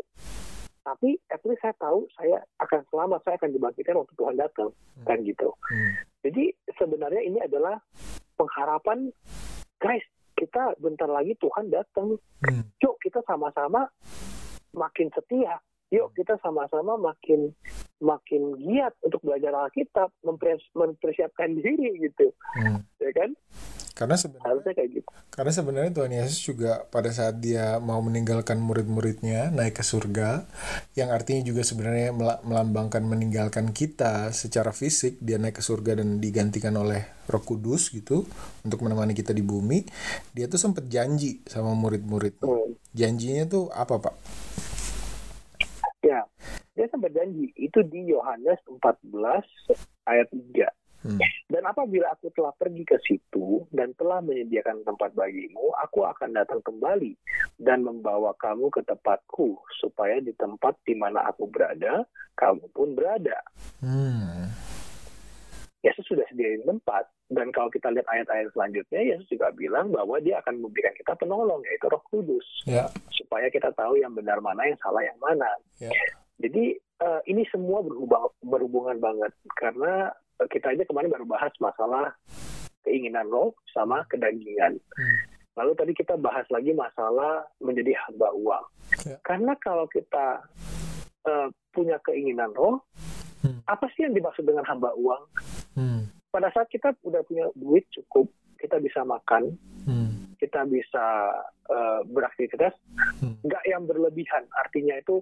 tapi 0.87 1.19
at 1.27 1.43
least 1.43 1.59
saya 1.59 1.75
tahu 1.75 2.07
saya 2.15 2.39
akan 2.63 2.81
selamat, 2.87 3.19
saya 3.27 3.35
akan 3.35 3.51
dibangkitkan 3.51 3.99
waktu 3.99 4.13
Tuhan 4.15 4.35
datang, 4.39 4.69
kan 5.03 5.19
gitu. 5.27 5.51
Hmm. 5.67 5.93
Jadi 6.23 6.55
sebenarnya 6.79 7.21
ini 7.27 7.39
adalah 7.43 7.75
pengharapan, 8.39 9.11
guys. 9.83 10.03
Kita 10.37 10.77
bentar 10.77 11.09
lagi 11.09 11.33
Tuhan 11.41 11.73
datang. 11.73 12.13
Hmm. 12.45 12.63
Yuk 12.77 12.95
kita 13.01 13.25
sama-sama 13.25 13.89
makin 14.77 15.09
setia. 15.09 15.57
Yuk 15.87 16.11
kita 16.13 16.35
sama-sama 16.43 16.99
makin 16.99 17.55
makin 17.97 18.53
giat 18.59 18.93
untuk 19.01 19.23
belajar 19.23 19.55
Alkitab, 19.55 20.11
mempersiapkan 20.75 21.55
diri 21.57 21.95
gitu, 22.03 22.29
Hmm. 22.59 22.83
ya 22.99 23.11
kan? 23.15 23.31
karena 23.97 24.13
sebenarnya 24.13 24.45
Harusnya 24.45 24.73
kayak 24.77 24.89
gitu. 24.93 25.09
Karena 25.33 25.51
sebenarnya 25.51 25.89
Tuhan 25.89 26.13
Yesus 26.13 26.39
juga 26.45 26.85
pada 26.93 27.09
saat 27.09 27.41
dia 27.41 27.81
mau 27.81 27.97
meninggalkan 27.97 28.61
murid-muridnya 28.61 29.49
naik 29.49 29.81
ke 29.81 29.83
surga, 29.83 30.45
yang 30.93 31.09
artinya 31.09 31.41
juga 31.41 31.65
sebenarnya 31.65 32.13
mela- 32.13 32.37
melambangkan 32.45 33.01
meninggalkan 33.01 33.73
kita 33.73 34.29
secara 34.37 34.69
fisik, 34.69 35.17
dia 35.17 35.41
naik 35.41 35.57
ke 35.57 35.63
surga 35.65 35.97
dan 35.97 36.21
digantikan 36.21 36.77
oleh 36.77 37.09
Roh 37.25 37.41
Kudus 37.41 37.89
gitu 37.89 38.29
untuk 38.61 38.85
menemani 38.85 39.17
kita 39.17 39.33
di 39.33 39.41
bumi. 39.41 39.81
Dia 40.29 40.45
tuh 40.45 40.61
sempat 40.61 40.85
janji 40.85 41.41
sama 41.49 41.73
murid-muridnya. 41.73 42.45
Hmm. 42.45 42.77
Janjinya 42.93 43.49
tuh 43.49 43.73
apa, 43.73 43.97
Pak? 43.97 44.13
Ya, 46.05 46.21
dia 46.77 46.85
sempat 46.93 47.09
janji 47.13 47.49
itu 47.57 47.81
di 47.81 48.13
Yohanes 48.13 48.61
14 48.69 49.41
ayat 50.05 50.27
3. 50.29 50.69
Hmm. 51.05 51.21
Dan 51.45 51.63
apabila 51.63 52.09
aku 52.09 52.33
telah 52.33 52.51
pergi 52.57 52.83
ke 52.83 52.97
situ 53.05 53.63
dan 53.69 53.93
telah 53.95 54.17
menyediakan 54.19 54.81
tempat 54.81 55.13
bagimu, 55.13 55.71
aku 55.77 56.03
akan 56.03 56.33
datang 56.33 56.59
kembali 56.65 57.13
dan 57.61 57.85
membawa 57.85 58.33
kamu 58.41 58.73
ke 58.73 58.81
tempatku, 58.81 59.61
supaya 59.77 60.17
di 60.19 60.33
tempat 60.33 60.73
di 60.83 60.97
mana 60.97 61.29
aku 61.29 61.45
berada, 61.47 62.01
kamu 62.33 62.65
pun 62.73 62.97
berada. 62.97 63.37
Hmm. 63.79 64.49
Yesus 65.87 66.03
sudah 66.03 66.27
sediain 66.27 66.67
tempat. 66.67 67.07
Dan 67.31 67.55
kalau 67.55 67.71
kita 67.71 67.87
lihat 67.91 68.07
ayat-ayat 68.11 68.51
selanjutnya, 68.51 68.99
Yesus 68.99 69.27
juga 69.31 69.51
bilang 69.55 69.91
bahwa 69.91 70.19
dia 70.19 70.43
akan 70.43 70.59
memberikan 70.59 70.91
kita 70.99 71.15
penolong, 71.15 71.63
yaitu 71.63 71.87
roh 71.87 72.03
kudus. 72.11 72.43
Ya. 72.67 72.91
Supaya 73.15 73.47
kita 73.47 73.71
tahu 73.71 73.95
yang 73.99 74.11
benar 74.11 74.43
mana, 74.43 74.67
yang 74.67 74.79
salah 74.83 75.03
yang 75.03 75.15
mana. 75.23 75.47
Ya. 75.79 75.91
Jadi 76.43 76.75
eh, 76.77 77.21
ini 77.31 77.47
semua 77.47 77.79
berhubungan, 77.83 78.31
berhubungan 78.43 78.97
banget. 78.99 79.31
Karena 79.55 80.11
eh, 80.43 80.47
kita 80.51 80.75
aja 80.75 80.83
kemarin 80.83 81.11
baru 81.11 81.25
bahas 81.25 81.53
masalah 81.63 82.11
keinginan 82.83 83.27
roh 83.31 83.55
sama 83.71 84.03
kedagingan. 84.11 84.75
Hmm. 84.75 85.17
Lalu 85.57 85.71
tadi 85.73 85.91
kita 85.97 86.13
bahas 86.19 86.45
lagi 86.53 86.75
masalah 86.75 87.47
menjadi 87.63 87.95
hamba 88.07 88.29
uang. 88.35 88.65
Ya. 89.07 89.17
Karena 89.23 89.55
kalau 89.63 89.87
kita 89.87 90.43
eh, 91.27 91.47
punya 91.71 91.95
keinginan 92.03 92.51
roh, 92.55 92.83
Hmm. 93.45 93.61
apa 93.69 93.85
sih 93.93 94.01
yang 94.01 94.17
dimaksud 94.17 94.43
dengan 94.43 94.65
hamba 94.65 94.89
uang? 94.97 95.21
Hmm. 95.77 96.09
pada 96.33 96.49
saat 96.49 96.67
kita 96.73 96.97
udah 97.05 97.21
punya 97.23 97.45
duit 97.53 97.85
cukup, 97.93 98.25
kita 98.57 98.81
bisa 98.81 99.05
makan, 99.05 99.53
Hmm. 99.85 100.33
kita 100.41 100.65
bisa 100.65 101.05
eh, 101.67 102.01
beraktivitas, 102.07 102.71
Hmm. 103.19 103.35
nggak 103.43 103.59
yang 103.67 103.83
berlebihan. 103.83 104.47
Artinya 104.55 104.95
itu 104.95 105.19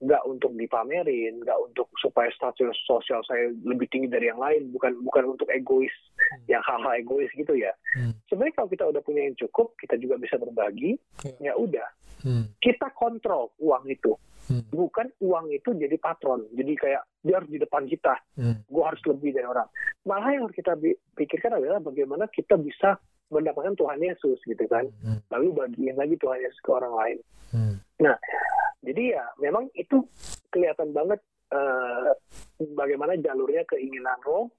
nggak 0.00 0.24
untuk 0.24 0.56
dipamerin, 0.56 1.44
nggak 1.44 1.58
untuk 1.68 1.84
supaya 2.00 2.32
status 2.32 2.72
sosial 2.88 3.20
saya 3.28 3.52
lebih 3.60 3.84
tinggi 3.92 4.08
dari 4.08 4.32
yang 4.32 4.40
lain, 4.40 4.72
bukan 4.72 4.96
bukan 5.04 5.36
untuk 5.36 5.52
egois, 5.52 5.92
Hmm. 6.16 6.48
yang 6.48 6.64
hal-hal 6.64 6.96
egois 6.96 7.28
gitu 7.36 7.52
ya. 7.52 7.76
Hmm. 7.92 8.16
Sebenarnya 8.24 8.56
kalau 8.56 8.68
kita 8.72 8.84
udah 8.88 9.02
punya 9.04 9.22
yang 9.28 9.36
cukup, 9.36 9.76
kita 9.76 10.00
juga 10.00 10.16
bisa 10.16 10.40
berbagi. 10.40 10.96
Ya. 11.28 11.52
Ya 11.52 11.60
udah, 11.60 11.88
Hmm. 12.24 12.48
kita 12.64 12.88
kontrol 12.96 13.52
uang 13.60 13.84
itu. 13.92 14.16
Hmm. 14.50 14.62
Bukan 14.74 15.06
uang 15.22 15.54
itu 15.54 15.70
jadi 15.76 15.94
patron, 16.02 16.42
jadi 16.50 16.72
kayak 16.74 17.02
dia 17.22 17.34
harus 17.38 17.50
di 17.50 17.58
depan 17.62 17.86
kita, 17.86 18.18
Hmm. 18.34 18.58
gue 18.66 18.82
harus 18.82 19.02
lebih 19.06 19.30
dari 19.30 19.46
orang. 19.46 19.68
Malah 20.02 20.30
yang 20.34 20.42
harus 20.50 20.56
kita 20.58 20.74
pikirkan 21.14 21.62
adalah 21.62 21.78
bagaimana 21.78 22.26
kita 22.26 22.58
bisa 22.58 22.98
mendapatkan 23.32 23.72
Tuhan 23.78 24.02
Yesus 24.02 24.38
gitu 24.44 24.64
kan. 24.68 24.84
Hmm. 25.00 25.22
Lalu 25.32 25.48
bagiin 25.56 25.96
lagi 25.96 26.18
Tuhan 26.20 26.42
Yesus 26.42 26.60
ke 26.60 26.70
orang 26.74 26.94
lain. 26.94 27.18
Hmm. 27.54 27.74
Nah, 28.02 28.16
jadi 28.82 29.16
ya 29.16 29.24
memang 29.38 29.70
itu 29.78 30.02
kelihatan 30.52 30.92
banget 30.92 31.22
uh, 31.54 32.12
bagaimana 32.76 33.16
jalurnya 33.16 33.64
keinginan 33.70 34.18
roh 34.26 34.52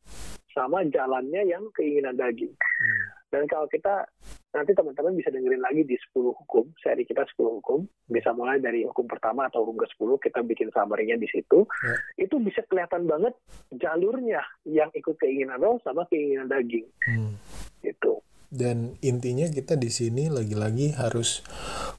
sama 0.53 0.85
jalannya 0.89 1.43
yang 1.49 1.65
keinginan 1.75 2.17
daging. 2.17 2.53
Hmm. 2.53 3.02
Dan 3.33 3.49
kalau 3.49 3.65
kita 3.65 4.05
nanti 4.53 4.77
teman-teman 4.77 5.17
bisa 5.17 5.33
dengerin 5.33 5.65
lagi 5.65 5.81
di 5.81 5.97
10 6.13 6.37
hukum, 6.37 6.69
seri 6.77 7.01
kita 7.01 7.25
10 7.33 7.57
hukum, 7.57 7.81
bisa 8.05 8.29
mulai 8.37 8.61
dari 8.61 8.85
hukum 8.85 9.09
pertama 9.09 9.49
atau 9.49 9.65
hukum 9.65 9.81
ke-10, 9.81 10.21
kita 10.21 10.45
bikin 10.45 10.69
summary-nya 10.69 11.17
di 11.17 11.25
situ. 11.25 11.65
Ya. 11.65 12.29
Itu 12.29 12.37
bisa 12.37 12.61
kelihatan 12.69 13.09
banget 13.09 13.33
jalurnya 13.73 14.45
yang 14.69 14.93
ikut 14.93 15.17
keinginan 15.17 15.57
roh 15.57 15.81
sama 15.81 16.05
keinginan 16.13 16.45
daging. 16.45 16.85
Hmm. 17.09 17.33
Itu. 17.81 18.21
Dan 18.53 19.01
intinya 19.01 19.49
kita 19.49 19.81
di 19.81 19.89
sini 19.89 20.29
lagi-lagi 20.29 20.93
harus 20.93 21.41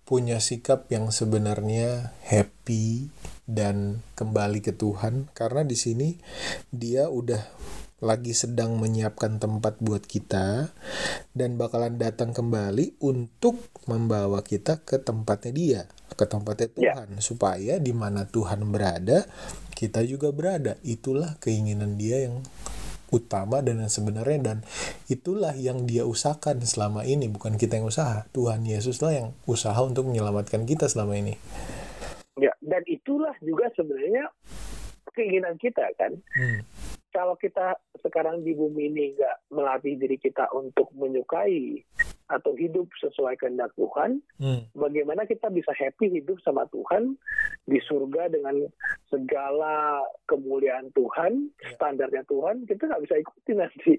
punya 0.06 0.38
sikap 0.38 0.86
yang 0.86 1.10
sebenarnya 1.10 2.14
happy 2.30 3.10
dan 3.50 4.06
kembali 4.14 4.62
ke 4.62 4.70
Tuhan 4.70 5.34
karena 5.34 5.66
di 5.66 5.74
sini 5.74 6.14
dia 6.70 7.10
udah 7.10 7.42
lagi 8.04 8.36
sedang 8.36 8.76
menyiapkan 8.76 9.40
tempat 9.40 9.80
buat 9.80 10.04
kita 10.04 10.68
dan 11.32 11.56
bakalan 11.56 11.96
datang 11.96 12.36
kembali 12.36 13.00
untuk 13.00 13.56
membawa 13.88 14.44
kita 14.44 14.84
ke 14.84 15.00
tempatnya 15.00 15.52
dia, 15.56 15.82
ke 16.12 16.28
tempatnya 16.28 16.68
ya. 16.76 16.92
Tuhan 16.92 17.08
yeah. 17.16 17.24
supaya 17.24 17.74
di 17.80 17.96
mana 17.96 18.28
Tuhan 18.28 18.68
berada, 18.68 19.24
kita 19.72 20.04
juga 20.04 20.30
berada. 20.36 20.76
Itulah 20.84 21.40
keinginan 21.40 21.96
dia 21.96 22.28
yang 22.28 22.44
utama 23.08 23.62
dan 23.64 23.80
yang 23.80 23.92
sebenarnya 23.92 24.38
dan 24.42 24.58
itulah 25.06 25.54
yang 25.54 25.86
dia 25.86 26.02
usahakan 26.04 26.60
selama 26.66 27.06
ini 27.06 27.30
bukan 27.30 27.54
kita 27.54 27.78
yang 27.78 27.86
usaha 27.86 28.26
Tuhan 28.34 28.66
Yesus 28.66 28.98
lah 29.06 29.14
yang 29.14 29.28
usaha 29.46 29.78
untuk 29.78 30.10
menyelamatkan 30.10 30.66
kita 30.66 30.90
selama 30.90 31.14
ini 31.14 31.38
ya 32.42 32.50
dan 32.58 32.82
itulah 32.90 33.30
juga 33.38 33.70
sebenarnya 33.78 34.26
keinginan 35.14 35.54
kita 35.62 35.86
kan 35.94 36.18
hmm 36.34 36.73
kalau 37.14 37.38
kita 37.38 37.78
sekarang 38.02 38.42
di 38.42 38.58
bumi 38.58 38.90
ini 38.90 39.14
nggak 39.14 39.54
melatih 39.54 39.94
diri 39.94 40.18
kita 40.18 40.50
untuk 40.50 40.90
menyukai 40.98 41.78
atau 42.26 42.50
hidup 42.58 42.90
sesuai 42.98 43.38
kehendak 43.38 43.70
Tuhan, 43.78 44.18
hmm. 44.42 44.74
bagaimana 44.74 45.22
kita 45.22 45.46
bisa 45.54 45.70
happy 45.70 46.10
hidup 46.10 46.42
sama 46.42 46.66
Tuhan 46.74 47.14
di 47.70 47.78
surga 47.86 48.34
dengan 48.34 48.66
segala 49.06 50.02
kemuliaan 50.26 50.90
Tuhan, 50.98 51.54
ya. 51.62 51.70
standarnya 51.78 52.26
Tuhan, 52.26 52.66
kita 52.66 52.90
nggak 52.90 53.04
bisa 53.06 53.16
ikuti 53.22 53.52
nanti. 53.54 53.92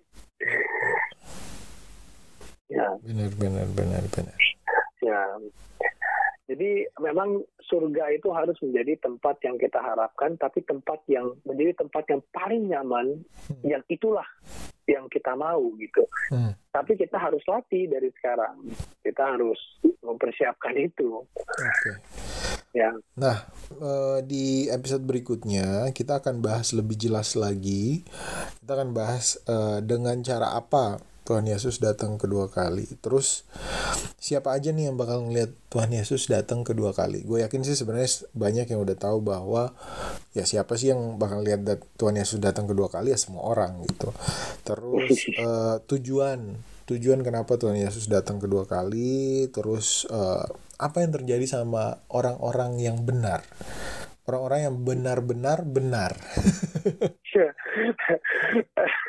ya. 2.75 2.99
Benar, 2.99 3.31
benar, 3.39 3.67
benar, 3.71 4.03
benar. 4.11 4.37
Ya. 4.99 5.21
Jadi 6.45 6.85
memang 7.01 7.41
surga 7.65 8.13
itu 8.13 8.29
harus 8.29 8.57
menjadi 8.61 8.97
tempat 9.01 9.41
yang 9.41 9.57
kita 9.57 9.81
harapkan, 9.81 10.37
tapi 10.37 10.61
tempat 10.65 11.01
yang 11.09 11.33
menjadi 11.43 11.81
tempat 11.81 12.03
yang 12.09 12.21
paling 12.29 12.63
nyaman, 12.69 13.07
hmm. 13.49 13.63
yang 13.65 13.83
itulah 13.89 14.25
yang 14.85 15.09
kita 15.09 15.33
mau 15.33 15.61
gitu. 15.81 16.05
Hmm. 16.29 16.53
Tapi 16.69 16.93
kita 16.93 17.17
harus 17.17 17.41
latih 17.49 17.89
dari 17.89 18.09
sekarang. 18.13 18.69
Kita 19.01 19.33
harus 19.33 19.57
mempersiapkan 20.05 20.77
itu. 20.77 21.25
Okay. 21.41 21.95
Ya. 22.75 22.91
Nah, 23.17 23.47
eh, 23.71 24.19
di 24.27 24.67
episode 24.67 25.07
berikutnya 25.07 25.89
kita 25.95 26.21
akan 26.21 26.43
bahas 26.43 26.75
lebih 26.75 26.99
jelas 26.99 27.33
lagi. 27.33 28.05
Kita 28.61 28.77
akan 28.77 28.91
bahas 28.93 29.39
eh, 29.47 29.79
dengan 29.81 30.21
cara 30.21 30.53
apa 30.53 31.14
Tuhan 31.25 31.49
Yesus 31.49 31.81
datang 31.81 32.21
kedua 32.21 32.53
kali. 32.53 32.85
Terus 33.01 33.49
siapa 34.21 34.53
aja 34.53 34.69
nih 34.69 34.93
yang 34.93 34.95
bakal 34.95 35.25
ngeliat 35.25 35.49
Tuhan 35.73 35.89
Yesus 35.89 36.29
datang 36.29 36.61
kedua 36.61 36.93
kali? 36.93 37.25
Gue 37.25 37.41
yakin 37.41 37.65
sih 37.65 37.73
sebenarnya 37.73 38.29
banyak 38.37 38.69
yang 38.69 38.85
udah 38.85 38.93
tahu 38.93 39.25
bahwa 39.25 39.73
ya 40.37 40.45
siapa 40.45 40.77
sih 40.77 40.93
yang 40.93 41.17
bakal 41.17 41.41
lihat 41.41 41.65
dat 41.65 41.81
Tuhan 41.97 42.21
Yesus 42.21 42.37
datang 42.37 42.69
kedua 42.69 42.93
kali 42.93 43.09
ya 43.09 43.17
semua 43.17 43.41
orang 43.49 43.81
gitu. 43.89 44.13
Terus 44.61 45.25
uh, 45.41 45.81
tujuan 45.89 46.61
tujuan 46.85 47.25
kenapa 47.25 47.57
Tuhan 47.57 47.81
Yesus 47.81 48.05
datang 48.05 48.37
kedua 48.37 48.69
kali, 48.69 49.49
terus 49.49 50.05
uh, 50.13 50.45
apa 50.77 51.01
yang 51.01 51.09
terjadi 51.09 51.49
sama 51.49 52.05
orang-orang 52.13 52.77
yang 52.77 53.01
benar 53.01 53.41
orang-orang 54.25 54.59
yang 54.65 54.77
benar-benar 54.81 55.61
benar. 55.65 56.11
Iya. 57.33 57.49
Iya, 58.55 59.04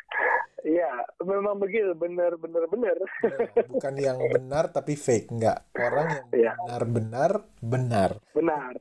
memang 1.23 1.57
begitu, 1.59 1.93
benar-benar 1.97 2.65
benar. 2.71 2.97
Ya, 2.97 3.65
bukan 3.69 3.95
yang 3.99 4.19
benar 4.33 4.65
tapi 4.71 4.95
fake, 4.95 5.33
enggak. 5.33 5.67
Orang 5.77 6.09
yang 6.13 6.27
iya. 6.35 6.53
benar-benar 6.57 7.31
benar. 7.61 8.11
Benar. 8.33 8.73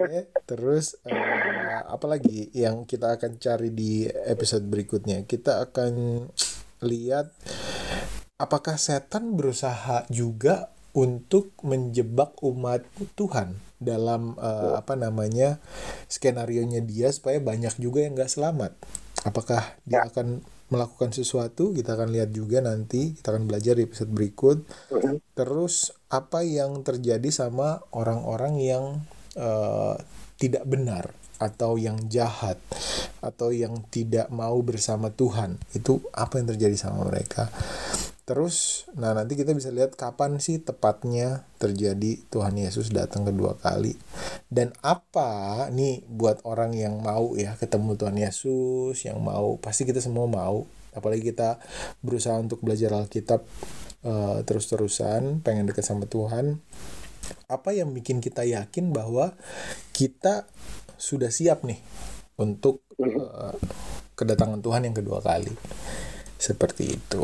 Oke, 0.00 0.20
terus 0.48 0.98
uh, 1.06 1.80
apa 1.88 2.06
lagi 2.08 2.50
yang 2.54 2.84
kita 2.88 3.16
akan 3.16 3.38
cari 3.38 3.70
di 3.70 4.06
episode 4.06 4.64
berikutnya? 4.66 5.24
Kita 5.28 5.64
akan 5.70 6.24
lihat 6.84 7.32
apakah 8.36 8.76
setan 8.76 9.38
berusaha 9.38 10.04
juga 10.10 10.74
untuk 10.94 11.50
menjebak 11.66 12.38
umat 12.46 12.86
Tuhan 13.18 13.58
dalam 13.82 14.38
uh, 14.38 14.78
apa 14.78 14.94
namanya 14.94 15.58
skenario 16.06 16.62
nya 16.62 16.78
dia 16.80 17.10
supaya 17.10 17.42
banyak 17.42 17.74
juga 17.82 18.06
yang 18.06 18.14
nggak 18.14 18.30
selamat. 18.30 18.72
Apakah 19.26 19.74
dia 19.82 20.06
ya. 20.06 20.08
akan 20.08 20.46
melakukan 20.74 21.14
sesuatu 21.14 21.70
kita 21.70 21.94
akan 21.94 22.10
lihat 22.10 22.34
juga 22.34 22.58
nanti 22.58 23.14
kita 23.14 23.30
akan 23.30 23.46
belajar 23.46 23.78
di 23.78 23.86
episode 23.86 24.10
berikut. 24.10 24.58
Terus 25.38 25.94
apa 26.10 26.42
yang 26.42 26.82
terjadi 26.82 27.30
sama 27.30 27.78
orang-orang 27.94 28.54
yang 28.58 28.84
uh, 29.38 29.94
tidak 30.36 30.66
benar 30.66 31.14
atau 31.38 31.78
yang 31.78 32.10
jahat 32.10 32.58
atau 33.22 33.54
yang 33.54 33.86
tidak 33.94 34.26
mau 34.34 34.58
bersama 34.66 35.14
Tuhan? 35.14 35.62
Itu 35.70 36.02
apa 36.10 36.42
yang 36.42 36.50
terjadi 36.54 36.74
sama 36.74 37.06
mereka 37.06 37.48
Terus, 38.24 38.88
nah 38.96 39.12
nanti 39.12 39.36
kita 39.36 39.52
bisa 39.52 39.68
lihat 39.68 40.00
kapan 40.00 40.40
sih 40.40 40.56
tepatnya 40.56 41.44
terjadi 41.60 42.24
Tuhan 42.32 42.56
Yesus 42.56 42.88
datang 42.88 43.28
kedua 43.28 43.60
kali. 43.60 44.00
Dan 44.48 44.72
apa 44.80 45.68
nih 45.68 46.08
buat 46.08 46.40
orang 46.48 46.72
yang 46.72 47.04
mau 47.04 47.36
ya 47.36 47.52
ketemu 47.60 48.00
Tuhan 48.00 48.16
Yesus, 48.16 48.96
yang 49.04 49.20
mau, 49.20 49.60
pasti 49.60 49.84
kita 49.84 50.00
semua 50.00 50.24
mau. 50.24 50.64
Apalagi 50.96 51.36
kita 51.36 51.60
berusaha 52.00 52.40
untuk 52.40 52.64
belajar 52.64 52.96
Alkitab 52.96 53.44
uh, 54.08 54.40
terus-terusan, 54.40 55.44
pengen 55.44 55.68
dekat 55.68 55.84
sama 55.84 56.08
Tuhan. 56.08 56.64
Apa 57.44 57.76
yang 57.76 57.92
bikin 57.92 58.24
kita 58.24 58.48
yakin 58.48 58.96
bahwa 58.96 59.36
kita 59.92 60.48
sudah 60.96 61.28
siap 61.28 61.60
nih 61.68 61.84
untuk 62.40 62.80
uh, 63.04 63.52
kedatangan 64.16 64.64
Tuhan 64.64 64.88
yang 64.88 64.96
kedua 64.96 65.20
kali. 65.20 65.52
Seperti 66.40 66.96
itu. 66.96 67.20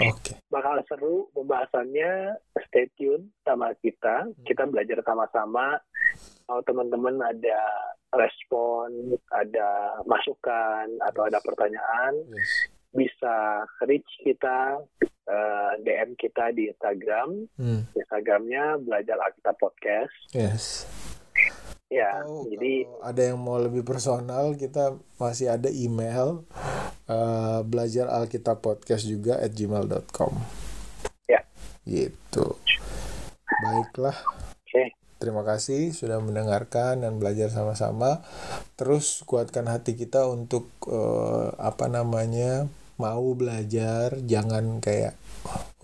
Oke. 0.00 0.08
Okay. 0.16 0.36
Bakal 0.48 0.80
seru 0.88 1.28
pembahasannya. 1.36 2.40
Stay 2.68 2.88
tune 2.96 3.28
sama 3.44 3.76
kita. 3.84 4.24
Hmm. 4.24 4.44
Kita 4.44 4.64
belajar 4.64 5.04
sama-sama. 5.04 5.76
Kalau 6.48 6.62
teman-teman 6.64 7.20
ada 7.20 7.60
respon, 8.12 9.16
ada 9.32 10.00
masukan 10.04 10.84
atau 11.00 11.24
ada 11.24 11.40
pertanyaan, 11.40 12.12
yes. 12.28 12.68
bisa 12.92 13.64
reach 13.88 14.08
kita 14.20 14.84
uh, 15.28 15.32
eh, 15.32 15.72
DM 15.80 16.12
kita 16.20 16.52
di 16.52 16.68
Instagram. 16.68 17.48
Hmm. 17.56 17.88
Instagramnya 17.96 18.80
belajar 18.84 19.16
Alkitab 19.16 19.56
Podcast. 19.56 20.16
Yes. 20.36 20.84
Ya, 21.92 22.24
oh, 22.24 22.48
jadi 22.48 22.88
ada 23.04 23.20
yang 23.20 23.36
mau 23.36 23.60
lebih 23.60 23.84
personal, 23.84 24.56
kita 24.56 24.96
masih 25.20 25.52
ada 25.52 25.68
email 25.68 26.40
uh, 27.04 27.60
belajar 27.68 28.08
Alkitab 28.08 28.64
podcast 28.64 29.04
juga 29.04 29.36
at 29.36 29.52
gmail.com. 29.52 30.32
Ya. 31.28 31.44
Gitu. 31.84 32.56
Baiklah. 33.60 34.16
Oke. 34.24 34.72
Okay. 34.72 34.88
Terima 35.20 35.44
kasih 35.44 35.92
sudah 35.92 36.16
mendengarkan 36.24 37.04
dan 37.04 37.20
belajar 37.20 37.52
sama-sama. 37.52 38.24
Terus 38.80 39.20
kuatkan 39.28 39.68
hati 39.68 39.92
kita 39.92 40.24
untuk 40.32 40.72
uh, 40.88 41.52
apa 41.60 41.92
namanya 41.92 42.72
mau 42.96 43.36
belajar, 43.36 44.16
jangan 44.24 44.80
kayak 44.80 45.12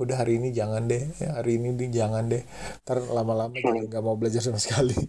udah 0.00 0.24
hari 0.24 0.40
ini 0.40 0.56
jangan 0.56 0.88
deh, 0.88 1.04
hari 1.20 1.60
ini 1.60 1.76
jangan 1.92 2.32
deh. 2.32 2.48
Ntar 2.88 3.04
lama-lama 3.12 3.52
jadi 3.52 3.92
nggak 3.92 4.00
mau 4.00 4.16
belajar 4.16 4.40
sama 4.40 4.56
sekali. 4.56 4.96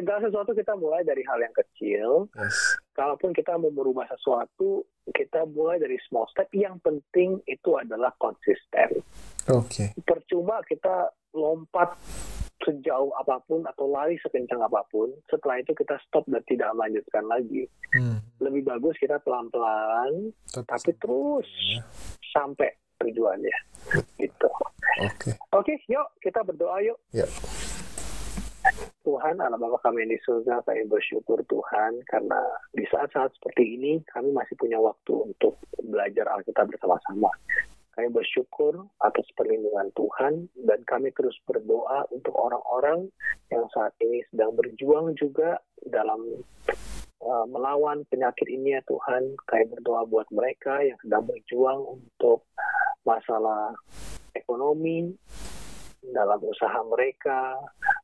Segala 0.00 0.24
sesuatu 0.24 0.56
kita 0.56 0.72
mulai 0.80 1.04
dari 1.04 1.20
hal 1.28 1.44
yang 1.44 1.52
kecil. 1.52 2.24
Yes. 2.32 2.80
Kalaupun 2.96 3.36
kita 3.36 3.60
mau 3.60 3.68
merubah 3.68 4.08
sesuatu, 4.08 4.88
kita 5.12 5.44
mulai 5.52 5.76
dari 5.76 6.00
small 6.08 6.24
step. 6.32 6.48
Yang 6.56 6.80
penting 6.80 7.36
itu 7.44 7.76
adalah 7.76 8.08
konsisten. 8.16 9.04
Oke. 9.52 9.92
Okay. 9.92 10.00
Percuma 10.00 10.64
kita 10.64 11.12
lompat 11.36 12.00
sejauh 12.64 13.12
apa 13.20 13.44
pun 13.44 13.60
atau 13.68 13.92
lari 13.92 14.16
sekencang 14.24 14.64
apa 14.64 14.80
pun. 14.88 15.12
Setelah 15.28 15.60
itu 15.60 15.76
kita 15.76 16.00
stop 16.08 16.24
dan 16.32 16.40
tidak 16.48 16.72
melanjutkan 16.72 17.24
lagi. 17.28 17.68
Hmm. 17.92 18.24
Lebih 18.40 18.72
bagus 18.72 18.96
kita 18.96 19.20
pelan-pelan, 19.20 20.32
tapi 20.48 20.96
terus 20.96 21.48
ya. 21.76 21.84
sampai 22.32 22.72
tujuannya. 23.04 23.56
Gitu. 24.16 24.48
Oke. 25.04 25.36
Oke, 25.52 25.74
yuk 25.92 26.08
kita 26.24 26.40
berdoa 26.40 26.80
yuk. 26.84 26.96
Ya. 27.12 27.28
Tuhan, 29.00 29.40
Allah 29.40 29.56
Bapa 29.56 29.80
kami 29.80 30.04
yang 30.04 30.12
di 30.14 30.20
surga, 30.22 30.62
kami 30.62 30.86
bersyukur 30.86 31.40
Tuhan 31.48 32.04
karena 32.06 32.40
di 32.76 32.84
saat-saat 32.86 33.32
seperti 33.40 33.80
ini 33.80 33.92
kami 34.12 34.30
masih 34.30 34.54
punya 34.60 34.76
waktu 34.76 35.12
untuk 35.12 35.56
belajar 35.80 36.28
Alkitab 36.30 36.68
bersama-sama. 36.70 37.32
Kami 37.96 38.08
bersyukur 38.14 38.86
atas 39.02 39.26
perlindungan 39.34 39.90
Tuhan 39.92 40.48
dan 40.64 40.80
kami 40.86 41.10
terus 41.12 41.34
berdoa 41.44 42.06
untuk 42.14 42.32
orang-orang 42.38 43.10
yang 43.50 43.66
saat 43.74 43.92
ini 44.00 44.22
sedang 44.30 44.54
berjuang 44.54 45.12
juga 45.18 45.58
dalam 45.84 46.20
uh, 47.20 47.46
melawan 47.50 48.06
penyakit 48.08 48.46
ini 48.46 48.78
ya 48.78 48.82
Tuhan. 48.86 49.36
Kami 49.44 49.64
berdoa 49.74 50.06
buat 50.06 50.30
mereka 50.30 50.80
yang 50.86 50.96
sedang 51.02 51.26
berjuang 51.26 51.98
untuk 51.98 52.46
masalah 53.02 53.74
ekonomi, 54.38 55.10
dalam 56.00 56.40
usaha 56.40 56.80
mereka 56.88 57.60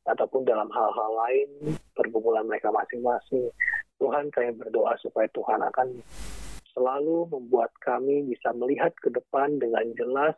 ataupun 0.07 0.47
dalam 0.47 0.71
hal-hal 0.71 1.11
lain 1.27 1.75
pergumulan 1.93 2.47
mereka 2.47 2.71
masing-masing. 2.71 3.51
Tuhan 3.97 4.29
kami 4.31 4.55
berdoa 4.55 4.93
supaya 5.01 5.27
Tuhan 5.33 5.59
akan 5.73 5.87
selalu 6.77 7.25
membuat 7.33 7.73
kami 7.81 8.29
bisa 8.29 8.53
melihat 8.53 8.93
ke 9.01 9.09
depan 9.09 9.57
dengan 9.57 9.81
jelas, 9.97 10.37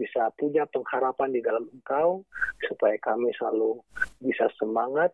bisa 0.00 0.32
punya 0.40 0.64
pengharapan 0.72 1.36
di 1.36 1.44
dalam 1.44 1.68
Engkau, 1.68 2.24
supaya 2.64 2.96
kami 3.04 3.28
selalu 3.36 3.76
bisa 4.24 4.48
semangat, 4.56 5.12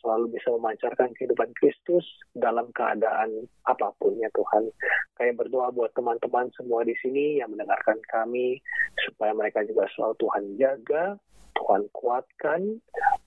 selalu 0.00 0.32
bisa 0.32 0.48
memancarkan 0.56 1.12
kehidupan 1.12 1.52
Kristus 1.60 2.08
dalam 2.32 2.72
keadaan 2.72 3.44
apa 3.68 3.92
pun 4.00 4.16
ya 4.16 4.32
Tuhan. 4.32 4.72
Kami 5.20 5.30
berdoa 5.36 5.68
buat 5.76 5.92
teman-teman 5.92 6.48
semua 6.56 6.80
di 6.88 6.96
sini 7.04 7.44
yang 7.44 7.52
mendengarkan 7.52 8.00
kami, 8.08 8.64
supaya 9.04 9.36
mereka 9.36 9.60
juga 9.68 9.84
selalu 9.92 10.16
Tuhan 10.16 10.44
jaga, 10.56 11.20
Tuhan 11.54 11.82
kuatkan, 11.94 12.60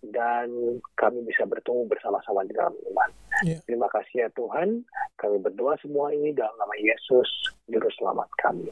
dan 0.03 0.47
kami 0.95 1.23
bisa 1.25 1.43
bertemu 1.47 1.88
bersama-sama 1.89 2.45
di 2.45 2.53
dalam 2.53 2.75
iman. 2.91 3.09
Ya. 3.45 3.57
Terima 3.65 3.88
kasih 3.91 4.28
ya 4.28 4.30
Tuhan. 4.34 4.86
Kami 5.17 5.38
berdoa 5.41 5.78
semua 5.82 6.13
ini 6.13 6.34
dalam 6.34 6.53
nama 6.57 6.75
Yesus, 6.78 7.28
Juru 7.69 7.89
Selamat 7.97 8.30
kami. 8.41 8.69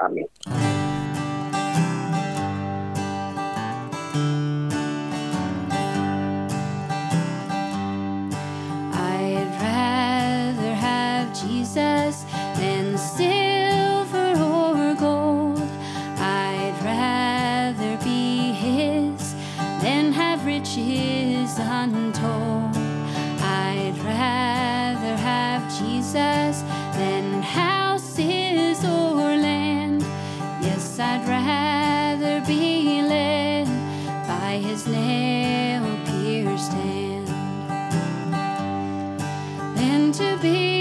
Amin. 0.00 0.26
I'd 0.46 0.79
rather 32.20 32.44
be 32.46 33.02
led 33.02 33.66
by 34.26 34.60
His 34.62 34.86
nail 34.86 35.82
pierced 36.04 36.72
hand. 36.72 37.28
Than 39.76 40.12
to 40.12 40.38
be 40.42 40.79